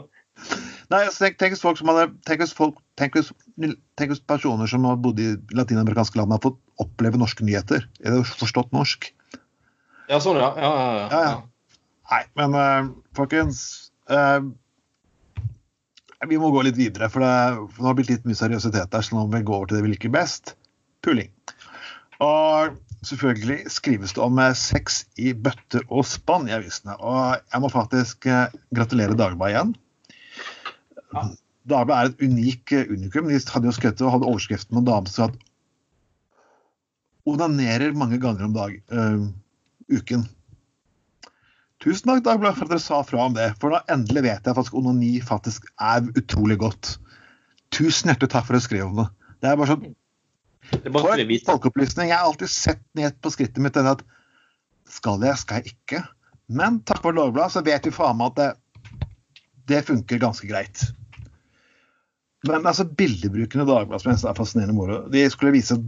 Nei, 0.88 1.02
altså, 1.04 1.26
tenk, 1.26 1.38
tenk 1.42 1.56
hvis 1.56 1.64
folk 1.64 1.80
som 1.80 1.90
hadde 1.92 2.08
tenk 2.28 2.44
hvis, 2.44 2.54
folk, 2.56 2.78
tenk, 3.00 3.18
hvis, 3.18 3.32
tenk 4.00 4.14
hvis 4.14 4.24
personer 4.30 4.70
som 4.72 4.86
har 4.88 5.00
bodd 5.04 5.20
i 5.20 5.34
latinamerikanske 5.58 6.20
land, 6.20 6.32
har 6.32 6.44
fått 6.44 6.60
oppleve 6.84 7.20
norske 7.20 7.44
nyheter. 7.44 7.84
Eller 8.06 8.28
forstått 8.40 8.72
norsk. 8.76 9.10
Ja, 10.08 10.22
sånn, 10.24 10.40
ja. 10.40 10.54
Ja, 10.56 10.72
ja, 10.72 11.08
Ja, 11.12 11.22
ja. 11.26 11.38
Nei, 12.08 12.22
men 12.40 12.54
uh, 12.56 12.86
folkens 13.18 13.58
uh, 14.08 14.40
Vi 16.30 16.38
må 16.40 16.54
gå 16.54 16.62
litt 16.64 16.78
videre, 16.80 17.10
for 17.12 17.20
det, 17.26 17.34
for 17.74 17.82
det 17.82 17.90
har 17.90 17.98
blitt 17.98 18.14
litt 18.14 18.30
mye 18.30 18.40
seriøsitet 18.40 18.94
der. 18.94 19.04
Så 19.04 19.18
nå 19.18 19.26
må 19.26 19.36
vi 19.36 19.44
gå 19.48 19.58
over 19.58 19.68
til 19.68 19.80
det 19.80 19.84
vi 19.90 19.92
liker 19.96 20.14
best 20.14 20.56
puling. 21.04 21.34
Og 22.24 22.78
selvfølgelig 23.06 23.72
skrives 23.72 24.16
det 24.18 24.24
om 24.24 24.40
eh, 24.42 24.54
sex 24.58 25.04
i 25.22 25.34
bøtter 25.34 25.84
og 25.88 26.06
spann 26.10 26.48
i 26.50 26.56
avisene. 26.56 26.98
Og 26.98 27.38
jeg 27.38 27.64
må 27.64 27.70
faktisk 27.74 28.26
eh, 28.30 28.56
gratulere 28.76 29.18
Dagbladet 29.18 29.54
igjen. 29.54 29.76
Ja. 31.14 31.28
Dagbladet 31.68 32.00
er 32.00 32.14
et 32.14 32.32
unik 32.32 32.74
eh, 32.74 32.90
unikum. 32.94 33.30
De 33.30 33.38
hadde 33.38 33.70
jo 33.70 33.76
skrevet 33.76 34.02
og 34.06 34.16
hadde 34.16 34.32
overskriften 34.32 34.78
med 34.78 34.86
en 34.86 34.90
dame 34.92 35.14
som 35.14 35.36
onanerer 37.28 37.96
mange 37.98 38.22
ganger 38.24 38.48
om 38.48 38.56
dag, 38.56 38.78
øh, 38.96 39.28
uken. 39.92 40.24
Tusen 41.84 42.10
takk, 42.10 42.24
Dagbladet, 42.26 42.58
for 42.58 42.66
at 42.66 42.74
dere 42.74 42.82
sa 42.82 43.02
fra 43.06 43.26
om 43.28 43.36
det. 43.36 43.52
For 43.62 43.76
da 43.76 43.84
endelig 43.94 44.24
vet 44.26 44.48
jeg 44.48 44.58
faktisk 44.58 44.78
onani 44.80 45.12
faktisk 45.22 45.68
er 45.78 46.08
utrolig 46.18 46.58
godt. 46.64 46.96
Tusen 47.76 48.10
hjertelig 48.10 48.32
takk 48.32 48.48
for 48.48 48.56
at 48.56 48.62
dere 48.62 48.68
skrev 48.70 48.88
om 48.88 49.02
det. 49.04 49.10
Det 49.44 49.52
er 49.52 49.60
bare 49.60 49.76
sånn 49.76 49.92
Det 50.72 50.92
å 50.92 51.02
folkeopplysning. 51.48 52.12
Jeg 52.12 52.18
har 52.18 52.28
alltid 52.28 52.52
sett 52.52 52.84
ned 52.98 53.18
på 53.24 53.32
skrittet 53.34 53.62
mitt 53.64 53.78
at 53.80 54.04
skal 54.92 55.24
jeg, 55.24 55.40
skal 55.40 55.62
jeg 55.62 55.76
ikke? 55.76 56.04
Men 56.48 56.80
takk 56.88 57.02
for 57.04 57.16
Lovbladet, 57.16 57.56
så 57.58 57.64
vet 57.66 57.88
vi 57.88 57.92
faen 57.96 58.20
meg 58.20 58.32
at 58.32 58.40
det, 58.40 59.08
det 59.68 59.84
funker 59.88 60.22
ganske 60.22 60.48
greit. 60.48 60.86
Men 62.48 62.64
altså, 62.64 62.86
bildebruken 62.88 63.64
i 63.64 63.68
Dagbladet 63.68 64.14
er 64.16 64.38
fascinerende 64.38 64.78
moro, 64.78 65.02
de 65.12 65.26
skulle 65.34 65.56
vise 65.56 65.80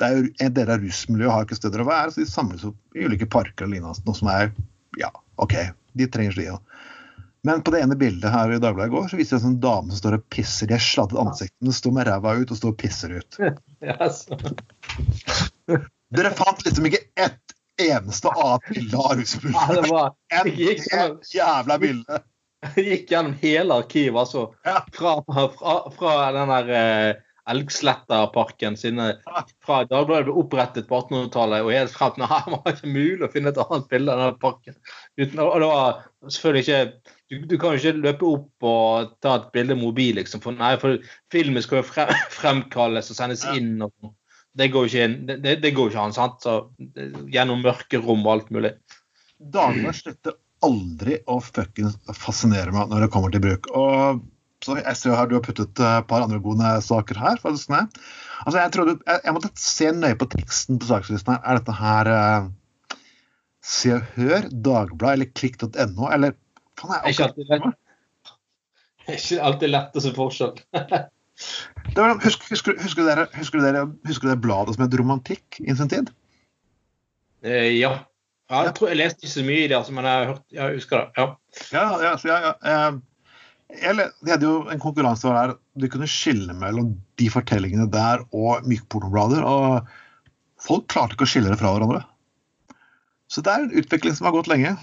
det 0.00 0.08
er 0.08 0.16
jo 0.16 0.28
En 0.40 0.54
del 0.56 0.70
av 0.72 0.80
rusmiljøet 0.80 1.34
har 1.34 1.44
ikke 1.44 1.58
steder 1.58 1.82
å 1.82 1.88
være, 1.90 2.12
så 2.12 2.22
de 2.22 2.30
samles 2.30 2.62
opp 2.64 2.96
i 2.96 3.04
ulike 3.04 3.28
parker 3.28 3.66
og 3.66 3.74
lignende. 3.74 4.00
Noe 4.06 4.16
som 4.16 4.30
er 4.32 4.48
Ja, 4.98 5.10
OK, 5.36 5.54
de 5.92 6.06
trenger 6.10 6.36
seg 6.36 6.54
òg. 6.54 6.78
Men 7.42 7.62
på 7.64 7.72
det 7.72 7.80
ene 7.84 7.96
bildet 7.96 8.32
her 8.32 8.52
i 8.52 8.58
Dagbladet 8.60 8.90
i 8.90 8.94
går, 8.94 9.06
så 9.08 9.16
viser 9.16 9.36
det 9.36 9.40
en 9.40 9.46
sånn 9.46 9.60
dame 9.62 9.92
som 9.92 10.00
står 10.02 10.18
og 10.18 10.26
pisser. 10.32 10.68
De 10.68 10.76
har 10.76 10.84
sladdet 10.84 11.20
ansiktet, 11.22 11.56
den 11.64 11.76
står 11.76 11.94
med 11.96 12.08
ræva 12.10 12.34
ut 12.36 12.52
og 12.52 12.58
står 12.60 12.74
og 12.74 12.80
pisser 12.82 13.16
ut. 13.20 13.40
Ja. 13.80 13.96
Dere 16.10 16.30
fant 16.36 16.60
liksom 16.66 16.88
ikke 16.90 17.00
ett 17.16 17.54
eneste 17.80 18.28
annet 18.28 18.66
bilde 18.68 18.98
av 18.98 19.06
Ja, 19.06 19.14
det 19.14 19.22
rusmisbruk 19.22 19.88
var 19.88 20.10
enn 20.34 20.50
Jeg 20.50 20.56
gikk 20.58 20.82
det 20.82 20.90
gjennom, 20.90 21.22
jævla 21.32 21.76
bilde. 21.80 22.18
gikk 22.90 23.12
gjennom 23.14 23.36
hele 23.40 23.78
arkivet, 23.80 24.18
altså. 24.20 24.42
Ja. 24.66 24.82
Fra, 24.92 25.16
fra, 25.24 25.76
fra 25.96 26.14
den 26.36 26.52
der 26.52 26.72
eh, 26.76 27.22
Elgslettaparken 27.50 28.76
sine 28.78 29.06
Fra 29.64 29.80
Dagbladet 29.88 30.28
ble 30.28 30.36
opprettet 30.42 30.90
på 30.90 31.00
1800-tallet 31.00 31.64
og 31.64 31.72
helt 31.74 31.94
frem 31.94 32.12
til 32.18 32.26
nå. 32.26 32.28
Det 32.44 32.58
var 32.58 32.76
ikke 32.76 32.92
mulig 32.92 33.24
å 33.24 33.32
finne 33.32 33.54
et 33.54 33.62
annet 33.64 33.88
bilde 33.94 34.14
av 34.14 34.22
den 34.26 34.36
parken. 34.44 34.76
Uten, 35.16 35.42
og 35.46 35.56
det 35.62 35.70
var 35.72 36.04
selvfølgelig 36.28 36.66
ikke 36.66 37.16
du, 37.30 37.36
du 37.46 37.56
kan 37.62 37.76
jo 37.76 37.80
ikke 37.80 38.02
løpe 38.04 38.26
opp 38.26 38.66
og 38.66 39.12
ta 39.22 39.36
et 39.38 39.50
bilde 39.54 39.76
mobil, 39.78 40.16
liksom. 40.18 40.42
For, 40.44 40.56
nei, 40.58 40.72
for 40.82 40.98
filmen 41.32 41.62
skal 41.64 41.80
jo 41.80 41.86
frem, 41.88 42.10
fremkalles 42.40 43.10
og 43.12 43.18
sendes 43.20 43.44
Ja. 43.46 43.54
inn. 43.58 43.76
og 43.86 44.16
det 44.58 44.66
går 44.74 44.86
jo 44.86 44.90
ikke, 44.90 45.04
inn- 45.06 45.20
det, 45.28 45.36
det, 45.44 45.52
det 45.62 45.70
går 45.76 45.86
jo 45.88 45.92
ikke 45.94 46.04
an, 46.08 46.14
sant? 46.16 46.42
Så, 46.42 46.56
gjennom 47.30 47.62
mørke 47.62 48.00
rom 48.02 48.24
og 48.26 48.32
alt 48.34 48.50
mulig. 48.54 48.72
Dagene 49.40 49.92
slutter 49.96 50.34
aldri 50.66 51.20
å 51.30 51.38
fuckings 51.40 51.94
fascinere 52.18 52.74
meg 52.74 52.90
når 52.90 53.06
det 53.06 53.10
kommer 53.14 53.30
til 53.32 53.40
bruk. 53.46 53.70
Og 53.78 54.24
så 54.60 54.74
jeg 54.76 54.98
ser 54.98 55.14
her 55.16 55.30
du 55.30 55.38
har 55.38 55.44
puttet 55.46 55.70
et 55.80 56.08
par 56.10 56.26
andre 56.26 56.36
gode 56.44 56.74
saker 56.84 57.16
her. 57.16 57.38
faktisk. 57.40 57.70
nei. 57.72 57.86
Altså, 58.44 58.58
jeg, 58.58 58.72
trodde, 58.74 58.98
jeg, 59.06 59.22
jeg 59.24 59.36
måtte 59.38 59.52
se 59.62 59.88
nøye 59.96 60.18
på 60.20 60.28
teksten 60.34 60.80
på 60.82 60.90
sakslisten. 60.90 61.32
her. 61.38 61.40
Er 61.46 61.60
dette 61.62 61.76
her 61.78 62.10
eh, 62.12 62.50
Se 63.70 63.94
og 63.94 64.04
Hør, 64.18 64.50
Dagbladet 64.50 65.14
eller 65.14 65.30
klikk.no? 65.36 66.10
Eller 66.12 66.34
faen, 66.80 66.96
er 66.98 67.12
Ikke 67.12 67.28
alltid 67.28 67.50
lett. 67.52 67.66
Det 69.06 69.14
er 69.14 69.18
ikke 69.18 69.48
alltid 69.48 69.74
lett 69.74 69.96
å 69.96 70.04
se 70.04 70.14
forskjell. 70.16 70.54
Det 71.90 71.96
var, 71.96 72.18
husker, 72.20 72.50
husker, 72.52 72.76
husker, 72.82 73.06
dere, 73.08 73.26
husker, 73.32 73.62
dere, 73.64 73.86
husker 74.06 74.28
dere 74.28 74.42
bladet 74.44 74.76
som 74.76 74.84
het 74.84 74.96
Romantikk 75.00 75.56
i 75.64 75.74
sin 75.76 75.88
tid? 75.90 76.10
Eh, 77.40 77.70
ja. 77.78 77.94
ja. 78.50 78.64
Jeg 78.68 78.74
tror 78.76 78.90
jeg 78.90 79.00
leste 79.00 79.24
ikke 79.24 79.32
så 79.32 79.44
mye 79.46 79.62
i 79.62 79.70
det, 79.70 79.78
altså, 79.78 79.94
men 79.96 80.08
jeg, 80.08 80.18
har 80.18 80.28
hørt, 80.34 80.44
jeg 80.54 80.76
husker 80.76 81.00
det. 81.00 81.08
Ja. 81.16 81.26
Ja, 81.72 81.86
ja, 82.04 82.12
så 82.20 82.28
ja. 82.30 82.52
jeg, 82.68 83.00
jeg, 83.80 84.10
de 84.20 84.34
hadde 84.34 84.50
jo 84.50 84.60
en 84.70 84.84
konkurranse 84.84 85.32
der 85.32 85.56
du 85.80 85.88
kunne 85.90 86.10
skille 86.10 86.54
mellom 86.60 86.92
de 87.20 87.32
fortellingene 87.32 87.88
der 87.90 88.22
og 88.36 88.68
mykpornoblader. 88.68 89.46
Og 89.48 90.60
folk 90.60 90.86
klarte 90.92 91.16
ikke 91.16 91.26
å 91.26 91.32
skille 91.32 91.52
det 91.52 91.60
fra 91.62 91.72
hverandre. 91.74 92.04
Så 93.30 93.42
det 93.46 93.52
er 93.54 93.66
en 93.66 93.78
utvikling 93.80 94.16
som 94.18 94.28
har 94.28 94.36
gått 94.36 94.50
lenge. 94.50 94.76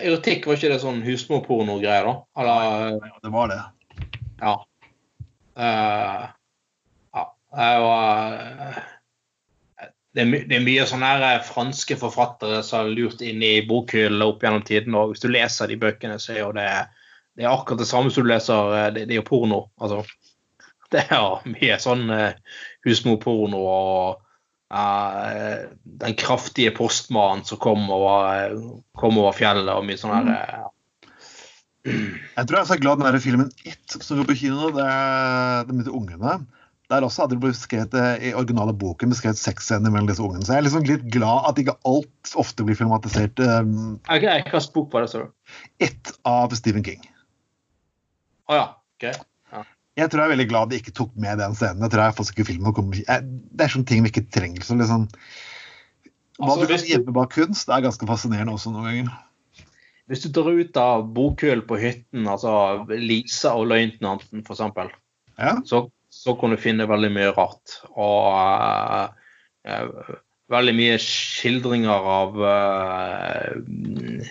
Erotikk, 0.00 0.46
var 0.46 0.58
ikke 0.58 0.70
det 0.72 0.80
sånn 0.82 1.02
husmorporno-greier, 1.04 2.06
da? 2.08 2.14
Eller, 2.40 2.96
Ja, 3.02 3.18
det 3.22 3.32
var 3.34 3.50
det. 3.52 3.60
ja. 4.42 4.54
Uh, 5.52 6.22
ja. 7.12 7.24
Eh, 7.52 8.78
det, 10.14 10.24
er 10.24 10.46
det 10.48 10.56
er 10.56 10.64
mye 10.64 10.86
sånne 10.88 11.10
eh, 11.26 11.44
franske 11.44 11.98
forfattere 12.00 12.62
som 12.64 12.82
har 12.82 12.94
lurt 12.96 13.20
inn 13.24 13.44
i 13.44 13.60
bokhyllene 13.68 14.28
opp 14.32 14.42
gjennom 14.44 14.64
tiden. 14.64 14.96
og 14.96 15.12
Hvis 15.12 15.24
du 15.24 15.28
leser 15.28 15.68
de 15.68 15.76
bøkene, 15.80 16.18
så 16.20 16.32
er 16.32 16.42
jo 16.42 16.50
det, 16.56 16.68
det 17.36 17.44
er 17.44 17.52
akkurat 17.52 17.84
det 17.84 17.90
samme 17.90 18.12
som 18.12 18.24
du 18.24 18.32
leser 18.32 18.74
Det, 18.96 19.06
det 19.06 19.16
er 19.16 19.20
jo 19.22 19.28
porno. 19.28 19.64
altså. 19.80 20.02
Det 20.92 21.06
er 21.08 21.46
mye 21.48 21.76
sånn 21.80 22.10
uh, 22.12 22.34
husmorporno 22.84 23.62
og 23.64 24.18
den 24.72 26.14
kraftige 26.16 26.72
postmannen 26.76 27.44
som 27.44 27.60
kom 27.60 27.84
over, 27.92 28.54
kom 28.96 29.18
over 29.20 29.36
fjellet 29.36 29.68
og 29.74 29.84
mye 29.84 30.00
sånn 30.00 30.14
her 30.14 30.30
mm. 31.84 32.14
Jeg 32.38 32.46
tror 32.46 32.56
jeg 32.56 32.62
er 32.62 32.70
så 32.70 32.78
glad 32.80 33.00
den 33.02 33.08
der 33.10 33.20
filmen 33.20 33.50
It 33.68 33.96
som 33.98 34.20
går 34.20 34.30
på 34.30 34.38
kino, 34.44 34.70
det 34.72 34.86
er 34.86 35.68
de 35.68 35.92
ungene. 35.92 36.38
Der 36.92 37.04
også 37.06 37.24
hadde 37.24 37.36
det 37.36 37.42
blitt 37.42 37.56
beskrevet 37.56 37.94
eh, 37.96 38.28
i 38.28 38.34
originale 38.36 38.74
boken 38.76 39.12
beskrevet 39.12 39.40
sexscener 39.40 39.92
mellom 39.92 40.10
disse 40.10 40.22
ungene. 40.24 40.44
Så 40.44 40.54
jeg 40.54 40.62
er 40.62 40.66
liksom 40.66 40.86
litt 40.88 41.06
glad 41.14 41.48
at 41.48 41.60
ikke 41.62 41.76
alt 41.88 42.32
ofte 42.40 42.66
blir 42.68 42.76
filmatisert. 42.76 43.40
Um, 43.40 43.96
hva 44.08 44.36
slags 44.44 44.68
bok 44.74 44.92
var 44.92 45.06
det, 45.06 45.12
sa 45.12 45.24
du? 45.24 45.58
It 45.84 46.12
av 46.28 46.52
Stephen 46.58 46.84
King. 46.86 47.04
Å 48.52 48.58
ja. 48.58 48.66
ok. 49.00 49.08
Jeg 49.98 50.08
tror 50.08 50.22
jeg 50.22 50.30
er 50.30 50.32
veldig 50.36 50.48
glad 50.48 50.70
de 50.70 50.78
ikke 50.80 50.94
tok 50.96 51.12
med 51.20 51.40
den 51.42 51.54
scenen. 51.58 51.82
Jeg 51.84 51.92
tror 51.92 52.06
jeg 52.06 52.16
faktisk 52.16 52.38
ikke 52.38 52.48
filmen 52.48 52.74
kommer 52.76 52.96
Det 52.96 53.64
er 53.64 53.72
sånne 53.72 53.88
ting 53.88 54.04
vi 54.04 54.12
ikke 54.12 54.24
trenger. 54.32 54.64
Så 54.64 54.76
liksom, 54.78 55.04
hva 56.40 56.48
Altså, 56.48 56.64
du 56.64 56.72
kan 56.72 56.88
gjemme 56.88 57.14
bak 57.18 57.34
kunst, 57.34 57.68
det 57.68 57.76
er 57.76 57.84
ganske 57.84 58.08
fascinerende 58.08 58.54
også 58.56 58.72
noen 58.72 58.88
ganger. 58.88 59.12
Hvis 60.10 60.24
du 60.24 60.32
drar 60.34 60.48
ut 60.56 60.78
av 60.80 61.04
bokhyllen 61.14 61.64
på 61.68 61.78
hytten, 61.80 62.26
altså 62.28 62.52
Lisa 62.90 63.52
og 63.58 63.68
løytnanten 63.70 64.42
f.eks., 64.42 64.64
Ja. 65.38 65.54
så, 65.64 65.86
så 66.12 66.34
kan 66.40 66.52
du 66.52 66.60
finne 66.60 66.88
veldig 66.88 67.12
mye 67.12 67.30
rart. 67.36 67.78
Og 67.92 68.32
uh, 68.32 69.12
uh, 69.68 70.16
veldig 70.52 70.74
mye 70.76 70.98
skildringer 71.00 72.10
av 72.16 72.36
gry, 72.40 74.26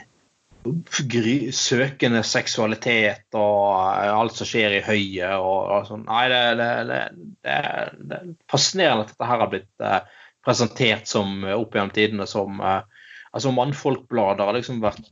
søkende 0.65 2.21
seksualitet 2.27 3.33
og 3.37 3.65
eh, 3.97 4.11
alt 4.13 4.35
som 4.37 4.47
skjer 4.49 4.77
i 4.79 4.81
høyet 4.85 5.35
og, 5.37 5.59
og 5.77 5.87
sånn. 5.89 6.03
Nei, 6.07 6.23
det, 6.31 6.41
det, 6.59 6.69
det, 6.89 6.99
det, 7.45 7.55
er- 7.57 7.93
det 7.97 8.17
er 8.19 8.33
fascinerende 8.51 9.05
at 9.07 9.13
dette 9.13 9.29
her 9.31 9.41
har 9.45 9.51
blitt 9.51 9.85
eh, 9.85 9.99
presentert 10.45 11.07
som 11.09 11.43
eh, 11.45 11.55
opp 11.57 11.75
gjennom 11.77 11.93
tidene 11.95 12.27
som 12.29 12.59
eh, 12.61 12.81
Altså 13.31 13.47
Mannfolkblader 13.55 14.43
har 14.43 14.55
liksom 14.57 14.81
vært 14.83 15.05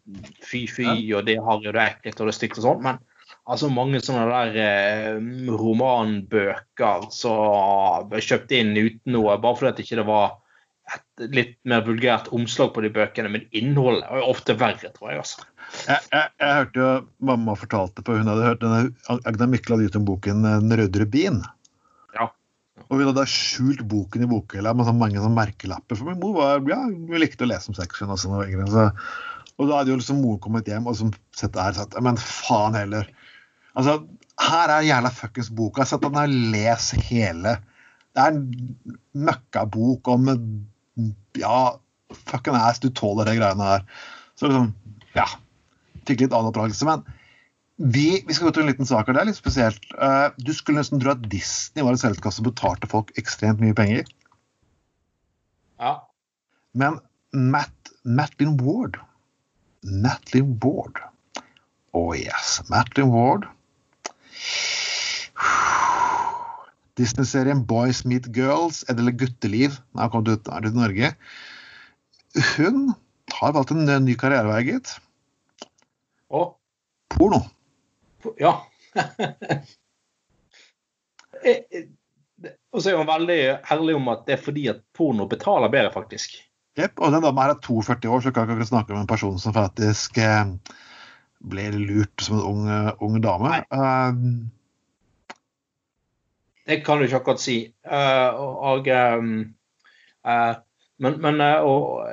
fy-fy, 0.43 0.89
og 1.15 1.21
det 1.23 1.37
er 1.37 1.45
harry 1.45 1.69
og 1.69 1.75
det 1.77 1.79
er 1.79 1.93
ekkelt 1.93 2.17
og 2.19 2.27
det 2.27 2.33
er 2.33 2.35
stygt 2.35 2.57
og 2.59 2.65
sånn, 2.65 2.81
men 2.83 2.97
altså 3.47 3.69
mange 3.71 4.01
sånne 4.03 4.25
der 4.27 4.57
eh, 4.59 5.21
romanbøker 5.55 7.05
som 7.15 8.09
ble 8.11 8.19
kjøpt 8.25 8.51
inn 8.57 8.73
uten 8.75 9.15
noe, 9.15 9.37
bare 9.39 9.55
fordi 9.55 9.71
at 9.71 9.79
ikke 9.85 10.03
var 10.09 10.33
et 10.95 11.29
litt 11.35 11.55
mer 11.69 11.83
vulgært 11.85 12.29
omslag 12.35 12.73
på 12.75 12.83
de 12.85 12.91
bøkene, 12.93 13.31
men 13.33 13.45
innholdet 13.55 14.07
er 14.07 14.21
jo 14.21 14.31
ofte 14.31 14.55
verre, 14.59 14.91
tror 14.95 15.11
jeg. 15.11 15.23
altså. 15.23 15.47
Jeg, 15.85 16.01
jeg, 16.13 16.31
jeg 16.41 16.57
hørte 16.57 16.81
jo 16.81 16.91
mamma 17.29 17.53
fortalte 17.53 18.01
på 18.01 18.15
Hun 18.17 18.29
hadde 18.31 18.45
hørt 18.47 18.61
denne 18.63 19.19
Agda 19.29 19.45
Mykle 19.45 19.75
hadde 19.75 19.85
gitt 19.85 19.97
ut 19.99 20.07
boken 20.07 20.41
'Den 20.41 20.73
røde 20.79 21.03
rubin'. 21.03 21.43
Ja. 22.17 22.29
Og 22.87 22.95
hun 22.97 23.11
hadde 23.11 23.25
skjult 23.29 23.83
boken 23.91 24.25
i 24.25 24.29
bokhylla 24.31 24.73
med 24.73 24.87
sånn 24.87 24.97
mange 25.01 25.21
sånn 25.21 25.37
merkelapper. 25.37 25.99
For 25.99 26.09
min 26.09 26.21
mor 26.21 26.33
var, 26.39 26.63
ja, 26.71 26.79
hun 26.87 27.21
likte 27.21 27.45
å 27.45 27.51
lese 27.51 27.69
om 27.69 27.77
seksjon. 27.77 28.15
Og 28.15 28.21
sånn, 28.21 28.39
og 28.39 28.73
så, 28.73 28.87
og 29.59 29.69
da 29.69 29.81
hadde 29.81 29.93
jo 29.93 29.99
liksom 29.99 30.23
moren 30.23 30.41
kommet 30.41 30.71
hjem 30.71 30.89
og 30.89 30.97
som 30.97 31.13
sett 31.35 31.53
det 31.53 31.67
her 31.67 31.77
sagt 31.77 31.99
Men 32.01 32.17
faen 32.17 32.77
heller. 32.79 33.11
Altså, 33.77 33.99
her 34.41 34.73
er 34.73 34.87
jævla 34.87 35.13
fuckings 35.13 35.51
boka. 35.53 35.85
Sett 35.85 36.01
at 36.01 36.09
den 36.09 36.17
har 36.17 36.33
les 36.55 36.89
hele. 37.11 37.59
Det 38.15 38.23
er 38.23 38.33
en 38.33 38.89
møkkabok 39.27 40.09
om 40.15 40.31
Ja, 41.39 41.79
fucking 42.29 42.57
ass, 42.57 42.81
du 42.83 42.89
tåler 42.95 43.29
de 43.29 43.37
greiene 43.39 43.71
her. 43.71 43.87
Så 44.39 44.49
liksom, 44.49 44.71
ja. 45.15 45.27
Fikk 46.07 46.23
litt 46.25 46.35
oppdragelse. 46.35 46.87
Men 46.89 47.03
vi, 47.79 48.07
vi 48.27 48.35
skal 48.35 48.49
gå 48.49 48.55
til 48.55 48.65
en 48.65 48.71
liten 48.71 48.89
sak, 48.89 49.07
her, 49.07 49.15
det 49.15 49.23
er 49.23 49.29
litt 49.31 49.39
spesielt. 49.39 49.91
Eh, 49.95 50.29
du 50.41 50.53
skulle 50.55 50.81
nesten 50.81 51.01
tro 51.01 51.13
at 51.13 51.27
Disney 51.31 51.85
var 51.85 51.95
et 51.95 52.03
selskap 52.03 52.35
som 52.35 52.47
betalte 52.47 52.89
folk 52.91 53.13
ekstremt 53.19 53.61
mye 53.63 53.77
penger. 53.77 54.09
Ja. 55.79 55.93
Men 56.77 56.99
Matt, 57.31 57.93
Matlin 58.03 58.57
Ward 58.59 58.99
Matlin 59.81 60.59
Ward. 60.59 60.99
Oh 61.93 62.13
yes, 62.13 62.61
Matlin 62.69 63.11
Ward. 63.11 63.47
Disney-serien 66.99 67.63
Boys 67.67 68.03
Meet 68.05 68.29
Girls, 68.35 68.83
eller 68.91 69.15
Gutteliv, 69.15 69.79
når 69.95 70.05
han 70.05 70.13
kom 70.13 70.27
ut 70.27 70.45
til 70.45 70.75
Norge. 70.77 71.13
Hun 72.55 72.89
har 73.39 73.55
valgt 73.55 73.71
en 73.73 73.87
ny 74.05 74.15
karrierevei, 74.19 74.63
gitt. 74.67 74.97
Og 76.29 76.57
Porno. 77.09 77.43
Ja. 78.41 78.59
Eh, 81.39 81.61
eh, 81.71 81.85
Og 82.73 82.81
så 82.83 82.89
er 82.91 82.97
hun 82.99 83.07
veldig 83.07 83.37
ærlig 83.71 83.93
om 83.95 84.09
at 84.11 84.25
det 84.27 84.33
er 84.35 84.41
fordi 84.43 84.65
at 84.67 84.81
porno 84.91 85.23
betaler 85.31 85.71
bedre, 85.71 85.93
faktisk. 85.93 86.33
Jepp. 86.75 86.99
Og 86.99 87.13
den 87.13 87.23
dama 87.23 87.45
her 87.45 87.53
er 87.53 87.61
42 87.63 88.11
år, 88.11 88.25
så 88.25 88.33
kan 88.35 88.51
ikke 88.51 88.67
snakke 88.67 88.91
om 88.91 88.99
en 88.99 89.07
person 89.07 89.37
som 89.39 89.55
faktisk 89.55 90.19
eh, 90.19 90.51
ble 91.39 91.69
lurt 91.77 92.25
som 92.25 92.41
en 92.41 92.43
ung, 92.49 92.67
ung 93.07 93.15
dame. 93.23 93.53
Nei. 93.55 93.63
Det 96.69 96.83
kan 96.85 96.99
du 96.99 97.07
ikke 97.07 97.23
akkurat 97.23 97.41
si. 97.41 97.59
Eh, 97.89 98.41
og, 98.69 98.87
ehm, 98.87 99.37
eh, 100.25 100.55
Men, 100.99 101.15
men 101.23 101.41
eh, 101.41 101.63
og, 101.63 102.03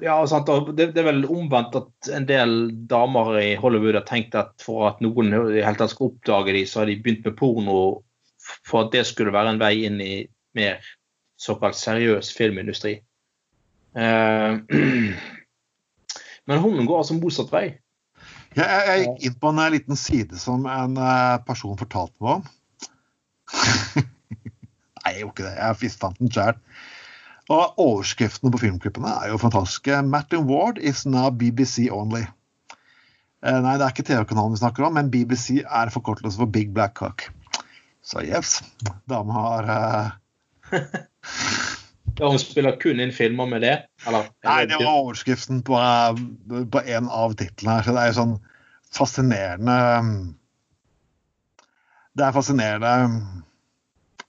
ja, 0.00 0.14
sant, 0.26 0.48
det, 0.76 0.86
det 0.96 1.02
er 1.02 1.10
vel 1.10 1.26
omvendt 1.28 1.76
at 1.76 2.08
en 2.16 2.24
del 2.28 2.54
damer 2.88 3.34
i 3.36 3.50
Hollywood 3.60 3.98
har 3.98 4.06
tenkt 4.08 4.36
at 4.38 4.54
for 4.64 4.86
at 4.88 5.02
noen 5.04 5.28
i 5.36 5.60
hele 5.60 5.76
tatt 5.76 5.92
skal 5.92 6.08
oppdage 6.14 6.54
dem, 6.56 6.64
så 6.64 6.80
har 6.80 6.88
de 6.88 6.96
begynt 7.04 7.28
med 7.28 7.36
porno 7.36 7.78
for 8.64 8.86
at 8.86 8.94
det 8.96 9.04
skulle 9.08 9.34
være 9.34 9.52
en 9.52 9.60
vei 9.60 9.74
inn 9.84 10.00
i 10.00 10.14
mer 10.56 10.80
såkalt 11.36 11.76
seriøs 11.76 12.32
filmindustri. 12.36 12.96
Eh, 13.92 14.52
men 16.48 16.64
hun 16.64 16.80
går 16.88 17.02
altså 17.02 17.20
motsatt 17.20 17.52
vei. 17.52 17.66
jeg, 18.56 18.64
jeg, 18.64 19.04
gikk 19.04 19.28
inn 19.28 19.40
på 19.44 19.52
en 19.52 19.66
liten 19.76 20.00
side 20.00 20.40
som 20.40 20.64
en 20.64 20.96
person 21.44 21.76
fortalte 21.76 22.16
meg 22.24 22.40
om. 22.40 22.48
Nei, 25.02 25.12
jeg 25.14 25.22
gjorde 25.22 25.34
ikke 25.34 25.46
det. 25.48 25.56
Jeg 25.56 25.92
fant 26.00 26.18
den 26.22 26.32
sjøl. 26.34 26.58
Og 27.48 27.80
overskriftene 27.80 28.52
på 28.52 28.60
filmklippene 28.60 29.14
er 29.22 29.30
jo 29.32 29.40
fantastiske. 29.40 30.02
Martin 30.04 30.44
Ward 30.50 30.80
is 30.84 31.06
now 31.08 31.30
BBC 31.32 31.88
only. 31.92 32.26
Eh, 33.46 33.60
nei, 33.62 33.76
det 33.78 33.86
er 33.86 33.94
ikke 33.94 34.04
TV-kanalen 34.04 34.56
vi 34.56 34.60
snakker 34.60 34.88
om, 34.88 34.96
men 34.98 35.10
BBC 35.12 35.62
er 35.62 35.92
forkortelse 35.94 36.40
for 36.40 36.50
Big 36.50 36.74
Black 36.76 36.96
Cock. 36.98 37.28
Så 38.04 38.24
yes, 38.24 38.58
dama 39.08 39.32
har 39.36 39.70
Ja, 42.18 42.26
hun 42.26 42.38
spiller 42.42 42.74
kun 42.82 43.00
inn 43.00 43.12
filmer 43.14 43.46
med 43.46 43.62
det. 43.62 43.74
Eller, 44.08 44.26
Nei, 44.44 44.62
det 44.66 44.80
var 44.80 45.04
overskriften 45.04 45.62
på, 45.64 45.78
eh, 45.78 46.64
på 46.72 46.82
en 46.82 47.08
av 47.08 47.36
titlene 47.38 47.78
her. 47.78 47.86
Så 47.86 47.94
det 47.94 48.02
er 48.02 48.10
jo 48.10 48.18
sånn 48.18 48.36
fascinerende 48.94 49.76
Det 52.18 52.24
er 52.26 52.34
fascinerende 52.34 52.92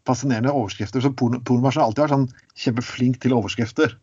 fascinerende 0.09 0.53
overskrifter. 0.53 1.03
Så 1.03 1.13
porno- 1.13 1.41
Pornobransjen 1.45 1.83
har 1.83 1.89
alltid 1.89 2.03
vært 2.05 2.15
sånn 2.15 2.63
kjempeflink 2.65 3.19
til 3.23 3.35
overskrifter. 3.37 3.95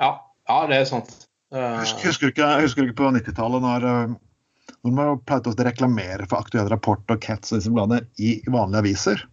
Ja, 0.00 0.14
ja, 0.48 0.58
det 0.70 0.80
er 0.80 0.88
sant. 0.88 1.12
Uh... 1.52 1.80
Husker, 1.82 2.08
husker, 2.08 2.30
du 2.30 2.34
ikke, 2.34 2.50
husker 2.62 2.82
du 2.82 2.90
ikke 2.90 3.02
på 3.02 3.12
90-tallet 3.16 3.64
når, 3.64 3.86
eh, 3.90 4.74
når 4.86 4.96
man 4.96 5.22
pleide 5.26 5.52
å 5.52 5.66
reklamere 5.66 6.28
for 6.30 6.44
Aktuell 6.44 6.70
Rapport 6.72 7.12
og 7.12 7.22
Cats 7.22 7.52
og 7.52 7.60
disse 7.60 7.72
bladene 7.74 8.04
i 8.22 8.38
vanlige 8.48 8.84
aviser? 8.84 9.24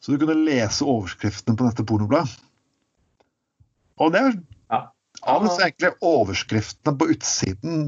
Så 0.00 0.12
du 0.12 0.20
kunne 0.22 0.38
lese 0.46 0.86
overskriftene 0.86 1.58
på 1.58 1.66
dette 1.66 1.84
pornobladet. 1.86 2.36
Og 4.02 4.12
det 4.14 4.22
er 4.22 4.36
Ja. 4.70 4.82
Men 5.40 5.48
så 5.48 5.64
egentlig 5.64 5.94
overskriftene 6.04 6.92
på 7.00 7.08
utsiden 7.14 7.86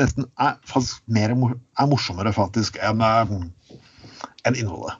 nesten 0.00 0.24
er, 0.40 0.56
faktisk 0.66 1.02
mer, 1.12 1.34
er 1.34 1.88
morsommere 1.90 2.32
faktisk 2.32 2.78
enn 2.82 3.02
eh, 3.04 3.34
enn 4.48 4.56
innholdet. 4.58 4.96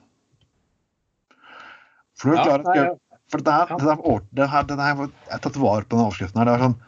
For, 2.21 2.31
du 2.31 2.37
Ja, 2.37 2.45
klarer, 2.45 2.65
ikke 2.67 2.99
for 3.31 3.39
det, 3.47 3.53
er, 3.55 3.71
Ja. 3.71 3.77
det, 3.81 3.91
er, 3.95 4.07
år- 4.13 4.27
det, 4.37 4.49
her, 4.53 4.63
det 4.69 4.77
er, 4.77 4.87
jeg 5.07 5.33
har 5.33 5.43
tatt 5.47 5.57
vare 5.63 5.85
på 5.87 5.97
den 5.97 6.05
overskriften 6.05 6.41
her. 6.43 6.51
Det 6.51 6.55
er 6.59 6.65
sånn 6.67 6.79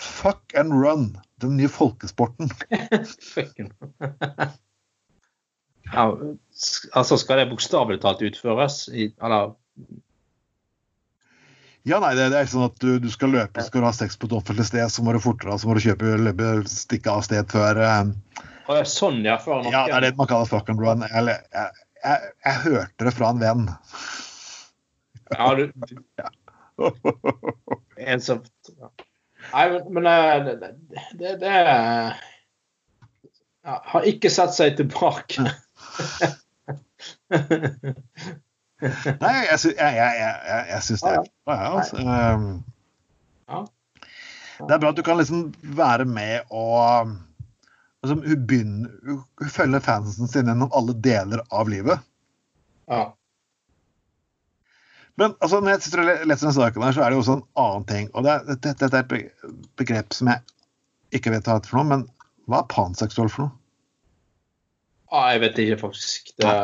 Fuck 0.00 0.54
and 0.56 0.72
run. 0.72 1.08
Den 1.42 1.56
nye 1.58 1.68
folkesporten. 1.72 2.50
Ja, 5.90 6.04
altså, 6.94 7.16
skal 7.18 7.40
det 7.40 7.48
bokstavelig 7.50 8.00
talt 8.04 8.20
utføres? 8.22 8.84
I, 8.94 9.08
eller 9.18 9.56
Ja, 11.88 11.96
nei, 11.98 12.12
det, 12.14 12.28
det 12.30 12.36
er 12.38 12.44
ikke 12.44 12.52
sånn 12.52 12.66
at 12.68 12.76
du, 12.84 12.90
du 13.02 13.08
skal 13.10 13.32
løpe, 13.34 13.64
skal 13.64 13.80
du 13.82 13.86
ha 13.88 13.92
sex 13.96 14.14
på 14.20 14.28
et 14.28 14.34
offentlig 14.36 14.66
sted, 14.68 14.84
så 14.92 15.02
må 15.02 15.14
du 15.16 15.20
fortere, 15.24 15.56
så 15.58 15.66
må 15.66 15.74
du 15.74 15.82
kjøpe 15.82 16.12
løpe, 16.20 16.50
stikke 16.70 17.10
av 17.10 17.24
sted 17.26 17.48
før 17.50 17.80
ja, 18.78 18.86
sånn, 18.88 19.20
ja. 19.26 19.36
Før 19.42 19.66
Ja, 19.70 19.84
det 19.88 19.96
er 19.96 20.06
det 20.08 20.16
man 20.18 20.28
kaller 20.30 20.48
fuck 20.50 20.70
and 20.72 20.80
run. 20.82 21.02
Jeg, 21.06 21.36
jeg, 21.52 21.84
jeg, 22.04 22.32
jeg 22.46 22.56
hørte 22.64 23.06
det 23.08 23.14
fra 23.16 23.30
en 23.34 23.42
venn. 23.42 23.68
Ja, 25.30 25.54
du, 25.54 25.70
du, 25.74 25.94
en 28.00 28.20
som 28.24 28.42
Nei, 29.50 29.64
men, 29.70 29.86
men 29.94 30.06
eh, 30.06 30.44
det, 30.46 30.54
det, 31.18 31.36
det 31.40 31.52
ja, 33.64 33.76
Har 33.92 34.06
ikke 34.08 34.30
satt 34.32 34.54
seg 34.56 34.76
tilbake. 34.78 35.44
Nei, 39.20 39.34
jeg, 39.46 39.58
sy 39.60 39.72
jeg, 39.74 39.96
jeg, 39.96 40.34
jeg 40.70 40.82
syns 40.86 41.02
det 41.04 41.12
er 41.12 41.24
bra, 41.44 41.56
jeg. 41.56 41.70
Altså. 41.76 41.96
Um, 42.00 43.66
Det 44.60 44.74
er 44.74 44.80
bra 44.82 44.92
at 44.92 44.98
du 44.98 45.04
kan 45.04 45.18
liksom 45.20 45.40
være 45.76 46.04
med 46.08 46.48
og 46.52 47.12
altså, 48.02 48.16
hun, 48.16 48.44
begynner, 48.46 48.92
hun, 49.06 49.50
følger 49.54 49.82
fansen 49.84 50.28
sin 50.30 50.50
gjennom 50.50 50.72
alle 50.76 50.96
deler 51.04 51.42
av 51.50 51.72
livet. 51.72 52.06
ja. 52.90 53.08
Men 55.20 55.34
altså, 55.44 55.58
når 55.60 55.74
jeg 55.74 55.82
sitter 55.84 56.00
og 56.00 56.06
leser 56.08 56.46
denne 56.46 56.56
saken, 56.56 56.82
her, 56.86 56.94
så 56.96 57.02
er 57.04 57.10
det 57.12 57.16
jo 57.18 57.20
også 57.20 57.34
en 57.36 57.42
annen 57.60 57.82
ting. 57.90 58.06
og 58.14 58.24
det, 58.24 58.38
det, 58.46 58.54
Dette 58.64 58.86
dette 58.86 58.96
er 58.96 59.02
et 59.04 59.10
be- 59.10 59.56
begrep 59.76 60.14
som 60.16 60.30
jeg 60.32 60.40
ikke 61.18 61.34
vet 61.34 61.44
hva 61.44 61.58
heter 61.58 61.68
for 61.68 61.80
noe, 61.80 61.88
men 61.90 62.04
hva 62.48 62.62
er 62.62 62.70
panseksuell 62.72 63.28
for 63.28 63.44
noe? 63.44 63.52
Ah, 65.10 65.32
jeg 65.34 65.42
vet 65.42 65.58
ikke, 65.64 65.76
faktisk. 65.82 66.30
Det, 66.40 66.54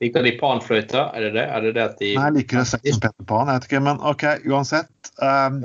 liker 0.00 0.24
de 0.26 0.32
panfløyte? 0.40 1.02
Er 1.14 1.26
det 1.26 1.32
det? 1.36 1.44
Er 1.44 1.66
det 1.66 1.74
det 1.76 1.84
at 1.84 1.98
de 2.00 2.14
Nei, 2.14 2.28
jeg 2.30 2.36
liker 2.38 2.62
det 2.62 2.66
sex 2.70 2.86
som 2.88 3.02
Peter 3.04 3.28
Pan, 3.28 3.50
jeg 3.50 3.60
vet 3.60 3.68
ikke, 3.68 3.82
men 3.84 4.00
OK, 4.14 4.24
uansett. 4.50 5.12
Um, 5.20 5.60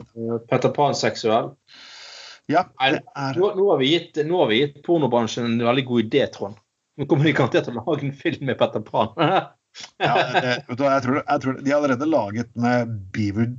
Petter 0.50 0.74
Pan-seksuell? 0.76 1.54
Ja, 2.50 2.66
det 2.82 3.04
er 3.04 3.38
Nå, 3.40 3.52
nå, 3.58 3.68
har 3.72 3.80
vi 3.82 3.92
gitt, 3.94 4.20
nå 4.26 4.42
har 4.42 4.52
vi 4.52 4.60
gitt 4.64 4.82
pornobransjen 4.86 5.48
en 5.48 5.64
veldig 5.68 5.86
god 5.90 6.04
idé, 6.08 6.26
Trond. 6.34 6.60
Nå 7.00 7.08
kommer 7.08 7.30
de 7.30 7.34
garantert 7.38 7.70
til 7.70 7.78
å 7.78 7.86
lage 7.86 8.08
en 8.08 8.16
film 8.18 8.50
med 8.50 8.60
Petter 8.60 8.84
Pan. 8.84 9.14
ja, 10.02 10.14
det, 10.36 10.56
du, 10.68 10.84
jeg, 10.84 11.04
tror, 11.06 11.22
jeg 11.22 11.44
tror 11.44 11.60
De 11.62 11.72
har 11.72 11.78
allerede 11.78 12.10
laget 12.10 12.50
med 12.60 12.96
Beaver 13.14 13.52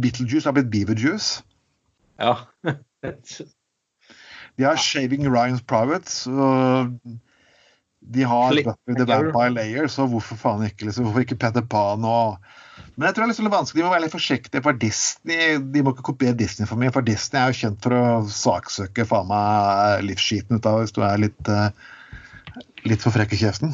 Beetlejuice 0.00 0.48
har 0.48 0.54
blitt 0.56 0.70
Beaverjuice. 0.72 1.42
ja. 2.22 2.36
De 4.58 4.66
har 4.66 4.76
Shaving 4.76 5.24
Ryan's 5.24 5.62
Privates. 5.64 6.26
Og 6.26 6.90
de 8.00 8.22
har 8.22 8.54
Buffy 8.64 8.96
the 8.96 9.04
Vampire 9.04 9.50
Layer, 9.50 9.88
så 9.92 10.06
hvorfor 10.08 10.38
faen 10.40 10.64
ikke? 10.66 10.88
Liksom, 10.88 11.06
hvorfor 11.06 11.24
ikke 11.24 11.38
Peter 11.40 11.62
Pan 11.62 12.04
og 12.08 12.40
Men 12.96 13.06
jeg 13.06 13.14
tror 13.14 13.22
det 13.22 13.26
er 13.26 13.30
liksom 13.30 13.46
litt 13.46 13.54
vanskelig. 13.54 13.80
De 13.80 13.84
må 13.86 13.92
være 13.92 14.04
litt 14.04 14.14
forsiktige, 14.14 14.62
for 14.64 14.76
Disney 14.76 15.60
de 15.72 15.82
må 15.84 15.92
ikke 15.94 16.08
kopiere 16.10 16.36
Disney 16.36 16.68
for 16.68 16.80
mye. 16.80 16.92
For 16.92 17.06
Disney 17.06 17.40
er 17.40 17.52
jo 17.52 17.60
kjent 17.60 17.84
for 17.84 17.96
å 17.96 18.02
saksøke 18.34 19.06
faen 19.08 19.30
meg 19.30 20.02
livsskiten 20.08 20.58
ut 20.58 20.68
av 20.68 20.82
hvis 20.82 20.92
du 20.96 21.00
er 21.06 21.22
litt, 21.22 21.48
eh, 21.48 21.70
litt 22.90 23.04
for 23.04 23.14
frekk 23.14 23.36
i 23.36 23.40
kjeften. 23.40 23.72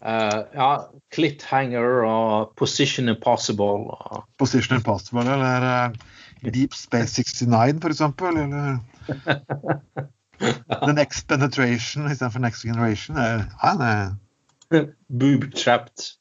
Uh, 0.00 0.40
ja, 0.56 0.70
Clithanger 1.14 2.00
og 2.06 2.56
Position 2.60 3.12
Impossible. 3.12 3.92
Og, 3.92 4.24
Position 4.40 4.78
Impossible 4.78 5.26
eller 5.36 5.68
eh, 5.68 6.00
Deep 6.48 6.72
Space 6.78 7.20
69, 7.20 7.82
for 7.82 7.92
eksempel. 7.92 8.40
Eller 8.46 8.80
The 10.86 10.92
Next 10.92 11.28
Penetration 11.28 12.10
istedenfor 12.10 12.40
Next 12.40 12.62
Generation. 12.62 13.16
Eh, 13.16 13.42
Ja, 13.62 13.74
det 13.78 14.16
Boob 15.20 15.48
Trapped. 15.54 16.12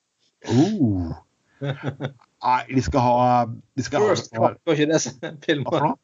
oh. 0.49 1.13
Nei, 1.61 2.61
de 2.75 2.81
skal 2.81 2.99
ha 3.05 3.45
de 3.77 3.83
skal 3.85 4.01
First 4.09 4.31
ha, 4.33 4.37
Cock, 4.47 4.57
var 4.65 4.73
ikke 4.73 4.87
det 4.93 5.35
filmen? 5.45 5.95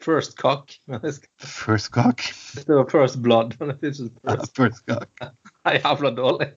First 0.00 0.36
Cock. 0.38 0.72
First 1.40 1.90
cock. 1.92 2.20
det 2.66 2.74
var 2.76 2.86
First 2.90 3.22
Blood. 3.22 3.52
Men 3.60 3.68
det 3.68 3.76
finnes 3.80 3.98
jo 4.00 4.08
First. 4.28 4.56
First 4.56 4.82
cock. 4.88 5.08
Er 5.68 5.76
jævla 5.76 6.10
dårlig. 6.16 6.48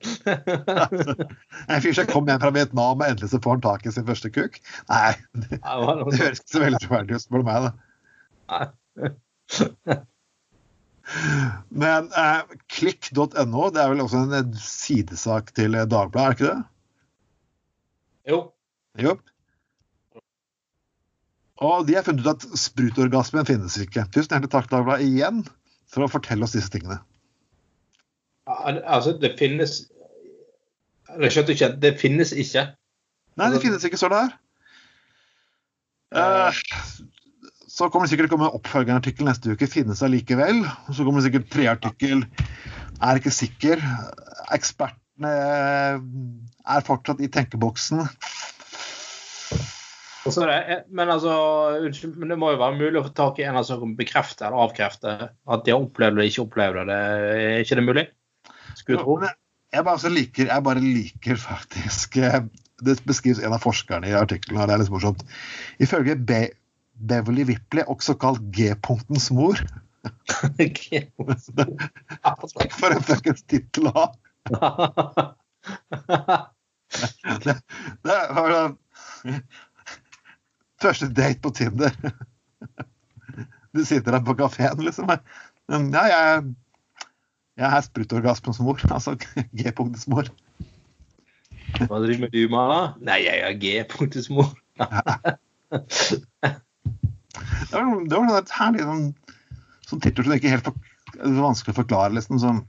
En 1.69 1.81
fyr 1.83 1.93
som 1.93 2.07
kom 2.07 2.27
hjem 2.27 2.39
fra 2.39 2.49
Vietnam 2.55 3.01
og 3.03 3.07
endelig 3.09 3.29
så 3.33 3.39
får 3.43 3.57
han 3.57 3.61
tak 3.65 3.85
i 3.85 3.91
sin 3.91 4.07
første 4.07 4.29
kuk? 4.31 4.59
Nei, 4.89 5.11
det 5.35 5.59
Det 5.59 6.19
høres 6.21 6.39
ikke 6.39 6.53
så 6.55 6.63
veldig 6.63 6.79
troverdig 6.85 7.15
ut, 7.19 7.21
spør 7.25 7.43
du 7.43 7.47
meg. 7.51 7.67
da. 7.67 7.71
Nei. 8.53 9.99
Men 11.83 12.07
eh, 12.15 12.41
klikk.no 12.71 13.65
det 13.75 13.81
er 13.83 13.91
vel 13.91 14.03
også 14.05 14.21
en 14.23 14.35
eh, 14.37 14.59
sidesak 14.63 15.51
til 15.57 15.75
eh, 15.75 15.87
Dagbladet, 15.91 16.23
er 16.23 16.29
det 16.29 16.37
ikke 16.39 16.51
det? 16.53 16.63
Jo. 18.31 18.37
Jo. 19.03 19.15
Og 21.63 21.85
de 21.87 21.95
har 21.97 22.05
funnet 22.07 22.23
ut 22.25 22.31
at 22.33 22.45
sprutorgasmen 22.59 23.45
finnes 23.47 23.75
ikke. 23.83 24.05
Tusen 24.15 24.31
hjertelig 24.35 24.51
takk, 24.55 24.69
Dagbladet, 24.71 25.05
igjen 25.09 25.43
for 25.93 26.05
å 26.07 26.11
fortelle 26.11 26.47
oss 26.47 26.55
disse 26.55 26.71
tingene. 26.73 27.01
Al- 28.49 28.81
Altså, 28.83 29.13
det 29.19 29.35
finnes 29.39 29.83
Jeg 31.13 31.31
skjønte 31.35 31.53
ikke. 31.53 31.69
Det 31.83 31.91
finnes 32.01 32.31
ikke. 32.33 32.63
Nei, 33.37 33.49
det 33.53 33.59
finnes 33.63 33.83
ikke, 33.85 33.99
står 34.01 34.11
det 34.15 34.21
her. 34.23 34.33
Eh, 36.13 36.63
så 37.73 37.87
kommer 37.89 38.05
det 38.05 38.13
sikkert 38.13 38.29
komme 38.29 38.45
en 38.51 38.59
oppfølgerartikkel 38.59 39.25
neste 39.25 39.55
uke. 39.55 39.69
Finnes 39.69 40.03
allikevel. 40.05 40.61
Så 40.93 41.01
kommer 41.01 41.21
det 41.21 41.31
sikkert 41.31 41.49
tre 41.55 41.65
artikkel. 41.71 42.21
Er 43.01 43.17
ikke 43.17 43.33
sikker. 43.33 43.81
Ekspertene 44.53 45.31
er 45.33 46.85
fortsatt 46.85 47.23
i 47.23 47.31
tenkeboksen. 47.33 48.05
Så 50.23 50.45
det, 50.47 50.83
men 50.93 51.09
altså, 51.11 51.33
unnskyld, 51.83 52.13
men 52.15 52.29
det 52.31 52.37
må 52.39 52.53
jo 52.53 52.61
være 52.61 52.77
mulig 52.77 53.01
å 53.01 53.07
få 53.09 53.15
tak 53.17 53.41
i 53.41 53.47
en 53.49 53.57
som 53.65 53.81
kan 53.81 53.95
bekrefte 53.97 54.45
eller 54.47 54.69
avkrefte 54.69 55.15
at 55.33 55.65
de 55.65 55.73
har 55.73 55.81
opplevd 55.81 56.15
eller 56.15 56.29
ikke 56.29 56.45
opplevd 56.45 56.83
det. 56.87 56.99
Er 57.33 57.63
ikke 57.65 57.79
det 57.79 57.87
mulig? 57.89 58.05
Skulle 58.77 59.01
tro. 59.01 59.17
Jeg 59.73 59.87
bare, 59.87 60.11
liker, 60.13 60.47
jeg 60.53 60.63
bare 60.63 60.81
liker 60.83 61.39
faktisk 61.41 62.19
eh, 62.21 62.43
Det 62.85 62.93
beskrives 63.09 63.39
en 63.41 63.55
av 63.55 63.63
forskerne 63.63 64.05
i 64.11 64.13
artikkelen, 64.13 64.59
og 64.61 64.69
det 64.69 64.75
er 64.75 64.83
litt 64.83 64.93
morsomt. 64.93 65.25
Ifølge 65.81 66.15
Beverly 66.93 67.43
Ripley, 67.47 67.83
også 67.87 68.13
kalt 68.19 68.41
G-punktens 68.53 69.31
mor 69.33 69.57
For 72.79 72.91
en 72.91 73.03
fuckings 73.07 73.43
tittel 73.47 73.87
å 73.89 73.93
ha! 73.97 74.05
Det, 77.43 77.55
det 78.05 78.17
var 78.37 78.75
Første 80.83 81.07
date 81.09 81.39
på 81.41 81.49
Tinder. 81.55 81.95
Du 83.73 83.81
sitter 83.87 84.11
der 84.11 84.21
på 84.25 84.35
kafeen, 84.37 84.83
liksom. 84.85 85.09
Ja, 85.09 86.03
jeg, 86.11 86.43
jeg 87.57 87.69
er 87.69 87.85
sprutorgasmens 87.87 88.59
mor. 88.61 88.83
Altså 88.91 89.15
G-punktets 89.57 90.07
mor. 90.11 90.29
Hva 91.79 92.01
driver 92.03 92.29
du 92.29 92.43
med, 92.51 92.73
da? 92.75 92.81
Nei, 93.09 93.19
jeg 93.25 93.41
er 93.47 93.57
G-punktets 93.63 94.29
mor. 94.33 94.51
Det 97.33 97.73
var, 97.73 97.91
det 98.09 98.21
var 98.21 98.39
et 98.39 98.55
herlig 98.59 98.85
sånn, 98.85 99.05
sånn 99.89 100.03
tittel 100.03 100.27
som 100.27 100.35
ikke 100.35 100.53
helt 100.53 100.67
for, 100.67 100.93
det 101.17 101.33
vanskelig 101.37 101.73
å 101.73 101.79
forklare. 101.81 102.13
Liksom, 102.17 102.39
sånn, 102.41 102.61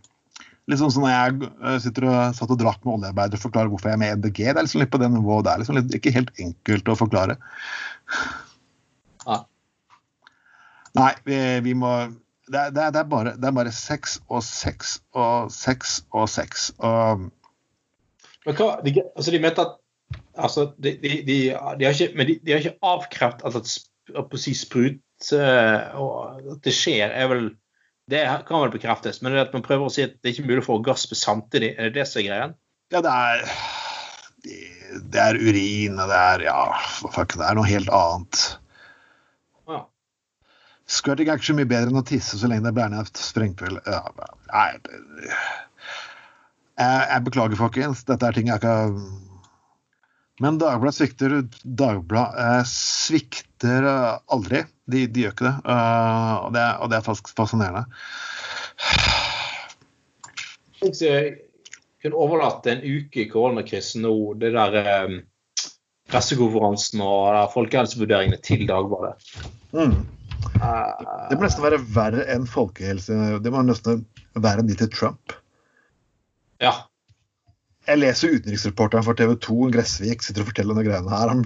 litt 0.71 0.81
sånn 0.81 0.93
som 0.95 1.05
når 1.05 1.15
jeg 1.15 1.51
eh, 1.51 1.79
sitter 1.85 2.09
og 2.09 2.39
satt 2.39 2.55
og 2.55 2.61
drakk 2.61 2.81
med 2.85 2.97
oljearbeidere 2.97 3.41
og 3.41 3.45
forklarer 3.45 3.73
hvorfor 3.73 3.93
jeg 3.93 3.99
er 3.99 4.03
med 4.03 4.13
i 4.13 4.19
MDG. 4.21 4.41
Det 4.47 4.57
er 4.57 4.67
liksom 4.67 4.85
litt 4.85 4.93
på 4.95 5.01
det 5.03 5.11
nivået. 5.13 5.47
Det 5.47 5.53
er 5.53 5.63
liksom 5.63 5.79
litt, 5.81 5.97
ikke 5.99 6.15
helt 6.17 6.45
enkelt 6.47 6.91
å 6.91 6.99
forklare. 6.99 7.39
Ja. 9.25 9.41
Nei, 10.95 11.13
vi, 11.27 11.41
vi 11.67 11.79
må 11.79 11.95
det 12.53 12.61
er, 12.61 12.73
det, 12.77 12.83
er, 12.83 12.91
det, 12.93 13.07
bare, 13.09 13.33
det 13.41 13.49
er 13.49 13.55
bare 13.57 13.73
sex 13.73 14.19
og 14.29 14.43
sex 14.45 14.99
og 15.17 15.49
sex 15.53 16.03
og 16.13 16.29
sex. 16.29 16.69
Og 16.77 17.31
Men 18.45 18.59
hva, 18.59 18.69
de, 18.85 18.93
altså 19.17 19.33
de 19.33 19.41
mente 19.41 19.65
at 19.65 19.79
altså, 20.37 20.67
de, 20.77 20.93
de, 21.01 21.15
de, 21.25 21.39
har 21.57 21.95
ikke, 21.95 22.11
men 22.17 22.29
de, 22.29 22.53
har 22.53 22.61
ikke 22.61 22.77
avkreftet 22.85 23.47
at, 23.49 23.73
å 24.13 24.25
si 24.41 24.53
sprut 24.59 25.33
eh, 25.33 25.95
og 25.97 26.51
at 26.57 26.67
det 26.67 26.75
skjer, 26.77 27.13
er 27.13 27.31
vel 27.31 27.47
Det 28.11 28.21
kan 28.45 28.61
vel 28.61 28.73
bekreftes, 28.75 29.23
men 29.23 29.33
det 29.33 29.39
er 29.39 29.47
at 29.47 29.55
man 29.57 29.65
prøver 29.65 29.89
å 29.89 29.93
si 29.93 30.03
at 30.05 30.19
det 30.21 30.29
er 30.29 30.35
ikke 30.35 30.49
mulig 30.51 30.61
å 30.61 30.67
få 30.67 30.75
orgasme 30.77 31.17
samtidig. 31.17 31.71
Er 31.79 31.89
det 31.89 32.03
det 32.03 32.09
som 32.11 32.21
er 32.21 32.27
greien? 32.29 32.53
ja, 32.93 33.01
det 33.01 33.11
er 33.11 33.47
det, 34.45 35.21
er 35.21 35.39
urin, 35.41 35.97
og 35.99 36.11
det 36.11 36.19
er 36.19 36.45
Ja, 36.51 36.61
fuck, 37.01 37.33
det 37.39 37.47
er 37.47 37.57
noe 37.57 37.67
helt 37.69 37.89
annet. 37.89 38.43
Ja. 39.71 39.81
Squirting 40.85 41.31
er 41.31 41.41
ikke 41.41 41.51
så 41.51 41.57
mye 41.57 41.71
bedre 41.71 41.91
enn 41.93 42.03
å 42.03 42.05
tisse 42.07 42.39
så 42.39 42.51
lenge 42.51 42.67
det 42.67 42.75
er 42.75 42.79
bærende 42.79 43.05
sprengfull. 43.19 43.81
Ja, 43.89 44.03
nei, 44.53 44.69
jeg, 46.77 47.07
jeg 47.09 47.25
beklager, 47.31 47.59
folkens. 47.59 48.05
Dette 48.05 48.29
er 48.29 48.37
ting 48.37 48.53
jeg 48.53 48.61
ikke 48.61 48.77
har 48.77 48.95
Men 50.43 50.59
Dagbladet 50.59 50.97
svikter 50.97 51.37
Dagbladet 51.63 52.41
eh, 52.43 52.63
svikter 52.71 53.87
eh, 53.87 54.15
aldri. 54.35 54.65
De, 54.91 55.07
de 55.07 55.25
gjør 55.25 55.35
ikke 55.37 55.47
det. 55.47 55.55
Uh, 55.65 56.33
og 56.45 56.49
det. 56.57 56.65
Og 56.83 56.91
det 56.93 56.99
er 56.99 57.05
faktisk 57.07 57.31
fascinerende. 57.39 57.87
Hvis 60.83 61.01
jeg 61.01 61.31
kunne 62.05 62.21
overlatt 62.21 62.67
en 62.69 62.83
uke 62.85 63.23
i 63.23 63.31
koronakrisen 63.31 64.05
nå, 64.05 64.13
det 64.41 64.51
der 64.53 64.75
eh, 64.83 65.15
pressekonferansen 66.13 67.01
og 67.01 67.31
der 67.33 67.55
folkehelsevurderingene 67.55 68.41
til 68.45 68.67
Dagbladet. 68.69 69.31
Mm. 69.73 70.03
Eh, 70.59 71.07
Det 71.31 71.39
må 71.39 71.47
nesten 71.47 71.65
være 71.65 71.81
verre 71.95 72.27
enn 72.35 72.45
folkehelse. 72.51 73.39
Det 73.41 73.55
må 73.55 73.65
nesten 73.65 74.05
være 74.37 74.61
enn 74.61 74.69
de 74.69 74.77
til 74.83 74.93
Trump. 74.93 75.39
ja. 76.61 76.75
Jeg 77.85 78.01
leser 78.01 78.39
utenriksreporteren 78.39 79.05
for 79.05 79.19
TV 79.19 79.35
2, 79.45 79.57
Gressvik, 79.75 80.23
sitter 80.25 80.45
og 80.45 80.51
forteller 80.51 80.77
denne 80.77 80.87
greiene 80.87 81.13
her. 81.13 81.33
Han, 81.33 81.43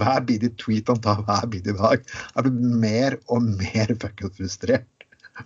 hver 0.00 0.24
bidige 0.28 0.52
tweet 0.60 0.90
han 0.92 1.00
tar 1.04 1.22
hver 1.24 1.46
bidige 1.48 1.76
dag, 1.78 2.02
er 2.34 2.44
blitt 2.46 2.58
mer 2.82 3.16
og 3.32 3.46
mer 3.62 3.94
fuckings 4.02 4.36
frustrert. 4.36 4.90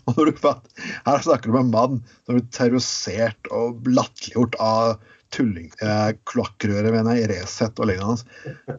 Og 0.05 0.19
når 0.19 0.29
du 0.29 0.41
fatt, 0.43 0.67
Her 1.07 1.23
snakker 1.25 1.49
du 1.49 1.55
om 1.55 1.61
en 1.63 1.71
mann 1.73 2.01
som 2.27 2.37
blir 2.37 2.49
terrorisert 2.53 3.49
og 3.55 3.87
latterliggjort 3.89 4.59
av 4.61 4.99
tulling, 5.33 5.71
eh, 5.85 6.11
kloakkrøret 6.29 6.93
mener 6.93 7.17
jeg, 7.17 7.29
i 7.29 7.31
Resett 7.33 7.81
og 7.81 7.89
lignende 7.89 8.11
hans. 8.11 8.27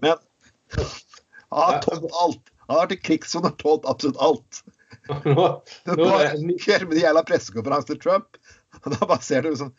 Men 0.03 0.19
han 1.49 1.63
har 1.63 1.81
tålt 1.85 2.05
alt. 2.19 2.53
Han 2.67 2.75
har 2.75 2.83
vært 2.83 2.97
i 2.99 3.01
krigssonen 3.07 3.53
og 3.53 3.57
tålt 3.63 3.89
absolutt 3.89 4.21
alt. 4.21 4.61
Nå, 5.25 5.47
nå 5.89 6.09
det 6.45 6.59
skjer 6.61 6.85
med 6.85 6.97
de 6.99 7.05
jævla 7.07 7.25
pressekonferansene 7.25 7.95
til 7.95 8.03
Trump. 8.03 8.37
Da 8.85 8.99
bare 9.01 9.23
ser 9.25 9.41
du 9.41 9.53
liksom 9.53 9.73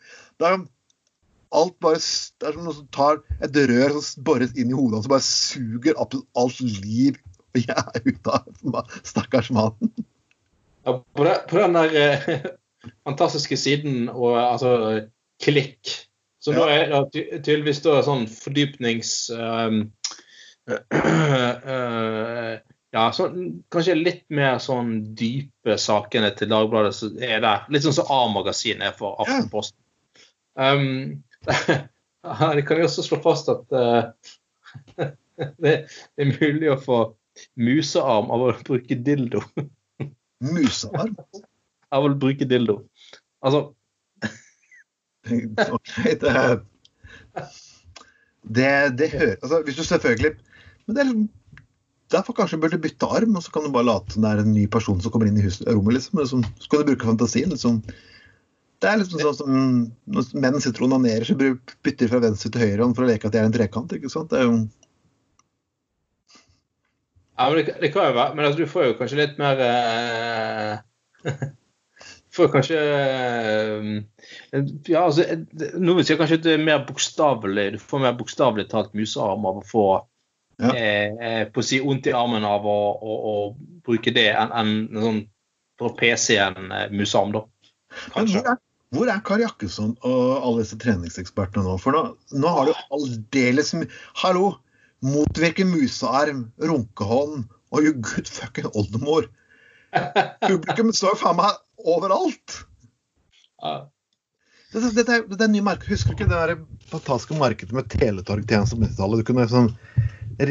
alt 1.51 1.75
bare, 1.83 1.99
det 2.39 2.47
er 2.47 2.55
som 2.55 2.65
noe 2.67 2.77
som 2.77 2.87
tar 2.95 3.19
et 3.43 3.57
rør 3.71 3.97
som 3.99 4.25
bores 4.27 4.53
inn 4.55 4.71
i 4.71 4.77
hodet 4.77 4.99
hans 4.99 5.09
og 5.09 5.15
bare 5.15 5.27
suger 5.27 5.97
absolutt 5.99 6.29
alt 6.39 6.61
liv 6.85 7.19
og 7.51 7.59
ja, 7.67 7.83
ut 8.05 8.29
av 8.31 8.93
stakkars 9.03 9.51
mannen. 9.51 9.91
Ja, 10.85 10.95
på, 10.97 11.25
det, 11.27 11.35
på 11.51 11.59
den 11.59 11.75
der 11.75 11.97
eh, 11.99 12.45
fantastiske 13.07 13.57
siden 13.59 14.07
og 14.09 14.37
altså 14.39 14.71
klikk, 15.43 15.97
som 16.41 16.55
da 16.57 16.69
er 16.73 16.93
ty 17.13 17.27
tydeligvis 17.37 17.83
da 17.85 17.99
sånn 18.05 18.25
fordypnings 18.31 19.11
Øh, 20.69 20.75
øh, 21.73 22.59
Ja, 22.91 23.05
sånn, 23.15 23.61
kanskje 23.71 23.93
litt 23.95 24.25
mer 24.35 24.57
sånn 24.59 25.15
dype 25.15 25.77
sakene 25.79 26.33
til 26.35 26.49
Dagbladet 26.51 26.91
som 26.97 27.15
er 27.23 27.39
der. 27.39 27.61
Litt 27.71 27.85
sånn 27.85 27.95
som 27.95 28.09
A-magasinet 28.11 28.89
er 28.89 28.97
for 28.97 29.15
Aftenposten. 29.23 29.77
Um, 30.59 31.23
det 31.47 32.65
kan 32.67 32.77
vi 32.77 32.85
også 32.85 33.05
slå 33.05 33.19
fast 33.23 33.49
at 33.51 33.65
uh, 33.77 34.11
det, 35.61 35.75
er 36.17 36.33
mulig 36.37 36.71
å 36.71 36.79
få 36.81 36.99
musearm 37.57 38.29
av 38.33 38.45
å 38.45 38.51
bruke 38.67 38.97
dildo 38.97 39.41
Musearm. 40.41 41.15
av 41.93 42.05
å 42.07 42.13
bruke 42.17 42.47
dildo. 42.49 42.81
Altså, 43.45 43.71
Ok, 45.77 45.91
det, 46.21 46.31
det, 48.41 48.69
det 48.97 49.09
hører 49.13 49.35
altså, 49.37 49.59
Hvis 49.65 49.77
du 49.77 49.83
selvfølgelig 49.85 50.31
Men 50.87 50.95
det 50.95 51.03
er 51.03 51.11
Derfor 52.11 52.35
kanskje 52.35 52.57
burde 52.59 52.75
du 52.75 52.83
bytte 52.83 53.07
arm, 53.07 53.37
og 53.39 53.43
så 53.45 53.53
kan 53.53 53.63
du 53.63 53.71
bare 53.71 53.87
late 53.87 54.11
som 54.11 54.25
det 54.25 54.31
er 54.33 54.41
en 54.41 54.49
ny 54.51 54.65
person 54.67 54.97
som 54.99 55.13
kommer 55.13 55.29
inn 55.29 55.37
i 55.39 55.45
huset, 55.45 55.63
rommet. 55.69 55.95
liksom. 55.95 56.41
Så 56.59 56.67
kan 56.67 56.81
du 56.81 56.89
bruke 56.89 57.07
fantasien. 57.07 57.53
liksom. 57.53 57.77
Det 58.81 58.89
er 58.89 58.97
liksom 58.97 59.21
sånn 59.21 59.37
som 59.37 59.57
når 60.09 60.29
menn 60.41 60.61
sitter 60.63 60.81
og 60.81 60.87
onanerer, 60.89 61.25
så 61.27 61.35
bytter 61.37 61.99
de 62.01 62.09
fra 62.09 62.21
venstre 62.23 62.49
til 62.53 62.63
høyre 62.65 62.87
for 62.97 63.05
å 63.05 63.09
leke 63.11 63.29
at 63.29 63.35
de 63.35 63.41
er 63.41 63.49
en 63.49 63.53
trekant. 63.53 63.93
ikke 63.93 64.09
sant? 64.09 64.31
Det 64.33 64.39
er 64.41 64.47
jo 64.47 64.55
ja, 67.37 67.47
men 67.49 67.57
det, 67.61 67.75
det 67.81 67.89
kan 67.93 68.09
jo 68.09 68.13
være 68.17 68.35
Men 68.35 68.45
altså, 68.45 68.59
du 68.61 68.69
får 68.69 68.83
jo 68.85 68.93
kanskje 68.99 69.17
litt 69.17 69.39
mer 69.41 69.61
eh, 69.65 71.31
Får 72.35 72.51
kanskje 72.53 72.79
eh, 72.81 73.87
Ja, 74.91 75.05
altså 75.07 75.25
noen 75.31 75.87
Noen 75.87 76.05
si 76.07 76.17
kanskje 76.19 76.37
at 76.41 76.45
det 76.45 76.53
er 76.57 76.65
mer 76.65 76.83
bokstavelig 76.87 77.67
Du 77.75 77.79
får 77.81 78.03
mer 78.03 78.17
bokstavelig 78.19 78.67
talt 78.71 78.93
musearm 78.97 79.47
av 79.49 79.61
å 79.61 79.67
få 79.67 79.85
Ja. 80.61 80.73
eh, 80.77 81.15
eh, 81.17 81.43
på 81.49 81.63
å 81.63 81.65
si 81.65 81.79
vondt 81.81 82.11
i 82.11 82.13
armen 82.13 82.45
av 82.45 82.67
å, 82.69 82.79
å, 82.93 83.13
å 83.31 83.35
bruke 83.87 84.13
det 84.13 84.27
enn 84.37 84.51
en, 84.53 84.73
en 84.93 85.05
sånn 85.07 85.21
på 85.81 85.89
PC-en 85.97 86.67
eh, 86.69 86.91
musearm, 86.93 87.31
da. 87.33 87.41
Men 87.89 88.13
Kanskje. 88.13 88.43
hvor 88.43 88.51
er, 88.51 88.59
hvor 88.91 89.07
er 89.11 89.21
Kari 89.23 89.45
Jakkesson 89.45 89.93
og 90.03 90.23
alle 90.43 90.63
disse 90.65 90.77
treningsekspertene 90.81 91.63
nå? 91.63 91.77
For 91.79 91.95
nå, 91.95 92.01
nå 92.35 92.51
har 92.57 92.67
du 92.69 92.73
aldeles 92.97 93.73
mye 93.77 93.87
Hallo! 94.23 94.57
Motvirke 95.01 95.63
musearm, 95.65 96.43
runkehånd 96.61 97.47
og 97.73 97.85
you 97.87 97.95
good 97.97 98.27
fucking 98.29 98.67
oldemor. 98.77 99.25
Publikum 100.43 100.91
står 100.93 101.15
faen 101.17 101.39
meg 101.39 101.55
overalt! 101.89 102.59
Ja. 103.63 103.71
Dette, 104.71 104.91
dette, 104.95 105.15
er, 105.17 105.25
dette 105.27 105.47
er 105.47 105.51
nye 105.51 105.65
marked. 105.65 105.89
Husker 105.89 106.13
du 106.13 106.19
ikke 106.21 106.29
det 106.29 106.37
der 106.37 106.61
fantastiske 106.91 107.35
markedet 107.39 107.73
med 107.75 107.89
teletorgtjenester 107.91 108.77
på 108.77 108.85
90-tallet? 108.85 109.23
Du 109.23 109.27
kunne 109.31 109.47
sånn 109.51 109.71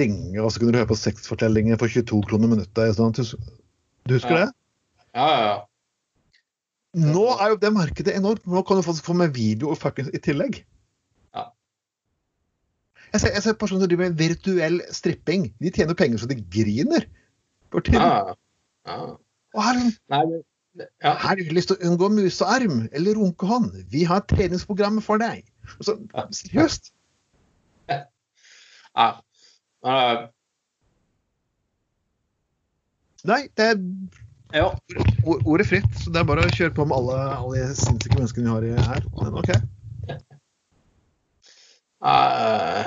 ringe, 0.01 0.43
og 0.43 0.51
så 0.53 0.61
kunne 0.61 0.75
du 0.75 0.81
høre 0.83 0.91
på 0.91 0.99
sexfortellinger 0.99 1.79
for 1.81 1.89
22 1.95 2.21
kroner 2.29 2.51
minuttet. 2.53 2.93
Sånn. 2.99 3.15
Du, 3.17 3.23
du 4.11 4.17
husker 4.19 4.35
Ja. 4.35 4.43
det? 4.43 4.51
ja, 5.15 5.29
ja, 5.31 5.41
ja. 5.47 5.57
Nå 6.99 7.25
er 7.39 7.53
jo 7.53 7.59
det 7.63 7.71
markedet 7.73 8.17
enormt. 8.17 8.47
Nå 8.51 8.63
kan 8.67 8.77
du 8.77 8.83
faktisk 8.83 9.07
få 9.07 9.15
med 9.15 9.35
video 9.35 9.71
og 9.71 9.79
fuckings 9.79 10.11
i 10.15 10.19
tillegg. 10.19 10.65
Ja. 11.37 11.45
Jeg 13.13 13.21
ser, 13.23 13.35
jeg 13.37 13.43
ser 13.45 13.59
personer 13.61 13.85
som 13.85 13.91
driver 13.93 14.09
med 14.09 14.19
virtuell 14.19 14.81
stripping. 14.95 15.51
De 15.63 15.71
tjener 15.71 15.95
penger 15.95 16.19
så 16.19 16.31
de 16.31 16.41
griner. 16.43 17.07
Ja. 17.95 18.35
ja. 18.87 18.97
Og 19.55 19.63
her, 19.63 19.79
Nei, 20.11 20.23
ja. 20.79 20.87
her 21.03 21.19
har 21.23 21.39
du 21.39 21.55
lyst 21.55 21.71
til 21.71 21.79
å 21.79 21.91
unngå 21.93 22.11
musearm 22.17 22.89
eller 22.91 23.19
runkehånd. 23.19 23.85
Vi 23.95 24.03
har 24.11 24.27
treningsprogram 24.31 24.99
for 25.05 25.23
deg. 25.23 25.47
Og 25.79 25.87
så, 25.87 25.97
seriøst. 26.35 26.91
ja. 28.99 29.11
Nei, 33.31 33.43
det 33.55 33.65
er 33.75 33.79
ja. 34.57 34.67
ord- 35.25 35.45
ordet 35.47 35.67
fritt. 35.71 35.91
Så 36.01 36.13
det 36.15 36.21
er 36.23 36.29
bare 36.29 36.47
å 36.47 36.55
kjøre 36.55 36.75
på 36.77 36.87
med 36.89 36.97
alle, 36.97 37.19
alle 37.37 37.61
de 37.61 37.77
sinnssyke 37.79 38.17
menneskene 38.19 38.57
vi 38.65 38.73
har 38.77 38.91
her. 38.95 39.07
Men 39.21 39.39
OK. 39.41 39.53
Uh, 42.01 42.85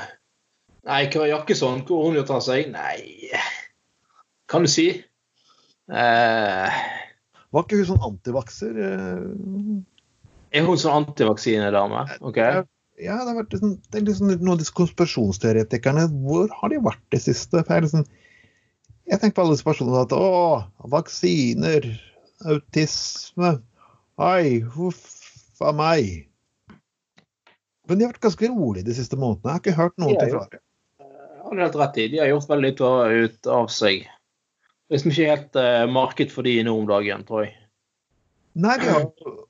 nei, 0.89 1.01
Kari 1.13 1.29
Jakkesson, 1.29 1.83
hvor 1.87 2.07
hun 2.07 2.17
gjør 2.17 2.31
av 2.39 2.43
seg? 2.45 2.71
Nei, 2.73 3.29
kan 4.49 4.65
du 4.65 4.71
si? 4.71 4.87
Uh, 5.91 6.69
Var 7.53 7.65
ikke 7.67 7.77
hun 7.81 7.89
sånn 7.91 8.05
antivakser? 8.07 8.77
eh? 8.81 9.81
er 10.53 10.65
hun 10.65 10.79
sånn 10.81 11.03
antivaksinedame? 11.03 12.07
OK. 12.25 12.39
Ja, 13.01 13.15
det 13.21 13.29
har 13.31 13.37
vært 13.39 13.53
liksom, 13.55 13.75
det 13.89 13.99
er 13.99 14.05
liksom 14.07 14.29
noen 14.31 14.51
av 14.53 14.59
disse 14.61 14.73
konspirasjonsteoretikerne. 14.77 16.07
Hvor 16.25 16.51
har 16.59 16.69
de 16.73 16.81
vært 16.85 17.01
det 17.13 17.21
siste? 17.25 17.61
For 17.65 17.73
jeg, 17.73 17.85
liksom, 17.87 18.03
jeg 19.09 19.19
tenker 19.19 19.35
på 19.37 19.43
alle 19.43 19.55
disse 19.55 19.67
personene 19.67 20.03
at 20.05 20.15
å, 20.15 20.63
vaksiner, 20.91 21.87
autisme 22.47 23.57
Ai, 24.21 24.59
huff 24.75 25.23
a 25.63 25.71
meg. 25.73 26.27
Men 27.87 27.97
de 27.97 28.05
har 28.05 28.13
vært 28.13 28.25
ganske 28.27 28.49
rolige 28.51 28.87
de 28.87 28.95
siste 28.97 29.17
månedene. 29.17 29.49
Jeg 29.49 29.53
har 29.55 29.63
ikke 29.63 29.79
hørt 29.79 29.95
noen 30.01 30.19
til 30.19 30.33
fra 30.35 30.43
dem. 30.51 30.61
Har 31.43 31.55
du 31.55 31.63
helt 31.63 31.79
rett 31.81 31.97
i. 31.99 32.05
De 32.11 32.21
har 32.21 32.29
gjort 32.29 32.51
veldig 32.51 32.69
lite 32.69 32.91
ut 33.23 33.49
av 33.57 33.71
seg. 33.73 34.05
Det 34.05 34.93
er 34.93 34.99
liksom 34.99 35.13
ikke 35.13 35.31
helt 35.31 35.59
uh, 35.59 35.85
marked 35.91 36.33
for 36.35 36.47
de 36.47 36.55
nå 36.67 36.75
om 36.77 36.87
dagen, 36.89 37.25
tror 37.27 37.45
jeg. 37.47 37.55
Nei, 38.53 38.75
de 38.83 38.91
har, 38.91 39.07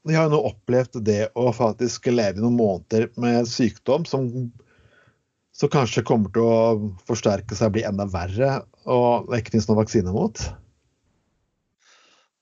de 0.07 0.15
har 0.15 0.29
nå 0.31 0.39
opplevd 0.47 1.01
det 1.03 1.25
å 1.35 1.49
faktisk 1.53 2.07
leve 2.13 2.39
i 2.39 2.43
noen 2.43 2.55
måneder 2.55 3.09
med 3.19 3.49
sykdom 3.51 4.07
som, 4.07 4.29
som 5.53 5.69
kanskje 5.69 6.03
kommer 6.07 6.33
til 6.33 6.45
å 6.49 6.59
forsterke 7.07 7.55
seg 7.57 7.69
og 7.69 7.75
bli 7.77 7.85
enda 7.87 8.07
verre, 8.09 8.63
og 8.89 9.29
det 9.29 9.43
ikke 9.43 9.55
finnes 9.55 9.69
noen 9.69 9.81
vaksine 9.83 10.13
mot. 10.13 10.39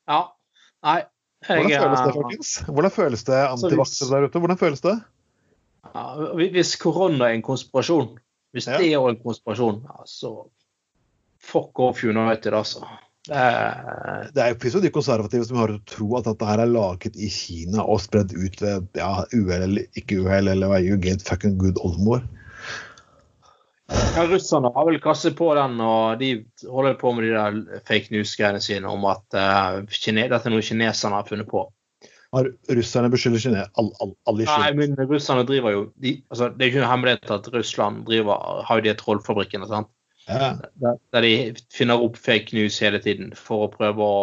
Ja. 0.09 0.21
Nei. 0.85 1.01
Hvordan 1.45 1.73
føles 1.73 1.99
det, 1.99 2.11
eh, 2.11 2.15
folkens? 2.15 2.51
Hvordan 2.69 2.93
føles 2.93 3.23
det 3.27 3.41
antivaksere 3.49 4.13
der 4.13 4.29
ute? 4.29 4.41
Hvordan 4.43 4.59
føles 4.61 4.83
det? 4.85 4.95
ja, 5.91 6.03
hvis 6.53 6.75
korona 6.79 7.29
er 7.29 7.37
en 7.37 7.45
konspirasjon, 7.45 8.17
hvis 8.53 8.67
Ja. 8.67 8.77
det 8.77 8.93
er 8.93 9.09
en 9.09 9.21
konspirasjon, 9.23 9.81
så 10.05 10.49
fuck 11.39 11.79
off 11.79 12.03
United, 12.03 12.53
altså. 12.53 12.85
Det 13.27 13.37
er, 13.37 14.31
Det 14.33 14.41
er 14.41 14.55
jo 14.55 14.79
de 14.81 14.89
konservative 14.89 15.45
som 15.45 15.57
har 15.57 15.79
tro 15.85 16.17
at 16.17 16.25
dette 16.25 16.45
her 16.45 16.59
er 16.59 16.65
laget 16.65 17.15
i 17.15 17.29
Kina 17.29 17.83
og 17.83 18.01
spredd 18.01 18.33
ut 18.33 18.61
ved 18.61 18.87
ja, 18.95 19.25
uhell 19.33 19.63
eller 19.67 19.83
ikke 19.95 20.23
uhell, 20.23 20.47
eller 20.47 20.79
you 20.79 20.97
get 20.97 21.21
fucking 21.21 21.57
good 21.57 21.77
oldemor. 21.77 22.23
Ja, 23.91 24.23
Russerne 24.27 24.71
har 24.75 24.85
vel 24.87 24.99
kastet 25.03 25.35
på 25.39 25.49
den, 25.55 25.77
og 25.83 26.19
de 26.19 26.31
holder 26.67 26.97
på 26.99 27.11
med 27.15 27.25
de 27.27 27.31
der 27.35 27.81
fake 27.87 28.11
news-greiene 28.11 28.59
sine 28.63 28.89
om 28.91 29.05
at 29.07 29.23
uh, 29.35 29.81
kine, 29.91 30.25
dette 30.31 30.47
er 30.47 30.53
noe 30.53 30.65
kineserne 30.65 31.15
har 31.15 31.27
funnet 31.27 31.47
på. 31.49 31.63
Har 32.31 32.47
russerne 32.71 33.11
beskylder 33.11 33.43
kine 33.43 33.63
all, 33.79 33.89
all 34.03 34.43
Nei, 34.43 34.69
men 34.75 34.95
russerne 34.99 35.43
driver 35.47 35.75
jo 35.75 35.81
de, 35.99 36.13
altså, 36.31 36.47
Det 36.51 36.63
er 36.63 36.69
jo 36.69 36.73
ikke 36.73 36.83
noe 36.83 36.91
hemmelighet 36.91 37.33
at 37.35 37.49
Russland 37.55 38.05
driver, 38.07 38.61
har 38.67 38.79
jo 38.79 38.85
de 38.87 38.95
trollfabrikkene. 38.99 39.67
sant? 39.71 39.91
Ja. 40.27 40.53
Der, 40.79 40.99
der 41.11 41.27
de 41.27 41.33
finner 41.73 42.03
opp 42.03 42.19
fake 42.19 42.55
news 42.55 42.79
hele 42.83 43.01
tiden 43.03 43.33
for 43.35 43.67
å 43.67 43.73
prøve 43.73 44.07
å 44.07 44.21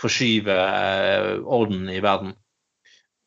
forskyve 0.00 0.56
uh, 0.56 1.32
orden 1.56 1.88
i 1.92 2.00
verden. 2.04 2.36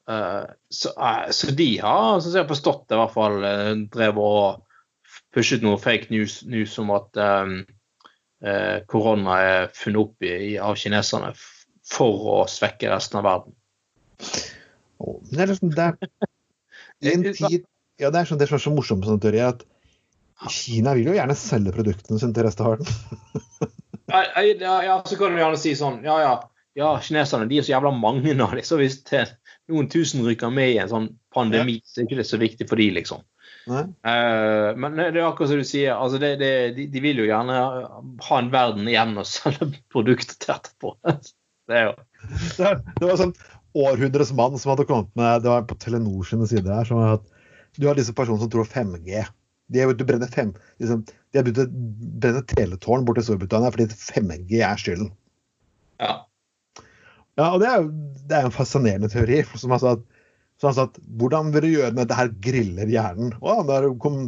Uh, 0.09 0.49
så, 0.73 0.93
så, 1.33 1.53
de 1.53 1.69
har, 1.81 2.17
som 2.21 2.33
jeg 2.33 2.41
har 2.45 2.49
forstått 2.49 2.87
det, 2.87 2.97
i 2.97 3.01
hvert 3.03 3.17
fall 3.17 3.45
drevet 3.93 4.25
og 4.25 4.65
pushet 5.35 5.63
noe 5.65 5.79
fake 5.81 6.09
news, 6.13 6.41
news 6.49 6.77
om 6.81 6.91
at 6.95 7.19
um, 7.19 7.59
korona 8.89 9.39
er 9.43 9.71
funnet 9.75 10.01
opp 10.01 10.25
i, 10.25 10.57
av 10.57 10.77
kineserne 10.79 11.33
for 11.89 12.29
å 12.33 12.37
svekke 12.49 12.91
resten 12.91 13.19
av 13.19 13.27
verden. 13.27 13.57
Oh, 14.99 15.19
det 15.31 15.43
er 15.43 15.51
liksom 15.51 15.73
det 15.73 15.85
er 15.89 15.97
en 17.13 17.25
tid, 17.27 17.65
ja, 17.99 18.11
det 18.11 18.21
er 18.21 18.29
sånn, 18.29 18.39
det 18.39 18.49
som 18.49 18.59
er 18.59 18.63
så 18.63 18.73
morsomt 18.73 19.03
med 19.03 19.11
sånn 19.11 19.23
teori, 19.23 19.43
at 19.43 19.65
Kina 20.47 20.93
vil 20.95 21.09
jo 21.09 21.17
gjerne 21.17 21.35
selge 21.35 21.73
produktene 21.75 22.19
sine 22.21 22.35
til 22.35 22.45
resten 22.47 22.67
av 22.67 22.77
verden. 22.77 23.73
ja, 24.63 24.75
ja, 24.85 24.95
så 25.03 25.17
kan 25.19 25.35
du 25.35 25.41
gjerne 25.41 25.59
si 25.59 25.73
sånn 25.75 25.99
Ja, 26.05 26.15
ja, 26.23 26.35
ja 26.79 26.93
kineserne 27.03 27.49
de 27.49 27.59
er 27.59 27.67
så 27.67 27.73
jævla 27.73 27.91
mange 27.91 28.31
av 28.37 28.55
dem. 28.55 28.63
Så 28.63 28.79
hvis 28.79 29.01
noen 29.69 29.89
tusen 29.91 30.23
rykker 30.23 30.53
med 30.53 30.71
i 30.75 30.79
en 30.79 30.91
sånn 30.91 31.09
pandemi, 31.35 31.81
så 31.83 31.99
er 31.99 32.07
ikke 32.07 32.21
det 32.21 32.29
så 32.29 32.39
viktig 32.39 32.69
for 32.69 32.79
de, 32.79 32.87
liksom. 32.95 33.25
Uh, 33.69 34.71
men 34.79 34.97
det 34.97 35.11
er 35.11 35.27
akkurat 35.27 35.51
som 35.51 35.61
du 35.61 35.67
sier, 35.67 35.93
altså 35.93 36.19
det, 36.21 36.31
det, 36.41 36.51
de, 36.77 36.87
de, 36.89 37.01
vil 37.03 37.21
jo 37.21 37.27
gjerne 37.29 37.57
ha 38.25 38.39
en 38.39 38.51
verden 38.53 38.89
igjen 38.89 39.13
å 39.19 39.25
selge 39.27 39.69
produkter 39.93 40.37
til 40.39 40.55
etterpå. 40.55 40.95
Det, 41.69 41.83
jo. 41.85 41.91
Det, 42.57 42.69
det 42.97 43.05
var 43.05 43.19
sånn 43.19 43.35
århundres 43.77 44.31
mann 44.33 44.55
som 44.57 44.71
hadde 44.71 44.87
kommet 44.89 45.11
med 45.13 45.43
Det 45.43 45.51
var 45.51 45.67
på 45.69 45.75
Telenor 45.77 46.25
sine 46.25 46.47
sider 46.49 46.73
her. 46.73 46.87
som 46.89 46.97
at 47.03 47.27
Du 47.77 47.85
har 47.85 47.93
disse 47.93 48.15
personene 48.17 48.41
som 48.41 48.49
tror 48.49 48.65
5G. 48.65 49.21
De 49.69 49.81
har 49.81 49.85
begynt 49.85 50.01
å 50.01 50.07
brenne, 50.09 50.29
fem, 50.33 50.49
liksom, 50.81 51.03
de 51.05 51.37
har 51.37 51.45
begynt 51.45 51.61
å 51.61 51.67
brenne 52.23 52.41
teletårn 52.49 53.05
bort 53.05 53.19
til 53.21 53.27
Storbritannia 53.27 53.69
fordi 53.75 53.85
5G 53.93 54.63
er 54.65 54.81
skylden. 54.81 55.11
Ja. 56.01 56.15
ja 57.37 57.51
og 57.51 57.61
det 57.61 57.69
er, 57.69 57.85
det 58.31 58.39
er 58.39 58.47
en 58.49 58.55
fascinerende 58.55 59.11
teori. 59.13 59.43
som 59.53 59.77
altså 59.77 59.93
at 59.99 60.07
så 60.59 60.67
han 60.67 60.75
sa 60.75 60.87
at 60.89 60.99
hvordan 61.19 61.53
vil 61.53 61.63
du 61.63 61.71
gjøre 61.71 61.93
det? 61.93 62.01
Dette 62.03 62.17
her 62.19 62.33
griller 62.43 62.91
hjernen. 62.91 63.31
Og 63.39 63.63
der 63.69 63.87
kom 64.03 64.25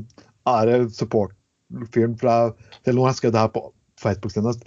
Are 0.50 0.86
support-fyren 0.90 2.16
fra 2.18 2.38
Telenor 2.86 3.12
han 3.12 3.18
skrev 3.18 3.36
det 3.36 3.44
her 3.44 3.52
på 3.54 3.66
Facebook 4.02 4.34
senest. 4.34 4.64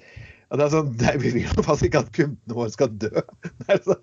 Og 0.52 0.60
det 0.60 0.66
er 0.66 0.74
sånn, 0.74 0.90
det, 1.00 1.14
vi 1.18 1.32
vil 1.34 1.64
faktisk 1.66 1.88
ikke 1.88 2.02
at 2.04 2.12
kundene 2.14 2.54
våre 2.54 2.70
skal 2.70 2.92
dø. 3.00 3.10
Det 3.64 3.74
er 3.74 3.80
så, 3.82 3.96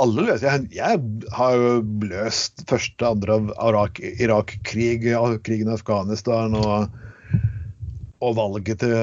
alle 0.02 0.26
løser 0.28 0.66
jeg, 0.76 1.00
har 1.38 1.56
jo 1.56 1.70
løst 2.04 2.66
første, 2.70 3.08
andre 3.08 3.38
av 3.56 4.02
Irak-krig, 4.02 5.06
krigen 5.46 5.70
i 5.72 5.76
Afghanistan 5.76 6.56
og, 6.60 6.98
og 8.20 8.36
valget 8.40 8.84
til 8.84 8.96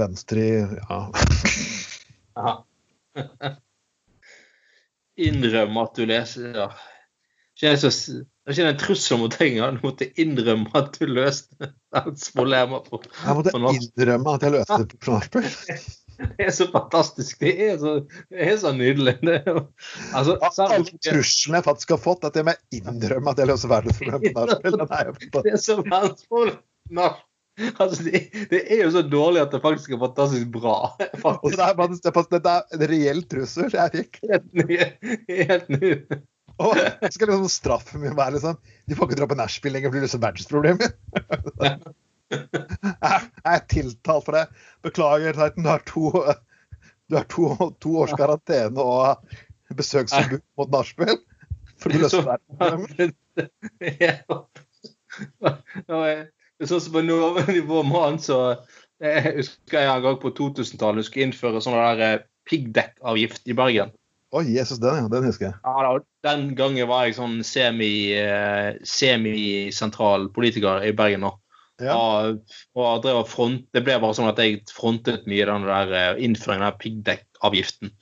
Venstre 0.00 0.46
i 0.46 0.58
ja. 0.90 2.56
innrømme 5.20 5.86
at 5.86 5.98
du 5.98 6.06
leser 6.08 6.54
ja. 6.56 6.70
Det 7.60 7.74
er 7.76 8.54
ikke 8.54 8.68
en 8.70 8.78
trussel 8.80 9.18
mot 9.20 9.34
deg 9.36 9.50
engang. 9.50 9.74
Du 9.76 9.82
måtte 9.84 10.06
innrømme 10.22 10.70
at 10.80 10.94
du 10.96 11.04
løste 11.10 11.68
et 12.00 12.22
problem. 12.32 12.78
På, 12.86 13.02
jeg 13.04 13.36
måtte 13.36 13.52
innrømme 13.76 14.36
at 14.38 14.46
jeg 14.46 14.54
løste 14.54 14.78
det 14.80 14.96
på 14.96 15.12
nachspiel. 15.12 15.50
Det 16.36 16.46
er 16.46 16.52
så 16.54 16.66
fantastisk. 16.72 17.40
Det 17.40 17.52
er 17.64 17.78
så, 17.80 17.94
det 18.32 18.46
er 18.46 18.56
så 18.60 18.72
nydelig. 18.76 19.16
Det 19.24 19.38
er, 19.40 19.60
altså, 20.16 20.36
Alle 20.66 20.84
truslene 21.04 21.60
jeg 21.60 21.66
faktisk 21.66 21.94
har 21.96 22.02
fått, 22.02 22.26
at 22.28 22.36
jeg 22.36 22.48
må 22.48 22.54
innrømme 22.76 23.32
at 23.32 23.40
jeg 23.40 23.50
løser 23.50 23.72
verdensproblemet. 23.72 24.54
Det 25.44 25.54
er 25.54 25.60
så 25.60 25.80
verdensproblemet. 25.80 27.26
Altså, 27.60 28.04
det, 28.06 28.20
det, 28.48 28.60
er 28.72 28.84
jo 28.86 28.92
så 28.94 29.02
dårlig 29.04 29.42
at 29.42 29.52
det 29.52 29.60
faktisk 29.60 29.92
er 29.92 30.00
fantastisk 30.00 30.52
bra. 30.54 30.76
Faktisk. 31.20 31.58
Det, 31.58 31.64
er, 31.66 32.28
det 32.30 32.40
er 32.40 32.76
en 32.76 32.84
reell 32.92 33.24
trussel 33.28 33.74
jeg 33.74 33.96
fikk. 33.96 34.20
Helt 34.30 34.52
ny. 34.56 34.78
Helt 35.28 35.72
ny. 35.74 35.90
Og 36.60 36.76
skal 37.08 37.30
liksom 37.30 37.48
straffen 37.52 38.02
min 38.02 38.16
være 38.16 38.36
liksom 38.36 38.56
De 38.88 38.96
får 38.96 39.08
ikke 39.08 39.18
dra 39.20 39.28
på 39.30 39.38
nachspiel 39.38 39.72
lenger, 39.76 39.92
for 39.92 39.98
det 39.98 40.08
løser 40.08 40.24
verdensproblemet. 40.24 40.96
Jeg 43.44 43.54
er 43.54 43.64
tiltalt 43.70 44.24
for 44.26 44.36
det. 44.36 44.46
Beklager, 44.86 45.32
Titan. 45.36 45.64
Du 45.64 45.68
har 45.70 45.82
to, 45.88 46.02
du 47.10 47.16
har 47.18 47.26
to, 47.32 47.70
to 47.82 47.96
års 48.04 48.14
karantene 48.18 48.80
og 48.82 49.18
besøksforbud 49.76 50.42
mot 50.58 50.70
nachspiel. 50.74 51.18
For 51.80 51.92
du 51.92 52.02
løser 52.02 52.26
verdensproblemet. 52.26 53.16
Sånn 56.60 56.82
som 56.84 56.92
på 56.92 57.00
nivå 57.00 57.80
med 57.88 57.96
han, 57.96 58.18
så 58.20 58.36
jeg 59.00 59.32
husker 59.38 59.80
jeg 59.80 59.88
en 59.88 60.02
gang 60.04 60.18
på 60.20 60.28
2000-tallet 60.36 61.06
skulle 61.06 61.30
innføre 61.30 61.62
sånn 61.64 61.78
der 61.78 62.02
eh, 62.04 62.22
piggdekkavgift 62.50 63.48
i 63.48 63.56
Bergen. 63.56 63.94
Å, 64.30 64.38
oh, 64.38 64.46
Jesus, 64.46 64.78
den, 64.78 64.98
ja. 65.00 65.08
Den 65.10 65.24
husker 65.26 65.48
jeg. 65.48 65.56
Ja, 65.64 65.94
Den 66.22 66.52
gangen 66.58 66.86
var 66.90 67.06
jeg 67.06 67.16
sånn 67.16 67.40
eh, 67.40 68.76
semisentral 68.86 70.28
semi 70.28 70.34
politiker 70.36 70.84
i 70.86 70.92
Bergen. 70.94 71.24
nå. 71.24 71.32
Ja. 71.80 71.96
Og, 71.96 72.56
og 72.78 73.02
drev 73.04 73.24
front, 73.30 73.66
det 73.74 73.84
ble 73.86 73.98
bare 74.02 74.16
sånn 74.16 74.30
at 74.30 74.40
jeg 74.42 74.62
frontet 74.72 75.28
mye 75.30 75.48
den 75.48 75.66
der 75.68 75.96
eh, 75.96 76.22
innføringen 76.26 76.68
av 76.68 76.78
piggdekkavgiften. 76.82 77.92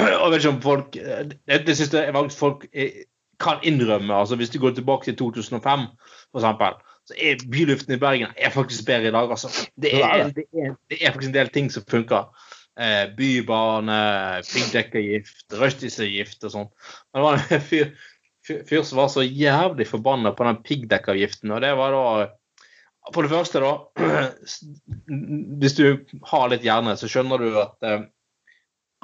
Og 0.00 0.30
vet 0.32 0.40
ikke 0.40 0.54
om 0.54 0.62
folk 0.64 0.96
eh, 0.96 1.26
Det, 1.28 1.58
det 1.66 1.76
syns 1.76 1.92
jeg 1.96 2.22
folk 2.36 2.64
eh, 2.72 3.04
kan 3.42 3.60
innrømme. 3.66 4.14
altså 4.14 4.36
Hvis 4.36 4.50
du 4.50 4.60
går 4.62 4.76
tilbake 4.76 5.04
til 5.04 5.16
2005, 5.16 5.86
f.eks., 6.32 6.88
så 7.10 7.16
er 7.18 7.40
byluften 7.50 7.96
i 7.96 7.98
Bergen 7.98 8.30
er 8.36 8.50
faktisk 8.54 8.86
bedre 8.86 9.10
i 9.10 9.14
dag. 9.14 9.30
altså. 9.30 9.48
Det 9.82 9.90
er, 9.98 10.28
det 10.30 10.44
er, 10.54 10.74
det 10.90 10.98
er 11.00 11.10
faktisk 11.10 11.32
en 11.32 11.34
del 11.34 11.48
ting 11.50 11.72
som 11.72 11.82
funker. 11.90 12.28
Eh, 12.80 13.08
bybane, 13.16 13.96
piggdekkavgift, 14.46 15.48
rushtidsavgift 15.58 16.46
og 16.46 16.54
sånn. 16.54 16.68
Men 17.12 17.18
det 17.18 17.24
var 17.26 17.42
en 17.42 17.64
fyr, 17.66 17.90
fyr, 18.46 18.62
fyr, 18.68 18.84
som 18.86 19.02
var 19.02 19.10
så 19.12 19.26
jævlig 19.26 19.88
forbanna 19.90 20.32
på 20.38 20.46
den 20.46 20.62
piggdekkavgiften. 20.62 21.52
Og 21.52 21.60
det 21.66 21.74
var 21.80 21.96
da 21.96 22.04
for 23.10 23.26
det 23.26 23.32
første, 23.32 23.62
da. 23.62 23.72
Hvis 25.62 25.76
du 25.78 25.86
har 26.30 26.50
litt 26.52 26.66
hjerne, 26.66 26.94
så 26.98 27.10
skjønner 27.10 27.42
du 27.42 27.48
at 27.60 27.86
eh, 27.88 28.04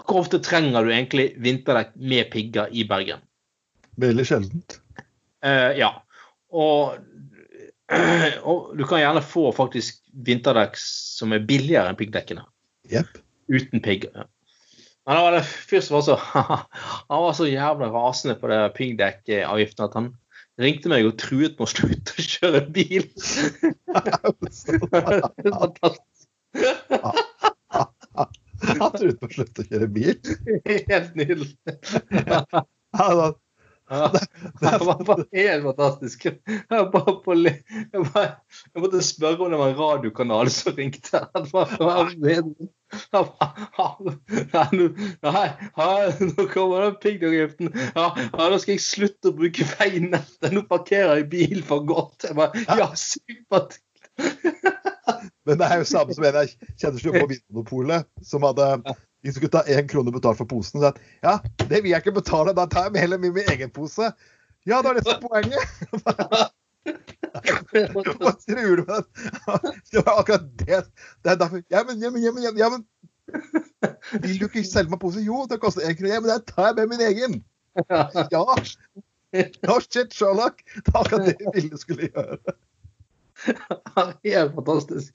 Hvor 0.04 0.22
ofte 0.22 0.38
trenger 0.44 0.86
du 0.86 0.92
egentlig 0.92 1.32
vinterdekk 1.42 1.96
med 1.98 2.30
pigger 2.30 2.70
i 2.70 2.86
Bergen? 2.88 3.24
Veldig 3.98 4.26
sjeldent. 4.28 4.78
Eh, 5.42 5.74
ja. 5.80 5.90
Og 6.54 6.98
og 8.48 8.74
du 8.76 8.84
kan 8.84 9.00
gjerne 9.00 9.24
få 9.24 9.48
faktisk 9.56 10.02
vinterdekk 10.26 10.76
som 10.78 11.32
er 11.32 11.46
billigere 11.48 11.90
enn 11.90 11.98
piggdekkene. 11.98 12.44
Yep. 12.92 13.18
Uten 13.48 13.82
pigger. 13.84 14.12
Ja. 14.14 14.28
Men 15.08 15.16
da 15.16 15.24
var 15.24 15.38
det 15.38 15.46
fyr 15.48 15.80
som 15.80 15.96
var 15.96 16.02
så 16.04 16.16
Han 17.08 17.22
var 17.24 17.36
så 17.36 17.46
jævla 17.48 17.88
rasende 17.94 18.36
på 18.36 18.50
det 18.50 18.60
piggdekkavgiften 18.76 19.86
at 19.86 19.94
han 19.96 20.10
ringte 20.58 20.90
meg 20.90 21.06
og 21.08 21.16
truet 21.20 21.58
med 21.58 21.66
å 21.66 21.70
slutte 21.70 22.14
å 22.18 22.24
kjøre 22.24 22.62
bil. 22.74 23.04
Han 28.68 28.92
truet 28.96 29.20
på 29.20 29.26
å 29.28 29.32
slutte 29.32 29.62
å 29.62 29.68
kjøre 29.68 29.88
bil. 29.94 30.16
Helt 30.90 31.12
nydelig. 31.18 31.52
Ja, 33.90 34.12
det 34.60 34.78
var 34.84 35.24
helt 35.32 35.62
fantastisk. 35.64 36.24
Jeg, 36.24 36.90
bare 36.92 37.14
på, 37.24 37.34
jeg, 37.44 38.04
bare, 38.14 38.26
jeg 38.74 38.82
måtte 38.82 39.02
spørre 39.04 39.44
om 39.46 39.52
det 39.52 39.60
var 39.60 39.72
en 39.72 39.78
radiokanal 39.78 40.50
som 40.52 40.76
ringte. 40.76 41.22
Nå 46.28 46.46
kommer 46.52 46.86
den 46.86 46.96
piggdekkavgiften. 47.02 47.72
Ja, 47.96 48.06
nå 48.36 48.60
skal 48.60 48.74
jeg 48.76 48.84
slutte 48.84 49.32
å 49.32 49.36
bruke 49.40 49.66
veinettet. 49.76 50.50
Nå 50.52 50.64
parkerer 50.70 51.22
jeg 51.22 51.30
bil 51.32 51.60
for 51.66 51.84
godt. 51.88 52.28
Jeg 52.28 52.38
bare, 52.38 52.64
ja, 52.68 52.90
supert. 52.96 53.80
Men 55.48 55.60
det 55.60 55.66
er 55.68 55.80
jo 55.80 55.88
samme 55.88 56.12
som 56.12 56.24
en 56.28 56.40
jeg 56.42 56.56
kjenner 56.80 57.00
som 57.00 57.14
på 57.14 57.28
Vinmonopolet, 57.30 58.08
som 58.26 58.44
hadde 58.44 58.66
de 59.28 59.34
skulle 59.36 59.52
ta 59.52 59.62
én 59.68 59.88
krone 59.90 60.12
betalt 60.14 60.40
for 60.40 60.48
posen. 60.48 60.80
Så 60.80 60.90
at, 60.92 61.00
ja, 61.22 61.38
det 61.68 61.82
vil 61.82 61.92
jeg 61.92 62.02
ikke 62.02 62.16
betale, 62.20 62.54
da 62.56 62.64
tar 62.66 62.88
jeg 62.88 62.94
med 62.96 63.04
heller 63.04 63.20
min, 63.20 63.34
min 63.36 63.50
egen 63.52 63.72
pose. 63.74 64.12
Ja, 64.66 64.80
da 64.82 64.92
er 64.92 64.98
det 64.98 65.04
som 65.06 65.16
er 65.16 65.22
poenget. 65.28 65.64
Hva 66.88 68.32
tror 68.40 68.80
du 68.80 68.84
med 68.88 69.02
det? 69.04 69.72
Det 69.92 70.00
var 70.06 70.14
akkurat 70.22 70.46
det. 70.62 70.80
Det 71.24 71.32
er 71.32 71.40
derfor 71.40 71.62
Ja, 71.70 71.84
men, 71.84 72.00
ja, 72.00 72.10
men, 72.10 72.22
ja, 72.24 72.32
men, 72.32 72.58
ja, 72.58 72.68
men, 72.72 72.86
Vil 74.22 74.40
du 74.40 74.46
ikke 74.48 74.64
selge 74.64 74.90
meg 74.92 75.00
pose? 75.02 75.20
Jo, 75.24 75.44
det 75.50 75.60
koster 75.60 75.84
én 75.84 75.96
krone. 75.98 76.14
Ja, 76.14 76.20
men 76.24 76.32
da 76.32 76.38
tar 76.48 76.70
jeg 76.70 76.78
med 76.80 76.94
min 76.94 77.06
egen. 77.10 77.42
Ja. 77.90 78.08
No 79.68 79.74
shit, 79.80 80.14
Sherlock. 80.14 80.62
Det 80.74 80.94
var 80.94 81.04
akkurat 81.04 81.26
det 81.26 81.50
ville 81.54 81.78
skulle 81.78 82.08
gjøre. 82.08 82.38
Helt 84.24 84.54
fantastisk. 84.54 85.14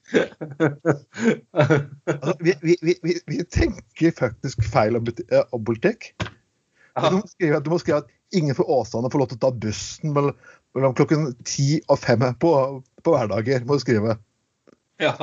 Altså, 1.53 2.35
vi, 2.39 2.55
vi, 2.61 2.77
vi, 2.81 3.15
vi, 3.25 3.43
tenker 3.43 4.15
faktisk 4.17 4.63
feil 4.73 4.97
om, 4.99 5.07
eh, 5.29 5.45
om 5.51 5.63
politikk. 5.65 6.13
Du 6.93 7.17
må, 7.17 7.23
skrive, 7.27 7.61
du 7.65 7.71
må 7.73 7.79
skrive 7.81 8.03
at 8.03 8.11
ingen 8.37 8.55
fra 8.57 8.65
Åsane 8.77 9.09
får 9.11 9.23
lov 9.23 9.31
til 9.31 9.39
å 9.39 9.43
ta 9.45 9.51
bussen 9.65 10.13
mellom, 10.13 10.93
klokken 10.97 11.31
ti 11.47 11.81
og 11.87 11.99
fem 12.01 12.25
på, 12.41 12.53
på 13.05 13.15
hverdager. 13.15 13.65
må 13.65 13.77
du 13.77 13.83
skrive. 13.83 14.17
Ja. 15.01 15.13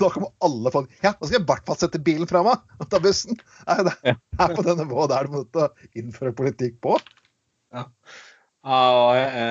Da, 0.00 0.08
kommer 0.08 0.30
alle 0.42 0.70
folk 0.72 0.88
Ja, 1.04 1.12
da 1.12 1.26
skal 1.26 1.36
jeg 1.36 1.42
i 1.42 1.46
hvert 1.46 1.66
fall 1.68 1.76
sette 1.78 2.00
bilen 2.02 2.28
fra 2.28 2.40
meg 2.46 2.80
og 2.80 2.88
ta 2.90 3.00
bussen. 3.02 3.36
Nei, 3.68 3.76
det 3.86 4.14
er 4.14 4.54
på 4.56 4.64
det 4.66 4.78
nivået 4.80 5.12
der 5.12 5.28
du 5.28 5.36
må 5.36 5.68
innføre 5.92 6.34
politikk 6.36 6.80
på. 6.84 6.96
Ja, 7.74 7.84
eh, 9.18 9.36
eh, 9.36 9.43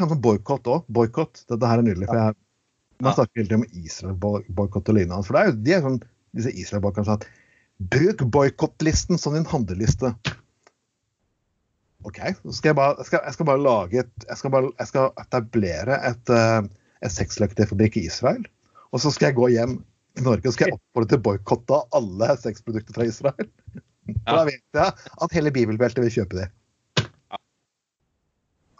Er 0.00 0.06
sånn 0.06 0.14
som 0.14 0.22
boikott 0.24 0.68
òg. 0.72 0.86
Boikott. 0.88 1.42
Dette 1.50 1.68
her 1.68 1.82
er 1.82 1.84
nydelig. 1.84 2.06
for 2.08 2.16
jeg 2.16 2.36
Man 3.04 3.14
snakker 3.16 3.40
hele 3.40 3.48
tiden 3.48 3.62
om 3.62 3.84
Israel-boikott 3.84 4.88
og 4.88 4.96
lignende. 4.96 5.24
For 5.24 5.36
det 5.36 5.40
er 5.40 5.50
jo 5.50 5.56
de 5.64 5.74
er 5.76 5.82
sånn, 5.84 5.98
disse 6.36 6.52
Israel-boikottene 6.52 7.08
som 7.08 7.18
at 7.20 7.28
Bruk 7.92 8.24
boikottlisten 8.32 9.20
som 9.20 9.36
din 9.36 9.46
handleliste. 9.48 10.12
OK, 12.04 12.18
så 12.40 12.52
skal 12.56 12.70
jeg 12.70 12.78
bare, 12.80 12.96
jeg 13.00 13.08
skal, 13.10 13.22
jeg 13.24 13.36
skal 13.36 13.48
bare 13.48 13.60
lage 13.60 14.00
et 14.00 14.26
Jeg 14.28 14.40
skal, 14.40 14.52
bare, 14.52 14.72
jeg 14.78 14.88
skal 14.88 15.10
etablere 15.20 15.98
et, 16.08 16.32
uh, 16.32 16.64
et 17.04 17.12
sexleketøyfabrikk 17.12 18.00
i 18.00 18.06
Israel. 18.08 18.44
Og 18.92 19.04
så 19.04 19.12
skal 19.12 19.30
jeg 19.30 19.38
gå 19.40 19.50
hjem 19.52 19.78
til 20.16 20.28
Norge 20.28 20.48
og 20.48 20.56
skal 20.56 20.68
jeg 20.70 20.78
oppfordre 20.78 21.12
til 21.12 21.24
boikott 21.28 21.76
av 21.76 22.00
alle 22.00 22.32
sexprodukter 22.40 22.96
fra 22.96 23.08
Israel. 23.08 23.52
Ja. 24.10 24.40
da 24.40 24.40
vet 24.48 24.74
jeg 24.74 25.10
at 25.22 25.34
hele 25.36 25.50
bibelbeltet 25.54 26.02
vil 26.02 26.10
kjøpe 26.10 26.34
det. 26.40 26.46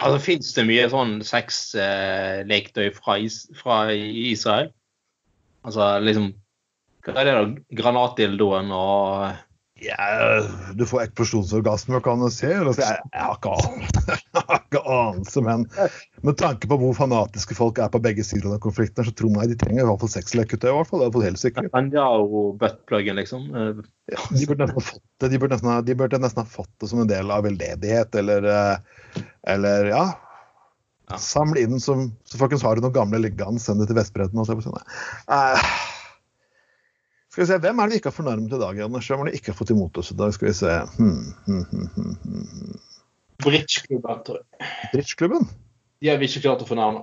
Altså, 0.01 0.19
Fins 0.25 0.53
det 0.57 0.67
mye 0.69 0.89
sånn 0.93 1.19
sexleketøy 1.27 2.91
fra, 2.97 3.19
is, 3.23 3.43
fra 3.61 3.83
Israel? 3.95 4.73
Altså 5.67 5.93
liksom 6.05 6.33
Hva 7.07 7.15
er 7.21 7.29
det, 7.29 7.37
da? 7.37 7.45
Granatdildoen 7.81 8.73
og 8.77 9.31
Ja, 9.85 10.41
du 10.77 10.85
får 10.89 11.07
eksplosjonsorgasme, 11.07 12.03
kan 12.05 12.21
du 12.21 12.29
se. 12.33 12.51
jeg, 12.53 12.75
jeg 12.77 13.01
har 13.15 13.39
ikke 13.39 14.60
ikke 14.71 14.83
anelse, 14.87 15.43
men 15.45 15.67
med 16.23 16.39
tanke 16.39 16.69
på 16.71 16.79
hvor 16.81 16.95
fanatiske 16.95 17.57
folk 17.59 17.81
er 17.83 17.91
på 17.93 18.01
begge 18.03 18.25
sider 18.25 18.47
av 18.49 18.55
den 18.57 18.63
konflikten, 18.65 19.05
så 19.05 19.13
tror 19.19 19.35
jeg 19.43 19.51
de 19.53 19.59
trenger 19.59 19.83
i 19.83 19.89
hvert 19.91 20.01
fall 20.05 20.13
sexleketøy. 20.15 20.71
i 20.71 20.77
hvert 20.79 20.91
fall, 20.91 21.03
det 21.03 21.11
er 21.11 21.27
helt 21.29 21.43
sikkert. 21.43 21.69
Netanyahu-buttpluggen, 21.69 23.19
liksom. 23.21 23.51
Eh, 23.55 23.85
Ja, 24.11 24.23
de 24.35 24.47
burde 24.47 24.65
nesten 24.67 24.81
ha 24.81 24.87
fått 24.89 25.05
det 25.23 25.29
de 25.31 25.39
burde 25.39 25.55
nesten 25.55 25.71
ha, 25.71 25.81
de 25.87 25.95
burde 25.95 26.19
nesten 26.19 26.43
ha 26.43 26.49
fått 26.49 26.73
det 26.81 26.89
som 26.91 27.03
en 27.03 27.11
del 27.11 27.31
av 27.31 27.45
veldedighet, 27.47 28.15
eller, 28.23 28.47
eh, 28.51 29.23
eller 29.55 29.91
ja. 29.93 30.05
Ja. 31.11 31.19
Samle 31.19 31.61
inn 31.67 31.81
som 31.83 32.13
Så 32.25 32.39
folkens, 32.39 32.63
har 32.63 32.77
du 32.79 32.83
noen 32.85 32.95
gamle 32.95 33.19
liggende, 33.19 33.59
send 33.61 33.83
det 33.83 33.89
til 33.91 33.99
Vestbredden. 33.99 34.39
og 34.39 34.47
se 34.47 34.55
på 34.55 34.63
sånne. 34.63 34.83
Uh, 35.27 35.59
skal 37.31 37.43
vi 37.43 37.49
se, 37.51 37.59
Hvem 37.63 37.79
er 37.81 37.87
det 37.89 37.95
vi 37.95 37.99
ikke 38.03 38.11
har 38.11 38.19
fornærmet 38.23 38.55
i 38.55 38.61
dag, 38.63 38.79
Anders? 38.87 39.09
Hvem 39.11 39.21
er 39.21 39.25
det 39.31 39.35
vi 39.35 39.41
ikke 39.43 39.53
har 39.53 39.59
fått 39.59 39.75
imot 39.75 39.99
oss 39.99 40.13
i 40.13 40.17
dag? 40.19 40.33
Skal 40.35 40.49
vi 40.49 40.55
se 40.61 40.77
hmm, 40.99 41.35
hmm, 41.47 41.65
hmm, 41.71 41.89
hmm, 41.97 42.15
hmm. 42.23 42.79
Bridgeklubben, 43.45 44.23
tror 44.27 44.41
jeg. 44.41 44.69
Bridgeklubben? 44.93 45.49
De 46.01 46.09
har 46.09 46.21
vi 46.21 46.31
ikke 46.31 46.45
klart 46.47 46.65
å 46.65 46.69
fornærme. 46.69 47.03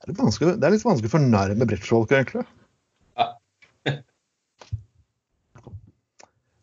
Det 0.00 0.16
er 0.16 0.56
det 0.56 0.66
er 0.66 0.74
litt 0.74 0.86
vanskelig 0.86 1.10
å 1.10 1.12
fornærme 1.12 1.66
bridgefolk, 1.68 2.12
egentlig. 2.16 2.46
Ja. 3.18 3.26
Det 3.84 3.92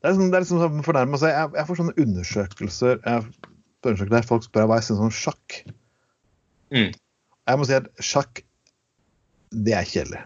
er 0.05 0.13
liksom, 0.13 0.31
det 0.31 0.39
er 0.39 0.45
liksom 0.45 0.85
fornærme 0.85 1.19
seg. 1.21 1.35
Jeg, 1.35 1.53
jeg 1.59 1.69
får 1.69 1.79
sånne 1.81 1.99
undersøkelser 2.03 2.97
jeg 2.97 3.19
der 3.85 4.25
folk 4.25 4.43
spør 4.43 4.65
hva 4.67 4.79
jeg 4.79 4.89
syns 4.89 5.03
om 5.05 5.13
sjakk. 5.13 5.61
Mm. 6.73 6.89
Jeg 7.47 7.59
må 7.59 7.67
si 7.67 7.77
at 7.77 7.87
sjakk, 8.03 8.41
det 9.53 9.75
er 9.77 9.87
kjedelig. 9.87 10.23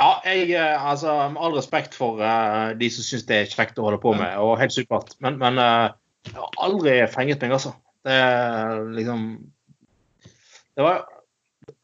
Ja, 0.00 0.12
jeg, 0.24 0.54
eh, 0.56 0.86
altså, 0.90 1.12
med 1.34 1.42
all 1.44 1.56
respekt 1.58 1.96
for 1.98 2.22
uh, 2.24 2.70
de 2.78 2.88
som 2.92 3.04
syns 3.04 3.26
det 3.28 3.36
er 3.36 3.50
kjekt 3.50 3.78
å 3.78 3.84
holde 3.84 4.00
på 4.00 4.14
med, 4.16 4.38
og 4.40 4.56
helt 4.62 4.72
supert, 4.72 5.12
men, 5.20 5.36
men 5.42 5.60
eh, 5.60 5.90
jeg 6.26 6.34
har 6.36 6.58
aldri 6.66 6.96
fenget 7.12 7.40
meg, 7.42 7.52
altså. 7.56 7.72
Det 8.04 8.16
liksom 8.96 9.22
Det 10.76 10.84
var, 10.84 11.02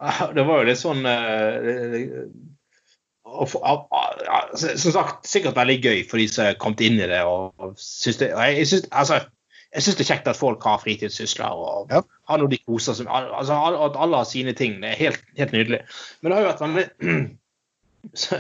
det 0.37 0.45
var 0.49 0.61
jo 0.63 0.69
litt 0.71 0.81
sånn 0.81 1.05
eh, 1.07 2.27
av- 3.27 4.57
Som 4.57 4.93
sagt, 4.95 5.27
sikkert 5.29 5.57
veldig 5.59 5.79
gøy 5.85 6.03
for 6.09 6.21
de 6.23 6.29
som 6.31 6.47
er 6.47 6.55
kommet 6.61 6.81
inn 6.87 7.01
i 7.01 7.09
det. 7.11 7.23
og, 7.27 7.75
synes 7.81 8.21
det, 8.23 8.31
og 8.35 8.43
jeg, 8.47 8.67
syns 8.71 8.87
altså, 8.93 9.21
jeg 9.75 9.83
synes 9.83 9.97
det 9.99 10.05
er 10.07 10.11
kjekt 10.15 10.29
at 10.31 10.39
folk 10.41 10.63
har 10.65 10.79
fritidssysler 10.85 11.51
og 11.53 11.91
Ja. 11.93 12.01
har 12.31 12.39
noe 12.39 12.49
de 12.49 12.59
koser 12.65 12.95
seg 12.95 13.07
med. 13.09 13.33
Altså, 13.35 13.53
at 13.89 13.97
alle 14.01 14.17
har 14.23 14.25
sine 14.31 14.53
ting. 14.57 14.79
Det 14.81 14.91
er 14.95 15.01
helt, 15.01 15.25
helt 15.37 15.53
nydelig. 15.53 15.81
Men 16.23 16.31
det 16.31 16.37
har 16.39 16.45
jo 16.47 16.53
vært 16.53 16.65
veldig 16.65 17.37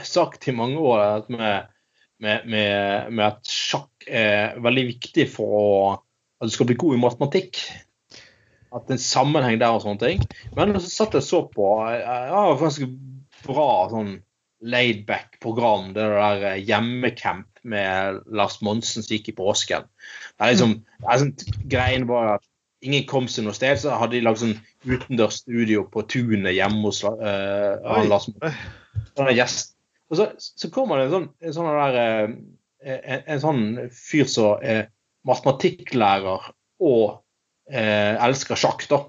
sagt 0.17 0.49
i 0.49 0.53
mange 0.55 0.79
år 0.79 1.27
med, 1.29 1.67
med, 2.23 2.47
med, 2.47 3.11
med 3.13 3.25
at 3.27 3.43
sjakk 3.51 3.91
er 4.07 4.61
veldig 4.63 4.87
viktig 4.93 5.27
for 5.33 5.57
å, 5.59 5.67
at 6.41 6.49
du 6.51 6.55
skal 6.55 6.69
bli 6.71 6.79
god 6.79 6.97
i 6.97 7.03
matematikk. 7.03 7.61
At 8.75 8.87
det 8.87 8.97
er 8.97 8.99
en 8.99 9.05
sammenheng 9.07 9.61
der 9.61 9.75
og 9.75 9.85
sånne 9.85 10.03
ting. 10.03 10.25
Men 10.57 10.75
så 10.79 10.91
satt 10.91 11.17
jeg 11.17 11.27
så 11.27 11.45
på 11.51 11.69
ja, 11.91 12.17
det 12.27 12.35
var 12.35 12.63
ganske 12.63 12.91
bra 13.47 13.69
sånn 13.93 14.17
laidback-program, 14.67 15.93
det 15.95 16.05
der 16.11 16.45
eh, 16.49 16.63
hjemmecamp 16.65 17.61
med 17.67 18.23
Lars 18.33 18.61
Monsen 18.65 19.05
som 19.05 19.13
gikk 19.13 19.31
i 19.31 19.37
påsken. 19.37 19.85
Det 20.37 20.47
er 20.47 20.55
liksom, 20.55 20.77
det 21.03 21.11
er 21.13 21.23
sånn, 21.23 21.35
greien 21.69 22.07
var 22.09 22.37
at 22.39 22.47
ingen 22.87 23.07
kom 23.09 23.29
seg 23.31 23.47
noe 23.47 23.57
sted, 23.57 23.79
så 23.83 23.99
hadde 24.01 24.17
de 24.17 24.25
lagd 24.25 24.41
sånn 24.43 24.57
utendørs 24.87 25.43
studio 25.43 25.85
på 25.93 26.05
tunet 26.11 26.55
hjemme 26.57 26.85
hos 26.87 27.03
uh, 27.05 28.07
Lars 28.09 28.29
Monsen. 28.31 28.59
Sånn 29.17 29.33
gjest. 29.35 29.75
Og 30.07 30.21
så, 30.21 30.29
så 30.39 30.71
kommer 30.73 31.01
det 31.01 31.09
en 31.09 31.15
sånn, 31.17 31.31
en 31.43 31.57
sånn 31.57 31.71
der 31.75 32.01
eh, 32.01 32.35
en, 32.85 33.23
en 33.25 33.43
sånn 33.43 33.65
fyr 33.95 34.29
som 34.31 34.63
er 34.63 34.89
matematikklærer 35.27 36.51
og 36.85 37.23
eh, 37.71 38.15
elsker 38.23 38.59
sjakk, 38.59 38.85
da. 38.91 39.01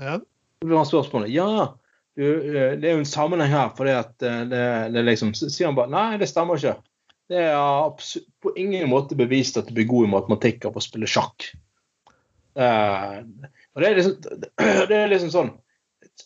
Ja. 0.00 0.18
Så 0.56 0.68
blir 0.68 0.78
han 0.78 0.88
spørsmålet 0.88 1.32
ja, 1.34 1.74
du, 2.16 2.24
eh, 2.24 2.74
det 2.80 2.88
er 2.88 2.96
jo 2.96 3.02
en 3.02 3.08
sammenheng 3.08 3.52
her, 3.52 3.72
for 3.76 3.88
det 3.88 3.96
at 3.98 4.24
eh, 4.24 4.42
det, 4.48 4.64
det 4.94 5.04
liksom 5.04 5.34
Så 5.36 5.50
sier 5.52 5.68
han 5.68 5.76
bare 5.76 5.92
nei, 5.92 6.16
det 6.20 6.30
stemmer 6.30 6.60
ikke. 6.60 6.78
Det 7.26 7.42
er 7.42 8.12
på 8.42 8.52
ingen 8.56 8.88
måte 8.88 9.18
bevist 9.18 9.58
at 9.58 9.68
du 9.68 9.74
blir 9.76 9.88
god 9.90 10.06
i 10.06 10.12
matematikk 10.14 10.68
av 10.68 10.78
å 10.78 10.84
spille 10.84 11.10
sjakk. 11.10 11.50
Eh, 12.56 13.18
og 13.74 13.82
det 13.82 13.88
er, 13.90 13.98
liksom, 13.98 14.16
det 14.90 14.96
er 14.96 15.10
liksom 15.12 15.32
sånn 15.34 15.50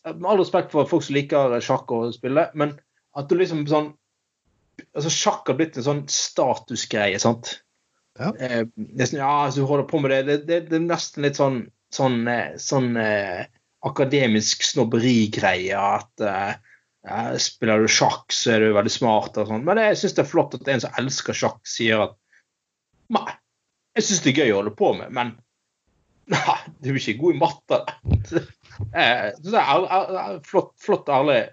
Med 0.07 0.27
all 0.31 0.39
respekt 0.39 0.71
for 0.71 0.87
folk 0.87 1.03
som 1.03 1.17
liker 1.17 1.57
sjakk 1.65 1.91
og 1.91 2.13
spille, 2.15 2.45
men 2.55 2.77
at 3.19 3.27
du 3.27 3.35
liksom 3.35 3.65
sånn 3.67 3.89
altså 4.97 5.11
Sjakk 5.15 5.49
har 5.51 5.57
blitt 5.59 5.77
en 5.81 5.87
sånn 5.87 6.03
statusgreie. 6.11 7.19
sant? 7.23 7.59
Ja. 8.19 8.33
Eh, 8.37 8.65
nesten, 8.77 9.21
ja, 9.23 9.31
hvis 9.47 9.57
du 9.61 9.65
holder 9.69 9.87
på 9.89 10.01
med 10.03 10.13
det. 10.13 10.23
Det, 10.29 10.37
det, 10.49 10.61
det 10.71 10.79
er 10.81 10.87
nesten 10.89 11.25
litt 11.25 11.39
sånn, 11.41 11.63
sånn, 11.95 12.19
eh, 12.29 12.57
sånn 12.61 12.97
eh, 13.01 13.47
akademisk 13.87 14.65
snobberigreie 14.67 15.77
at 15.79 16.25
eh, 16.27 16.57
spiller 17.41 17.81
du 17.81 17.89
sjakk, 17.89 18.27
så 18.35 18.57
er 18.57 18.65
du 18.67 18.75
veldig 18.77 18.93
smart 18.93 19.39
og 19.41 19.49
sånn. 19.49 19.65
Men 19.65 19.81
jeg 19.81 20.01
syns 20.03 20.17
det 20.19 20.25
er 20.27 20.33
flott 20.33 20.57
at 20.59 20.69
en 20.69 20.83
som 20.85 20.99
elsker 21.01 21.37
sjakk, 21.37 21.61
sier 21.69 22.03
at 22.05 22.17
nei, 23.15 23.31
jeg 23.97 24.07
syns 24.07 24.21
det 24.27 24.35
er 24.35 24.43
gøy 24.45 24.53
å 24.53 24.59
holde 24.61 24.75
på 24.79 24.93
med, 24.99 25.15
men 25.17 25.33
nei, 26.31 26.59
du 26.79 26.93
er 26.93 27.01
ikke 27.01 27.17
god 27.23 27.37
i 27.39 27.41
matte. 27.45 27.81
Eh, 28.97 29.27
så 29.37 29.51
det 29.53 29.61
er- 29.61 30.39
flott, 30.49 30.71
flott, 30.81 31.09
ærlig, 31.13 31.51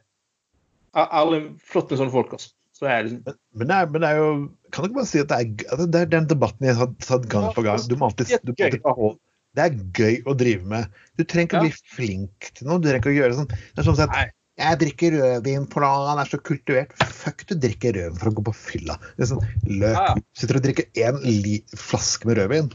ærlig 0.96 1.40
Flott 1.60 1.90
med 1.92 2.00
sånne 2.00 2.14
folk, 2.14 2.30
altså. 2.38 2.54
Liksom 2.82 3.24
Men 3.58 3.68
det, 3.72 3.76
er, 3.76 3.88
men 3.90 4.04
det 4.04 4.10
er 4.10 4.18
jo 4.22 4.28
Kan 4.72 4.84
du 4.84 4.90
ikke 4.90 5.00
bare 5.00 5.10
si 5.10 5.20
at 5.24 5.32
det 5.32 5.38
er, 5.38 5.74
at 5.74 5.92
det 5.94 6.02
er 6.02 6.12
den 6.12 6.28
debatten 6.30 6.68
jeg 6.68 6.76
har 6.78 6.92
tatt 7.04 7.28
gang 7.32 7.50
på 7.56 7.64
gang? 7.66 7.82
Du 7.90 7.96
må 7.98 8.10
alltid, 8.12 8.36
du 8.44 8.54
må 8.54 8.66
alltid. 8.68 9.20
Det 9.58 9.64
er 9.64 9.78
gøy 9.98 10.18
å 10.30 10.36
drive 10.38 10.68
med. 10.70 10.90
Du 11.18 11.24
trenger 11.24 11.48
ikke 11.48 11.58
å 11.58 11.64
Ja. 11.64 11.66
bli 11.66 11.94
flink 11.96 12.50
til 12.54 12.68
noe. 12.70 12.78
Du 12.78 12.90
trenger 12.90 13.02
ikke 13.02 13.14
å 13.14 13.18
gjøre 13.18 13.38
sånn. 13.40 13.48
Det 13.50 13.82
er 13.82 13.88
sånn 13.88 14.02
at 14.04 14.12
Nei. 14.14 14.26
jeg 14.62 14.80
drikker 14.84 15.16
rødvin 15.18 15.66
på 15.72 15.82
han 15.82 16.20
er 16.22 16.30
så 16.30 16.38
kultivert. 16.38 16.94
Fuck, 17.02 17.46
du 17.50 17.56
drikker 17.56 17.96
rødvin 17.98 18.20
for 18.22 18.30
å 18.30 18.36
gå 18.38 18.44
på 18.52 18.54
fylla. 18.54 19.00
Det 19.18 19.26
er 19.26 19.32
sånn, 19.32 19.42
løk. 19.66 19.96
Ja, 19.98 20.06
ja. 20.14 20.16
Sitter 20.38 20.60
og 20.60 20.68
drikker 20.68 20.86
én 20.94 21.64
flaske 21.74 22.30
med 22.30 22.38
rødvin. 22.38 22.70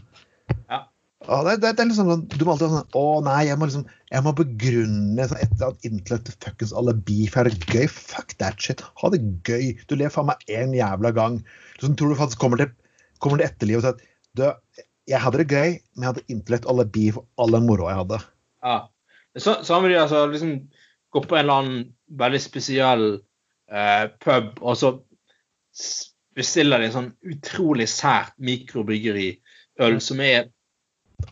Ja. 0.68 0.82
Ja, 1.28 1.38
det, 1.46 1.56
det, 1.62 1.72
det 1.78 1.84
er 1.84 1.88
liksom 1.90 2.08
sånn, 2.10 2.22
Du 2.32 2.42
må 2.42 2.54
alltid 2.54 2.72
sånn 2.72 2.96
Å 2.98 3.02
nei, 3.22 3.44
jeg 3.46 3.58
må 3.60 3.68
liksom 3.68 3.84
Jeg 4.10 4.24
må 4.26 4.32
begrunne 4.36 5.26
sånn, 5.30 5.38
et 5.38 5.52
eller 5.54 5.68
annet 5.68 5.86
intellekt 5.86 6.32
fuckings 6.42 6.74
alibi 6.76 7.28
for 7.30 7.46
det 7.46 7.54
er 7.54 7.76
gøy. 7.76 7.90
Fuck 7.90 8.34
that 8.42 8.58
shit. 8.60 8.82
Ha 9.00 9.12
det 9.14 9.22
gøy. 9.46 9.72
Du 9.86 9.94
lever 9.96 10.12
faen 10.14 10.28
meg 10.28 10.42
én 10.50 10.74
jævla 10.76 11.12
gang. 11.16 11.38
Liksom, 11.78 11.94
tror 11.96 12.12
du 12.12 12.18
faktisk 12.18 12.42
kommer 12.42 12.60
til, 12.60 12.72
kommer 13.22 13.40
til 13.40 13.48
etterlivet 13.48 13.80
og 13.80 13.86
sier 13.86 13.96
at 13.96 14.04
du, 14.36 14.82
jeg 15.10 15.20
hadde 15.22 15.40
det 15.40 15.48
gøy, 15.50 15.78
men 15.94 16.04
jeg 16.04 16.10
hadde 16.10 16.34
intellekt 16.34 16.68
alibi 16.70 17.08
for 17.14 17.26
all 17.40 17.56
den 17.56 17.66
moroa 17.68 17.92
jeg 17.94 18.02
hadde. 18.02 18.20
Ja. 18.66 18.76
Så, 19.38 19.56
samme 19.64 19.88
de 19.88 19.98
altså, 20.00 20.26
liksom 20.28 20.56
gå 21.12 21.24
på 21.24 21.36
en 21.36 21.44
eller 21.44 21.62
annen 21.62 21.84
veldig 22.20 22.40
spesiell 22.40 23.06
eh, 23.72 24.04
pub, 24.24 24.58
og 24.60 24.76
så 24.78 24.94
bestiller 26.36 26.80
de 26.80 26.88
en 26.88 26.96
sånn 26.96 27.10
utrolig 27.28 27.88
sært 27.92 28.36
mikrobryggeriøl 28.44 29.98
som 30.04 30.20
er 30.24 30.50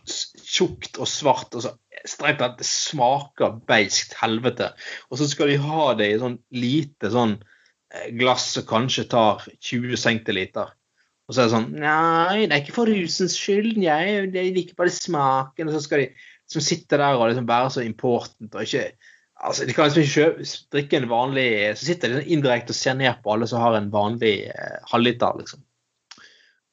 tjukt 0.07 0.99
og 0.99 1.09
svart. 1.09 1.55
og 1.55 1.65
så 1.67 1.77
Strengt 2.07 2.39
tatt, 2.41 2.55
det 2.57 2.65
smaker 2.65 3.59
beiskt 3.69 4.15
helvete. 4.17 4.71
Og 5.11 5.19
så 5.19 5.27
skal 5.29 5.51
de 5.51 5.59
ha 5.61 5.91
det 5.99 6.07
i 6.09 6.17
sånn 6.17 6.39
lite 6.57 7.11
sånn 7.13 7.35
eh, 7.37 8.07
glass 8.17 8.47
som 8.55 8.65
kanskje 8.65 9.05
tar 9.11 9.43
20 9.59 9.99
centiliter. 10.01 10.71
Og 11.29 11.35
så 11.35 11.43
er 11.43 11.47
det 11.47 11.53
sånn 11.53 11.67
Nei, 11.77 12.47
det 12.47 12.55
er 12.55 12.63
ikke 12.63 12.75
for 12.79 12.89
rusens 12.89 13.37
skyld. 13.37 13.77
Jeg, 13.85 14.31
liker 14.33 14.79
bare 14.79 14.93
smaken. 14.95 15.69
Og 15.69 15.77
så 15.77 15.83
skal 15.85 16.03
de 16.03 16.09
som 16.51 16.63
sitter 16.65 16.99
der 16.99 17.15
og 17.15 17.29
liksom 17.29 17.47
være 17.47 17.71
så 17.71 17.83
important 17.85 18.55
og 18.55 18.65
ikke 18.65 18.89
altså 19.41 19.65
De 19.65 19.73
kan 19.73 19.87
liksom 19.87 20.03
ikke 20.03 20.47
drikke 20.75 20.99
en 20.99 21.09
vanlig 21.09 21.45
Så 21.79 21.87
sitter 21.87 22.11
de 22.11 22.19
sånn 22.19 22.33
indirekte 22.35 22.75
og 22.75 22.77
ser 22.77 22.97
ned 22.99 23.21
på 23.23 23.31
alle 23.33 23.47
som 23.49 23.63
har 23.63 23.77
en 23.77 23.87
vanlig 23.93 24.35
eh, 24.51 24.75
halvliter, 24.91 25.39
liksom. 25.39 25.63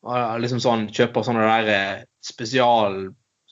Og 0.09 0.43
liksom 0.43 0.61
sånn 0.65 0.89
Kjøper 0.95 1.27
sånne 1.27 1.47
der 1.47 1.71
eh, 1.75 2.08
spesial 2.25 3.09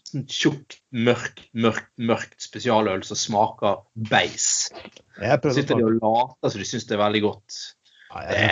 sånn 0.07 0.27
Tjukt, 0.31 0.79
mørkt, 0.95 1.43
mørkt, 1.53 1.89
mørkt 1.99 2.39
spesialøl 2.43 3.03
som 3.07 3.19
smaker 3.19 3.81
beis. 4.11 4.69
Jeg 5.19 5.53
Sitter 5.57 5.81
de 5.81 5.87
og 5.89 5.99
later 5.99 6.53
som 6.53 6.63
de 6.63 6.69
syns 6.69 6.87
det 6.87 6.95
er 6.95 7.03
veldig 7.03 7.23
godt. 7.25 7.57
Nei, 8.15 8.23
jeg, 8.31 8.45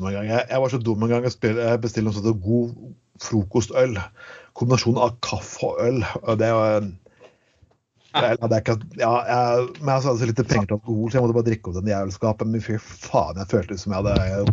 jeg, 0.00 0.40
jeg 0.48 0.60
var 0.64 0.72
så 0.72 0.80
dum 0.80 1.04
en 1.04 1.12
gang 1.12 1.26
jeg 1.28 1.80
bestilte 1.82 2.06
noe 2.08 2.16
sånt 2.16 2.40
god 2.42 2.72
frokostøl. 3.22 3.98
Kombinasjonen 4.56 5.02
av 5.04 5.18
kaffe 5.22 5.68
og 5.68 5.82
øl. 5.84 6.00
Og 6.24 6.40
det 6.40 6.50
var 6.56 6.88
jeg, 8.14 8.38
hadde 8.40 8.58
ikke, 8.62 8.76
ja, 9.00 9.12
jeg, 9.26 9.68
men 9.80 9.90
jeg 9.90 9.94
hadde 10.06 10.18
så 10.20 10.28
lite 10.30 10.46
penger 10.46 10.68
til 10.70 10.76
alkohol, 10.78 11.08
så 11.10 11.18
jeg 11.18 11.24
måtte 11.24 11.36
bare 11.36 11.48
drikke 11.48 11.70
opp 11.70 11.78
den 11.80 11.90
jævelskapen. 11.90 12.52
Men 12.54 12.62
fy 12.64 12.76
faen, 12.80 13.40
jeg 13.42 13.50
følte 13.50 13.76
ut 13.76 13.84
som 13.84 13.94
jeg 13.94 14.04
hadde 14.04 14.44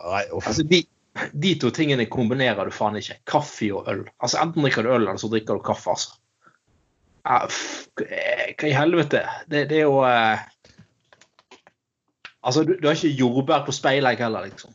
Nei, 0.00 0.22
uff. 0.32 0.46
Altså, 0.48 0.64
de, 0.64 0.84
de 1.32 1.54
to 1.60 1.70
tingene 1.74 2.06
kombinerer 2.10 2.68
du 2.68 2.74
faen 2.74 2.98
ikke. 3.00 3.18
Kaffe 3.28 3.70
og 3.74 3.88
øl. 3.90 4.04
Altså, 4.20 4.40
Enten 4.42 4.64
drikker 4.64 4.86
du 4.86 4.92
øl, 4.94 5.02
eller 5.06 5.20
så 5.20 5.30
drikker 5.32 5.58
du 5.58 5.64
kaffe. 5.66 5.90
altså. 5.90 6.16
Hva 7.24 8.68
i 8.68 8.72
helvete? 8.76 9.24
Det, 9.50 9.66
det 9.70 9.82
er 9.82 9.86
jo 9.88 10.00
eh... 10.06 10.38
Altså, 12.40 12.64
du, 12.64 12.76
du 12.80 12.88
har 12.88 12.96
ikke 12.96 13.18
jordbær 13.20 13.66
på 13.66 13.72
speilegg 13.76 14.22
heller, 14.24 14.48
liksom. 14.48 14.72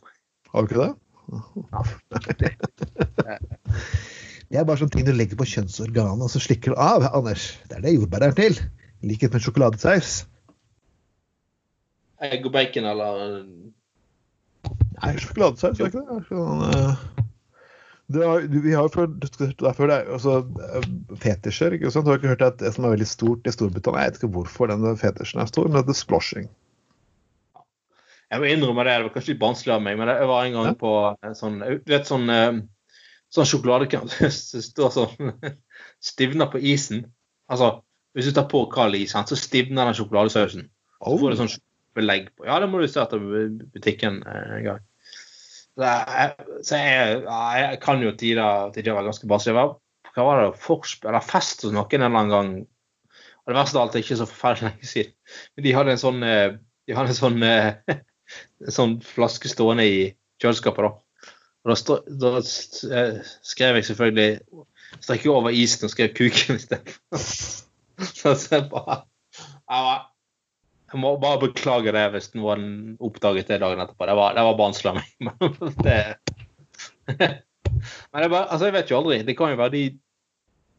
Har 0.52 0.62
du 0.62 0.70
ikke 0.70 0.84
det? 0.84 0.92
Det 4.46 4.60
er 4.60 4.66
bare 4.66 4.78
sånne 4.78 4.94
ting 4.94 5.06
du 5.08 5.10
legger 5.10 5.38
på 5.40 5.46
kjønnsorganet, 5.50 6.22
og 6.22 6.30
så 6.30 6.38
slikker 6.38 6.70
du 6.70 6.78
av. 6.78 7.02
Anders, 7.18 7.48
det 7.66 7.80
er 7.80 7.82
det 7.82 7.96
jordbær 7.96 8.28
er 8.28 8.36
til. 8.38 8.54
I 9.02 9.10
likhet 9.10 9.34
med 9.34 9.42
sjokoladesaus. 9.42 10.20
Egg 12.22 12.46
og 12.46 12.52
bacon 12.54 12.86
eller 12.88 13.42
Nei, 15.02 15.12
sjokoladesaus, 15.20 15.78
er 15.80 15.90
ikke 15.90 16.02
det? 16.08 16.18
Sånn, 16.30 16.62
eh, 16.72 17.24
det 18.16 18.60
vi 18.62 18.72
har 18.72 18.86
jo 18.86 18.92
før, 18.94 19.08
derfor 19.60 19.90
det 19.90 19.96
er 19.98 20.12
altså, 20.14 20.36
eh, 20.68 20.86
fetisjer. 21.22 21.74
ikke 21.76 21.90
sant? 21.90 22.06
Du 22.06 22.12
har 22.12 22.20
ikke 22.20 22.32
hørt 22.34 22.44
at 22.46 22.58
det 22.62 22.72
som 22.74 22.86
er 22.86 22.94
veldig 22.94 23.08
stort 23.10 23.46
i 23.48 23.54
Storbritannia, 23.54 24.04
jeg 24.06 24.14
vet 24.14 24.20
ikke 24.22 24.32
hvorfor 24.38 24.70
den 24.70 24.86
fetisjen 25.00 25.42
er 25.42 25.50
stor, 25.50 25.68
men 25.68 25.82
det 25.82 25.94
er 25.96 26.00
sploshing. 26.00 26.48
Jeg 28.26 28.42
må 28.42 28.48
innrømme 28.50 28.82
det, 28.86 28.94
det 28.96 29.06
var 29.06 29.12
kanskje 29.14 29.34
litt 29.34 29.42
barnslig 29.42 29.72
av 29.74 29.82
meg, 29.84 29.98
men 30.00 30.10
jeg 30.10 30.26
var 30.26 30.46
en 30.46 30.56
gang 30.56 30.64
Ja. 30.72 30.74
på 30.80 30.92
en 31.22 31.36
sånn 31.38 31.60
Du 31.62 31.92
vet 31.92 32.08
sånn 32.08 32.30
eh, 32.30 32.56
sånn 33.30 33.46
sjokoladekant 33.46 34.10
som 34.34 34.62
står 34.64 34.90
sånn 34.96 35.32
Stivner 36.10 36.50
på 36.50 36.58
isen. 36.58 37.04
Altså, 37.50 37.82
hvis 38.16 38.26
du 38.26 38.32
tar 38.34 38.48
på 38.50 38.64
kald 38.72 38.96
is, 38.98 39.12
så 39.14 39.38
stivner 39.38 39.86
den 39.86 39.94
sjokoladesausen. 39.98 40.66
Så 40.98 41.18
får 41.20 41.30
du 41.30 41.36
sånn 41.36 41.52
belegg 41.96 42.30
på. 42.36 42.46
Ja, 42.48 42.60
det 42.62 42.68
må 42.70 42.80
du 42.80 42.86
etter 42.86 43.24
butikken 43.74 44.20
eh, 44.26 44.52
en 44.60 44.68
gang. 44.68 44.84
Så 45.76 45.84
jeg, 45.84 46.46
så 46.64 46.78
jeg, 46.80 47.18
jeg 47.26 47.80
kan 47.82 48.04
jo 48.04 48.14
tider 48.16 48.70
til 48.76 48.92
å 48.92 48.96
være 48.96 49.10
ganske 49.10 49.28
var- 49.56 49.74
Hva 50.16 50.24
var 50.24 50.40
det? 50.40 50.60
Forspill 50.62 51.10
eller 51.10 51.24
fest 51.24 51.66
hos 51.66 51.74
noen 51.76 51.98
en 51.98 52.06
eller 52.06 52.20
annen 52.22 52.32
gang. 52.32 52.52
Og 53.44 53.52
det 53.52 53.58
verste 53.58 53.78
av 53.78 53.84
alt 53.84 53.98
er 53.98 54.04
ikke 54.04 54.20
så 54.22 54.28
forferdelig 54.30 54.70
lenge 54.70 54.88
siden. 54.90 55.12
Men 55.54 55.66
de 55.66 55.74
hadde 55.76 55.92
en 55.92 56.00
sånn 56.02 56.22
eh, 56.26 56.56
de 56.86 56.94
hadde 56.94 57.12
en 57.12 57.18
sånn, 57.18 57.42
eh, 57.42 57.74
en 58.66 58.76
sånn 58.78 58.96
flaske 59.04 59.50
stående 59.50 59.86
i 59.86 60.00
kjøleskapet. 60.42 60.86
da. 60.86 61.32
Og 61.66 61.72
da, 61.72 61.76
stå, 61.78 61.98
da 62.22 62.32
skrev 62.46 63.80
jeg 63.80 63.88
selvfølgelig 63.90 64.64
Strekk 65.02 65.24
over 65.28 65.50
isen 65.50 65.88
og 65.88 65.90
skrev 65.90 66.12
'kuken' 66.14 66.60
istedenfor. 66.60 67.00
Så 68.16 68.34
jeg 68.52 68.68
bare 68.70 69.00
jeg, 69.42 69.80
var, 69.82 70.04
jeg 70.86 71.00
må 71.02 71.16
bare 71.18 71.40
beklage 71.42 71.92
det 71.94 72.04
hvis 72.14 72.30
noen 72.38 72.66
oppdaget 73.02 73.48
det 73.50 73.58
dagen 73.62 73.82
etterpå. 73.82 74.06
Det 74.06 74.16
var, 74.18 74.36
det 74.36 74.44
var 74.46 74.58
barnslamming. 74.60 75.08
Men 75.26 75.72
det, 75.82 75.98
men 77.16 78.22
det 78.22 78.30
bare, 78.30 78.46
altså 78.50 78.68
jeg 78.68 78.74
vet 78.76 78.90
jo 78.90 78.98
aldri. 79.00 79.22
Det 79.26 79.34
kan 79.38 79.50
jo 79.52 79.58
være 79.58 79.74
de 79.74 79.84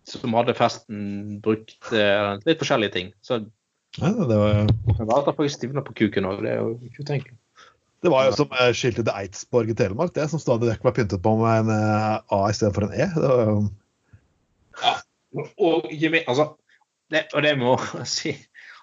som 0.08 0.36
hadde 0.38 0.56
festen, 0.56 1.00
brukte 1.44 2.04
litt 2.48 2.62
forskjellige 2.62 2.94
ting. 2.96 3.10
Så 3.26 3.42
ja, 4.00 4.12
det, 4.30 4.38
var, 4.38 4.70
det 4.70 5.18
at 5.18 5.36
folk 5.36 5.52
stivna 5.52 5.84
på 5.84 5.96
kuken 5.98 6.28
òg. 6.30 6.40
Det 6.46 6.54
er 6.54 6.62
jo 6.62 6.76
ikke 6.88 7.04
utenkelig. 7.04 7.36
det 8.06 8.12
var 8.14 8.28
jo 8.28 8.36
som 8.38 8.54
eh, 8.56 8.72
skiltet 8.78 9.08
til 9.08 9.16
Eidsborg 9.16 9.74
i 9.74 9.76
Telemark, 9.78 10.14
det 10.16 10.30
som 10.32 10.40
stadig 10.42 10.70
vekk 10.72 10.86
var 10.88 10.96
pyntet 10.96 11.24
på 11.24 11.34
med 11.42 11.66
en 11.66 11.74
eh, 11.76 12.36
A 12.38 12.40
istedenfor 12.52 12.88
en 12.88 12.96
E. 12.96 13.10
Det 13.16 13.32
var, 13.34 13.44
jo- 13.52 15.48
Og 15.58 15.92
ikke 15.92 16.24
Altså, 16.28 16.46
det, 17.12 17.26
og 17.34 17.44
det 17.44 17.58
må 17.60 17.76
jeg 17.98 18.08
si 18.12 18.36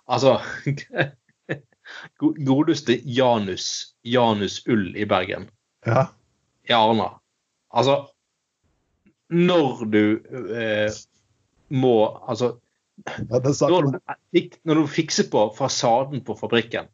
Altså 0.06 0.38
Godeste 2.46 2.96
Janus, 3.04 3.94
Janus 4.04 4.62
Ull 4.68 4.94
i 4.96 5.04
Bergen, 5.08 5.48
ja. 5.86 6.06
i 6.68 6.72
Arna. 6.72 7.10
Altså, 7.74 7.96
når 9.34 9.84
du 9.90 10.02
eh, 10.54 10.92
må 11.74 11.94
Altså, 12.28 12.54
ja 13.04 13.40
når 13.42 13.88
du, 13.90 13.98
når 14.64 14.78
du 14.78 14.86
fikser 14.86 15.26
på 15.32 15.48
fasaden 15.56 16.22
på 16.24 16.36
fabrikken, 16.38 16.86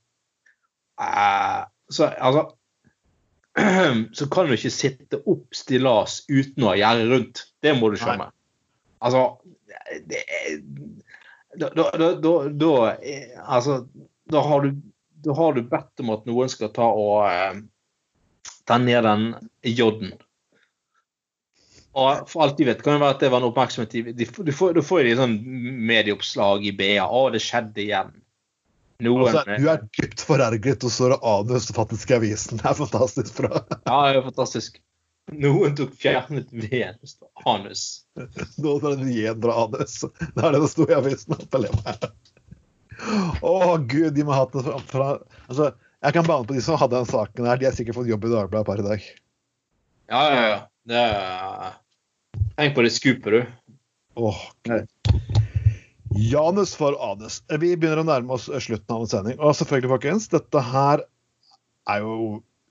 eh, 1.01 1.61
så 1.91 2.09
altså 2.17 2.47
Så 4.17 4.29
kan 4.31 4.47
du 4.47 4.55
ikke 4.55 4.71
sitte 4.71 5.19
opp 5.29 5.55
stillas 5.59 6.21
uten 6.31 6.65
å 6.65 6.71
ha 6.71 6.77
gjerde 6.79 7.09
rundt. 7.11 7.41
Det 7.61 7.73
må 7.77 7.91
du 7.91 7.97
skjønne. 7.99 8.29
Altså 9.03 9.25
det, 10.07 10.21
er- 10.23 10.63
da, 11.59 11.71
da, 11.75 12.33
da, 12.47 12.73
eh, 13.03 13.35
Altså, 13.43 13.87
da 14.31 14.43
har 14.47 14.67
du 14.67 14.75
da 15.21 15.35
har 15.37 15.53
du 15.53 15.63
bedt 15.69 16.01
om 16.01 16.11
at 16.15 16.27
noen 16.29 16.49
skal 16.49 16.73
ta 16.73 16.87
og 16.97 17.27
eh, 17.29 17.61
ta 18.69 18.79
ned 18.81 19.05
den 19.05 19.27
J-en. 19.67 20.15
Og 22.01 22.31
for 22.31 22.47
alt 22.47 22.59
de 22.61 22.69
vet, 22.69 22.83
kan 22.85 22.97
det 22.97 23.03
være 23.03 23.17
at 23.17 23.23
det 23.25 23.31
var 23.33 23.43
en 23.43 23.49
oppmerksomhet 23.51 23.93
de, 23.93 24.15
de, 24.15 24.27
Du 24.47 24.53
får 24.55 24.79
jo 24.79 25.07
de 25.09 25.15
sånn 25.19 25.37
medieoppslag 25.91 26.67
i 26.71 26.73
BA. 26.79 27.03
'Å, 27.03 27.23
det 27.35 27.43
skjedde 27.43 27.83
igjen'. 27.83 28.15
Noen 29.01 29.27
altså, 29.27 29.57
du 29.57 29.67
er 29.73 29.83
dypt 29.97 30.23
forerget, 30.29 30.85
og 30.85 30.93
så 30.93 31.09
er 31.09 31.15
det 31.15 31.21
anus 31.27 31.71
faktisk 31.75 32.13
i 32.13 32.19
avisen. 32.19 32.61
Det 32.61 32.69
er 32.69 32.77
fantastisk 32.79 33.41
bra. 33.41 33.63
Ja, 33.89 33.99
det 34.13 34.21
er 34.21 34.27
fantastisk. 34.29 34.77
Noen 35.31 35.77
tok 35.79 35.95
fjernet 35.99 36.51
veden. 36.51 36.97
Det 37.01 37.09
står 37.11 37.29
anus. 37.51 37.85
Nå 38.59 38.77
er 38.79 38.97
det 38.99 39.35
fra 39.43 39.57
anus. 39.65 40.01
Det 40.19 40.43
er 40.43 40.57
det 40.57 40.63
det 40.65 40.71
sto 40.73 40.87
i 40.89 40.97
avisen. 40.97 41.37
Å 43.43 43.77
gud, 43.79 44.13
de 44.17 44.27
må 44.27 44.35
ha 44.35 44.43
hatt 44.45 44.57
det 44.57 44.75
fra, 44.91 45.13
altså, 45.47 45.71
Jeg 46.05 46.17
kan 46.17 46.27
bane 46.27 46.49
på 46.49 46.57
de 46.57 46.65
som 46.65 46.79
hadde 46.81 46.99
den 46.99 47.09
saken 47.09 47.49
her. 47.49 47.61
De 47.61 47.69
har 47.69 47.77
sikkert 47.77 47.99
fått 48.01 48.11
jobb 48.11 48.27
i 48.27 48.33
Dagbladet 48.33 48.69
per 48.69 48.83
i 48.83 48.89
dag. 48.89 49.07
Ja, 50.11 50.25
ja, 50.35 50.43
ja. 50.49 50.59
Det 50.91 51.05
er... 51.07 51.79
Tenk 52.59 52.75
på 52.77 52.85
det 52.85 52.93
skupet, 52.95 53.31
du. 53.31 53.77
Åh, 54.21 54.43
Gud. 54.67 54.89
Janus 56.11 56.75
for 56.75 56.97
anus. 57.13 57.39
Vi 57.47 57.77
begynner 57.77 58.03
å 58.03 58.07
nærme 58.09 58.35
oss 58.35 58.49
slutten 58.51 58.97
av 58.97 59.05
en 59.05 59.11
sending. 59.11 59.39
Og 59.39 59.55
selvfølgelig, 59.57 59.93
folkens, 59.93 60.27
dette 60.33 60.63
her 60.73 61.05
er 61.89 62.05
jo 62.05 62.15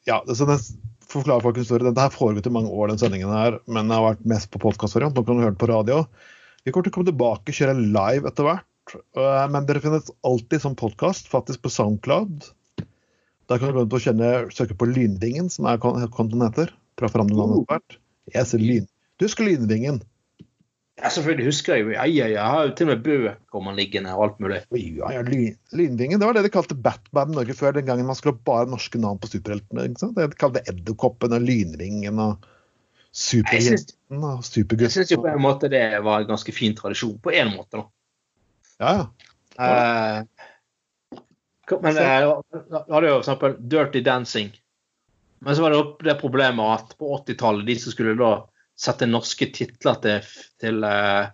Ja, 0.08 0.22
det, 0.26 0.36
er 0.36 0.50
den 0.50 0.89
forklarer 1.12 1.44
folk 1.46 1.58
historie. 1.62 1.86
Dette 1.88 2.04
her 2.06 2.14
foregått 2.14 2.48
i 2.50 2.54
mange 2.54 2.72
år, 2.72 2.92
den 2.92 3.02
sendingen 3.02 3.32
her, 3.34 3.60
men 3.68 3.88
den 3.88 3.96
har 3.96 4.06
vært 4.12 4.26
mest 4.30 4.50
på 4.54 4.62
podkastvariant. 4.64 5.16
Nå 5.18 5.24
kan 5.28 5.40
du 5.40 5.44
høre 5.46 5.56
det 5.56 5.62
på 5.62 5.70
radio. 5.72 6.04
Vi 6.66 6.72
kommer 6.76 6.86
til 6.90 6.94
å 6.94 6.98
komme 7.00 7.10
tilbake, 7.12 7.56
kjøre 7.56 7.78
live 7.80 8.30
etter 8.30 8.48
hvert. 8.48 8.66
Uh, 9.18 9.46
Men 9.54 9.66
dere 9.70 9.82
finnes 9.84 10.10
alltid 10.26 10.64
som 10.64 10.76
podkast, 10.78 11.30
faktisk 11.32 11.62
på 11.66 11.72
Soundcloud. 11.74 12.50
Der 13.50 13.58
kan 13.62 13.74
du 13.74 13.80
gå 13.90 14.00
inn 14.12 14.22
og 14.26 14.52
søke 14.54 14.76
på 14.78 14.88
Lynvingen, 14.90 15.50
som 15.50 15.66
er 15.70 15.78
kon- 15.82 16.02
kontoen 16.14 16.46
heter. 16.46 16.74
Å 17.00 17.08
forandre 17.10 17.38
navnet 17.38 17.62
etter 17.64 17.74
hvert. 17.78 18.00
Jeg 18.36 18.46
ser 18.50 18.62
lyn. 18.62 18.88
Du 19.18 19.26
husker 19.26 19.48
Lynvingen? 19.48 20.02
Ja, 21.00 21.10
selvfølgelig 21.16 21.48
husker 21.48 21.76
jeg 21.76 21.86
jo. 21.86 21.92
Ja, 21.96 22.06
ja. 22.12 22.28
Jeg 22.34 22.44
har 22.54 22.66
jo 22.68 22.72
til 22.76 22.90
og 22.90 22.92
med 22.92 23.04
bøker 23.06 23.60
om 23.60 23.70
han 23.70 23.78
liggende 23.80 24.12
og 24.16 24.24
alt 24.26 24.42
mulig. 24.44 24.60
Ja, 24.76 25.12
ja, 25.16 25.22
Lynvingen, 25.24 26.20
det 26.20 26.28
var 26.28 26.36
det 26.36 26.44
de 26.44 26.52
kalte 26.52 26.76
Batman 26.76 27.32
Norge 27.38 27.56
før, 27.56 27.78
den 27.78 27.88
gangen 27.88 28.10
man 28.10 28.18
skulle 28.20 28.36
ha 28.36 28.48
bare 28.50 28.68
norske 28.72 29.00
navn 29.00 29.22
på 29.22 29.30
superheltene. 29.32 29.88
ikke 29.88 30.04
sant? 30.04 30.20
De 30.20 30.42
kalte 30.42 30.64
Edderkoppen 30.68 31.36
og 31.38 31.46
Lynvingen 31.46 32.20
og 32.24 32.50
Superjenten 33.16 34.22
og 34.22 34.46
Jeg 34.46 34.92
syns 34.94 35.12
jo 35.12 35.22
på 35.24 35.32
en 35.32 35.42
måte 35.42 35.70
det 35.72 35.82
var 36.06 36.22
en 36.22 36.30
ganske 36.30 36.54
fin 36.54 36.76
tradisjon. 36.78 37.18
På 37.24 37.32
en 37.34 37.56
måte, 37.56 37.80
da. 37.80 37.88
Ja, 38.80 38.92
ja. 39.00 39.08
Eh, 39.60 40.22
men 41.82 41.98
eh, 41.98 42.28
da 42.72 42.84
hadde 42.90 43.10
jo 43.10 43.16
for 43.18 43.24
eksempel 43.24 43.58
Dirty 43.72 44.02
Dancing. 44.06 44.54
Men 45.40 45.56
så 45.56 45.64
var 45.64 45.74
det 45.74 45.82
det 46.06 46.20
problemet 46.20 46.76
at 46.76 46.96
på 47.00 47.12
80-tallet, 47.18 47.66
de 47.68 47.76
som 47.80 47.94
skulle 47.94 48.18
da 48.20 48.32
sette 48.80 49.08
norske 49.10 49.50
titler 49.56 50.00
til, 50.04 50.28
til, 50.62 50.84
eh, 50.88 51.32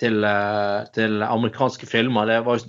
til, 0.00 0.24
eh, 0.26 0.88
til 0.94 1.22
amerikanske 1.26 1.86
filmer, 1.86 2.26
det 2.30 2.40
var, 2.46 2.62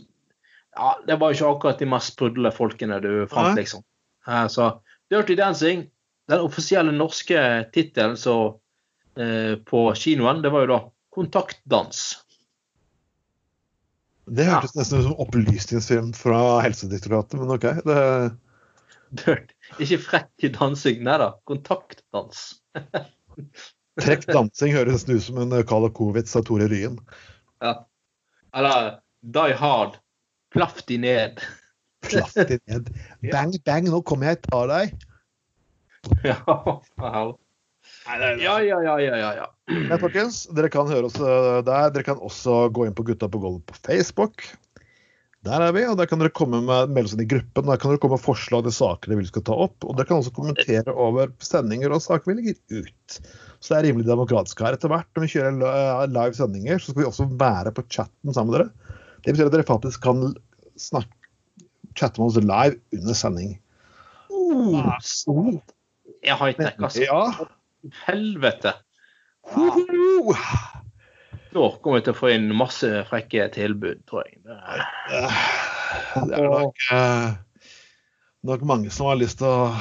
ja, 0.77 0.91
det 1.07 1.18
var 1.22 1.34
ikke 1.34 1.49
akkurat 1.56 1.81
de 1.81 1.89
mest 1.89 2.14
sprudlende 2.14 2.53
folkene 2.56 3.02
du 3.03 3.11
fant, 3.31 3.57
liksom. 3.57 3.84
Eh, 4.27 4.48
så 4.53 4.73
Dirty 5.11 5.38
Dancing, 5.39 5.88
den 6.30 6.45
offisielle 6.45 6.93
norske 6.95 7.39
tittelen 7.73 8.15
eh, 8.15 9.56
på 9.68 9.85
kinoen, 9.98 10.43
det 10.43 10.53
var 10.53 10.68
jo 10.68 10.73
da 10.76 10.81
Kontaktdans. 11.11 12.22
Det 14.31 14.45
hørtes 14.48 14.77
nesten 14.77 15.02
ut 15.02 15.10
som 15.10 15.18
opplysningsfilm 15.19 16.14
fra 16.15 16.61
Helsedirektoratet, 16.64 17.35
men 17.41 17.52
OK. 17.52 17.65
Det, 17.84 17.98
Dirt. 19.19 19.52
Ikke 19.84 19.98
frekk 19.99 20.45
dansing, 20.56 21.02
nei 21.03 21.18
da. 21.19 21.34
Kontaktdans. 21.49 22.61
trekk 24.02 24.28
dansing 24.30 24.76
høres 24.76 25.07
ut 25.10 25.23
som 25.23 25.40
en 25.44 25.56
Kalakovitz 25.68 26.36
av 26.40 26.45
Tore 26.49 26.68
Ryen. 26.72 26.98
Ja. 27.61 27.76
Eller 28.57 28.99
Die 29.22 29.57
Hard. 29.57 29.99
Plaff 30.52 30.84
de 30.90 30.98
ned. 30.98 31.40
Plaff 32.03 32.34
de 32.34 32.60
ned. 32.68 32.90
Bang, 33.32 33.56
bang, 33.65 33.88
nå 33.88 34.02
kommer 34.03 34.32
jeg 34.32 34.41
og 34.41 34.49
tar 34.49 34.72
deg. 34.72 35.07
ja, 36.26 36.38
vel. 36.98 37.36
ja, 38.41 38.56
ja, 38.65 38.80
ja, 38.82 38.95
ja, 38.99 39.19
ja, 39.22 39.30
ja. 39.38 39.48
Men 39.69 40.02
folkens, 40.02 40.44
dere 40.57 40.72
kan 40.73 40.90
høre 40.90 41.07
oss 41.07 41.19
eh, 41.22 41.61
der. 41.68 41.94
Dere 41.94 42.07
kan 42.07 42.19
også 42.19 42.65
gå 42.73 42.88
inn 42.88 42.98
på 42.98 43.06
Gutta 43.07 43.30
på 43.32 43.40
gulvet 43.41 43.64
på 43.69 43.78
Facebook. 43.86 44.49
Der 45.45 45.64
er 45.65 45.72
vi, 45.73 45.86
og 45.90 45.95
der 45.98 46.10
kan 46.10 46.22
dere 46.22 46.34
komme 46.34 46.60
med 46.65 46.91
melde 46.94 47.10
oss 47.10 47.15
inn 47.15 47.23
i 47.23 47.30
gruppen. 47.30 47.69
Der 47.69 47.80
kan 47.82 47.94
dere 47.94 48.02
komme 48.02 48.18
med 48.19 48.26
forslag 48.26 48.65
til 48.68 48.76
saker 48.76 49.10
dere 49.10 49.22
vil 49.22 49.30
skal 49.30 49.45
ta 49.48 49.56
opp. 49.68 49.78
Og 49.86 49.95
dere 49.98 50.10
kan 50.10 50.19
også 50.19 50.34
kommentere 50.36 50.94
over 50.94 51.32
sendinger 51.41 51.94
og 51.95 52.03
saker 52.03 52.30
vi 52.30 52.38
legger 52.41 52.84
ut. 52.84 53.22
Så 53.61 53.73
det 53.75 53.77
er 53.79 53.85
rimelig 53.91 54.07
demokratisk 54.09 54.61
her. 54.65 54.73
Etter 54.73 54.89
hvert 54.89 55.09
når 55.13 55.25
vi 55.27 55.31
kjører 55.35 56.07
live 56.09 56.33
sendinger, 56.38 56.79
så 56.81 56.91
skal 56.91 57.03
vi 57.03 57.07
også 57.09 57.27
være 57.39 57.73
på 57.77 57.83
chatten 57.93 58.33
sammen 58.33 58.49
med 58.51 58.57
dere. 58.59 58.95
Det 59.21 59.35
betyr 59.35 59.51
at 59.51 59.53
dere 59.53 59.67
faktisk 59.67 60.01
kan 60.01 60.23
snakke, 60.81 61.13
chatte 61.99 62.17
med 62.21 62.31
oss 62.31 62.39
live 62.41 62.79
under 62.97 63.17
sending. 63.19 63.51
Uh, 64.31 65.59
jeg 66.23 66.38
har 66.39 66.53
ikke 66.53 66.65
nekka 66.65 66.88
altså. 66.89 67.05
Ja. 67.05 67.21
Helvete. 68.07 68.73
Hoho! 69.53 70.33
Nå 71.51 71.65
kommer 71.83 71.99
vi 71.99 72.05
til 72.05 72.13
å 72.15 72.17
få 72.17 72.29
inn 72.33 72.49
masse 72.55 72.89
frekke 73.09 73.49
tilbud, 73.53 74.01
tror 74.09 74.25
jeg. 74.25 74.39
Det 74.45 74.57
er- 74.57 75.71
Det 76.15 76.38
er 76.38 76.47
nok, 76.49 76.75
eh, 76.91 77.33
nok 78.47 78.61
mange 78.63 78.89
som 78.91 79.07
har 79.07 79.17
lyst 79.19 79.38
til 79.39 79.47
å 79.47 79.73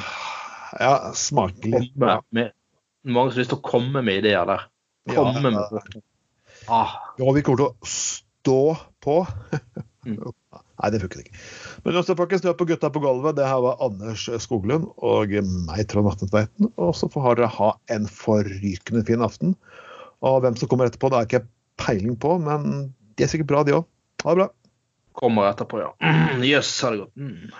ja, 0.79 1.11
smake 1.15 1.63
litt. 1.71 1.95
Med, 1.95 2.19
med, 2.31 2.51
mange 3.07 3.31
som 3.31 3.39
har 3.39 3.43
lyst 3.43 3.53
til 3.53 3.59
å 3.59 3.65
komme 3.65 4.03
med 4.05 4.21
ideer 4.21 4.47
der. 4.49 4.67
Komme 5.09 5.33
Ja, 5.33 5.41
med 5.41 5.57
ah, 6.69 6.97
Ja, 7.17 7.31
vi 7.33 7.41
kommer 7.45 7.63
til 7.63 7.69
å 7.71 7.89
stå 7.89 8.59
på. 9.01 9.17
Mm. 10.05 10.19
Nei, 10.81 10.89
det 10.93 11.01
funker 11.03 11.21
ikke. 11.21 11.41
Men 11.85 11.99
også, 11.99 12.15
folkens, 12.17 12.41
du 12.41 12.49
er 12.49 12.57
på 12.57 12.65
Gutta 12.69 12.89
på 12.93 13.01
gulvet. 13.03 13.37
Det 13.37 13.45
her 13.45 13.61
var 13.61 13.81
Anders 13.85 14.25
Skoglund 14.41 14.87
og 14.97 15.33
meg, 15.67 15.83
Trond 15.91 16.09
Atten 16.09 16.31
Tveiten. 16.31 16.71
Og 16.81 16.95
så 16.97 17.09
får 17.11 17.37
dere 17.37 17.51
ha 17.57 17.73
en 17.93 18.07
forrykende 18.09 19.03
fin 19.05 19.21
aften. 19.25 19.53
Og 20.25 20.41
hvem 20.41 20.57
som 20.57 20.69
kommer 20.71 20.89
etterpå, 20.89 21.11
det 21.11 21.19
har 21.19 21.27
jeg 21.27 21.31
ikke 21.31 21.51
peiling 21.81 22.17
på, 22.21 22.33
men 22.41 22.89
de 23.17 23.25
er 23.25 23.29
sikkert 23.29 23.51
bra, 23.51 23.61
de 23.65 23.77
òg. 23.77 23.85
Ha 24.25 24.33
det 24.33 24.43
bra. 24.43 24.49
kommer 25.17 25.49
etterpå, 25.51 25.81
ja. 25.81 25.91
Jøss, 26.41 26.45
yes, 26.49 26.73
har 26.85 26.95
det 26.95 27.03
gått. 27.03 27.15
Mm. 27.17 27.53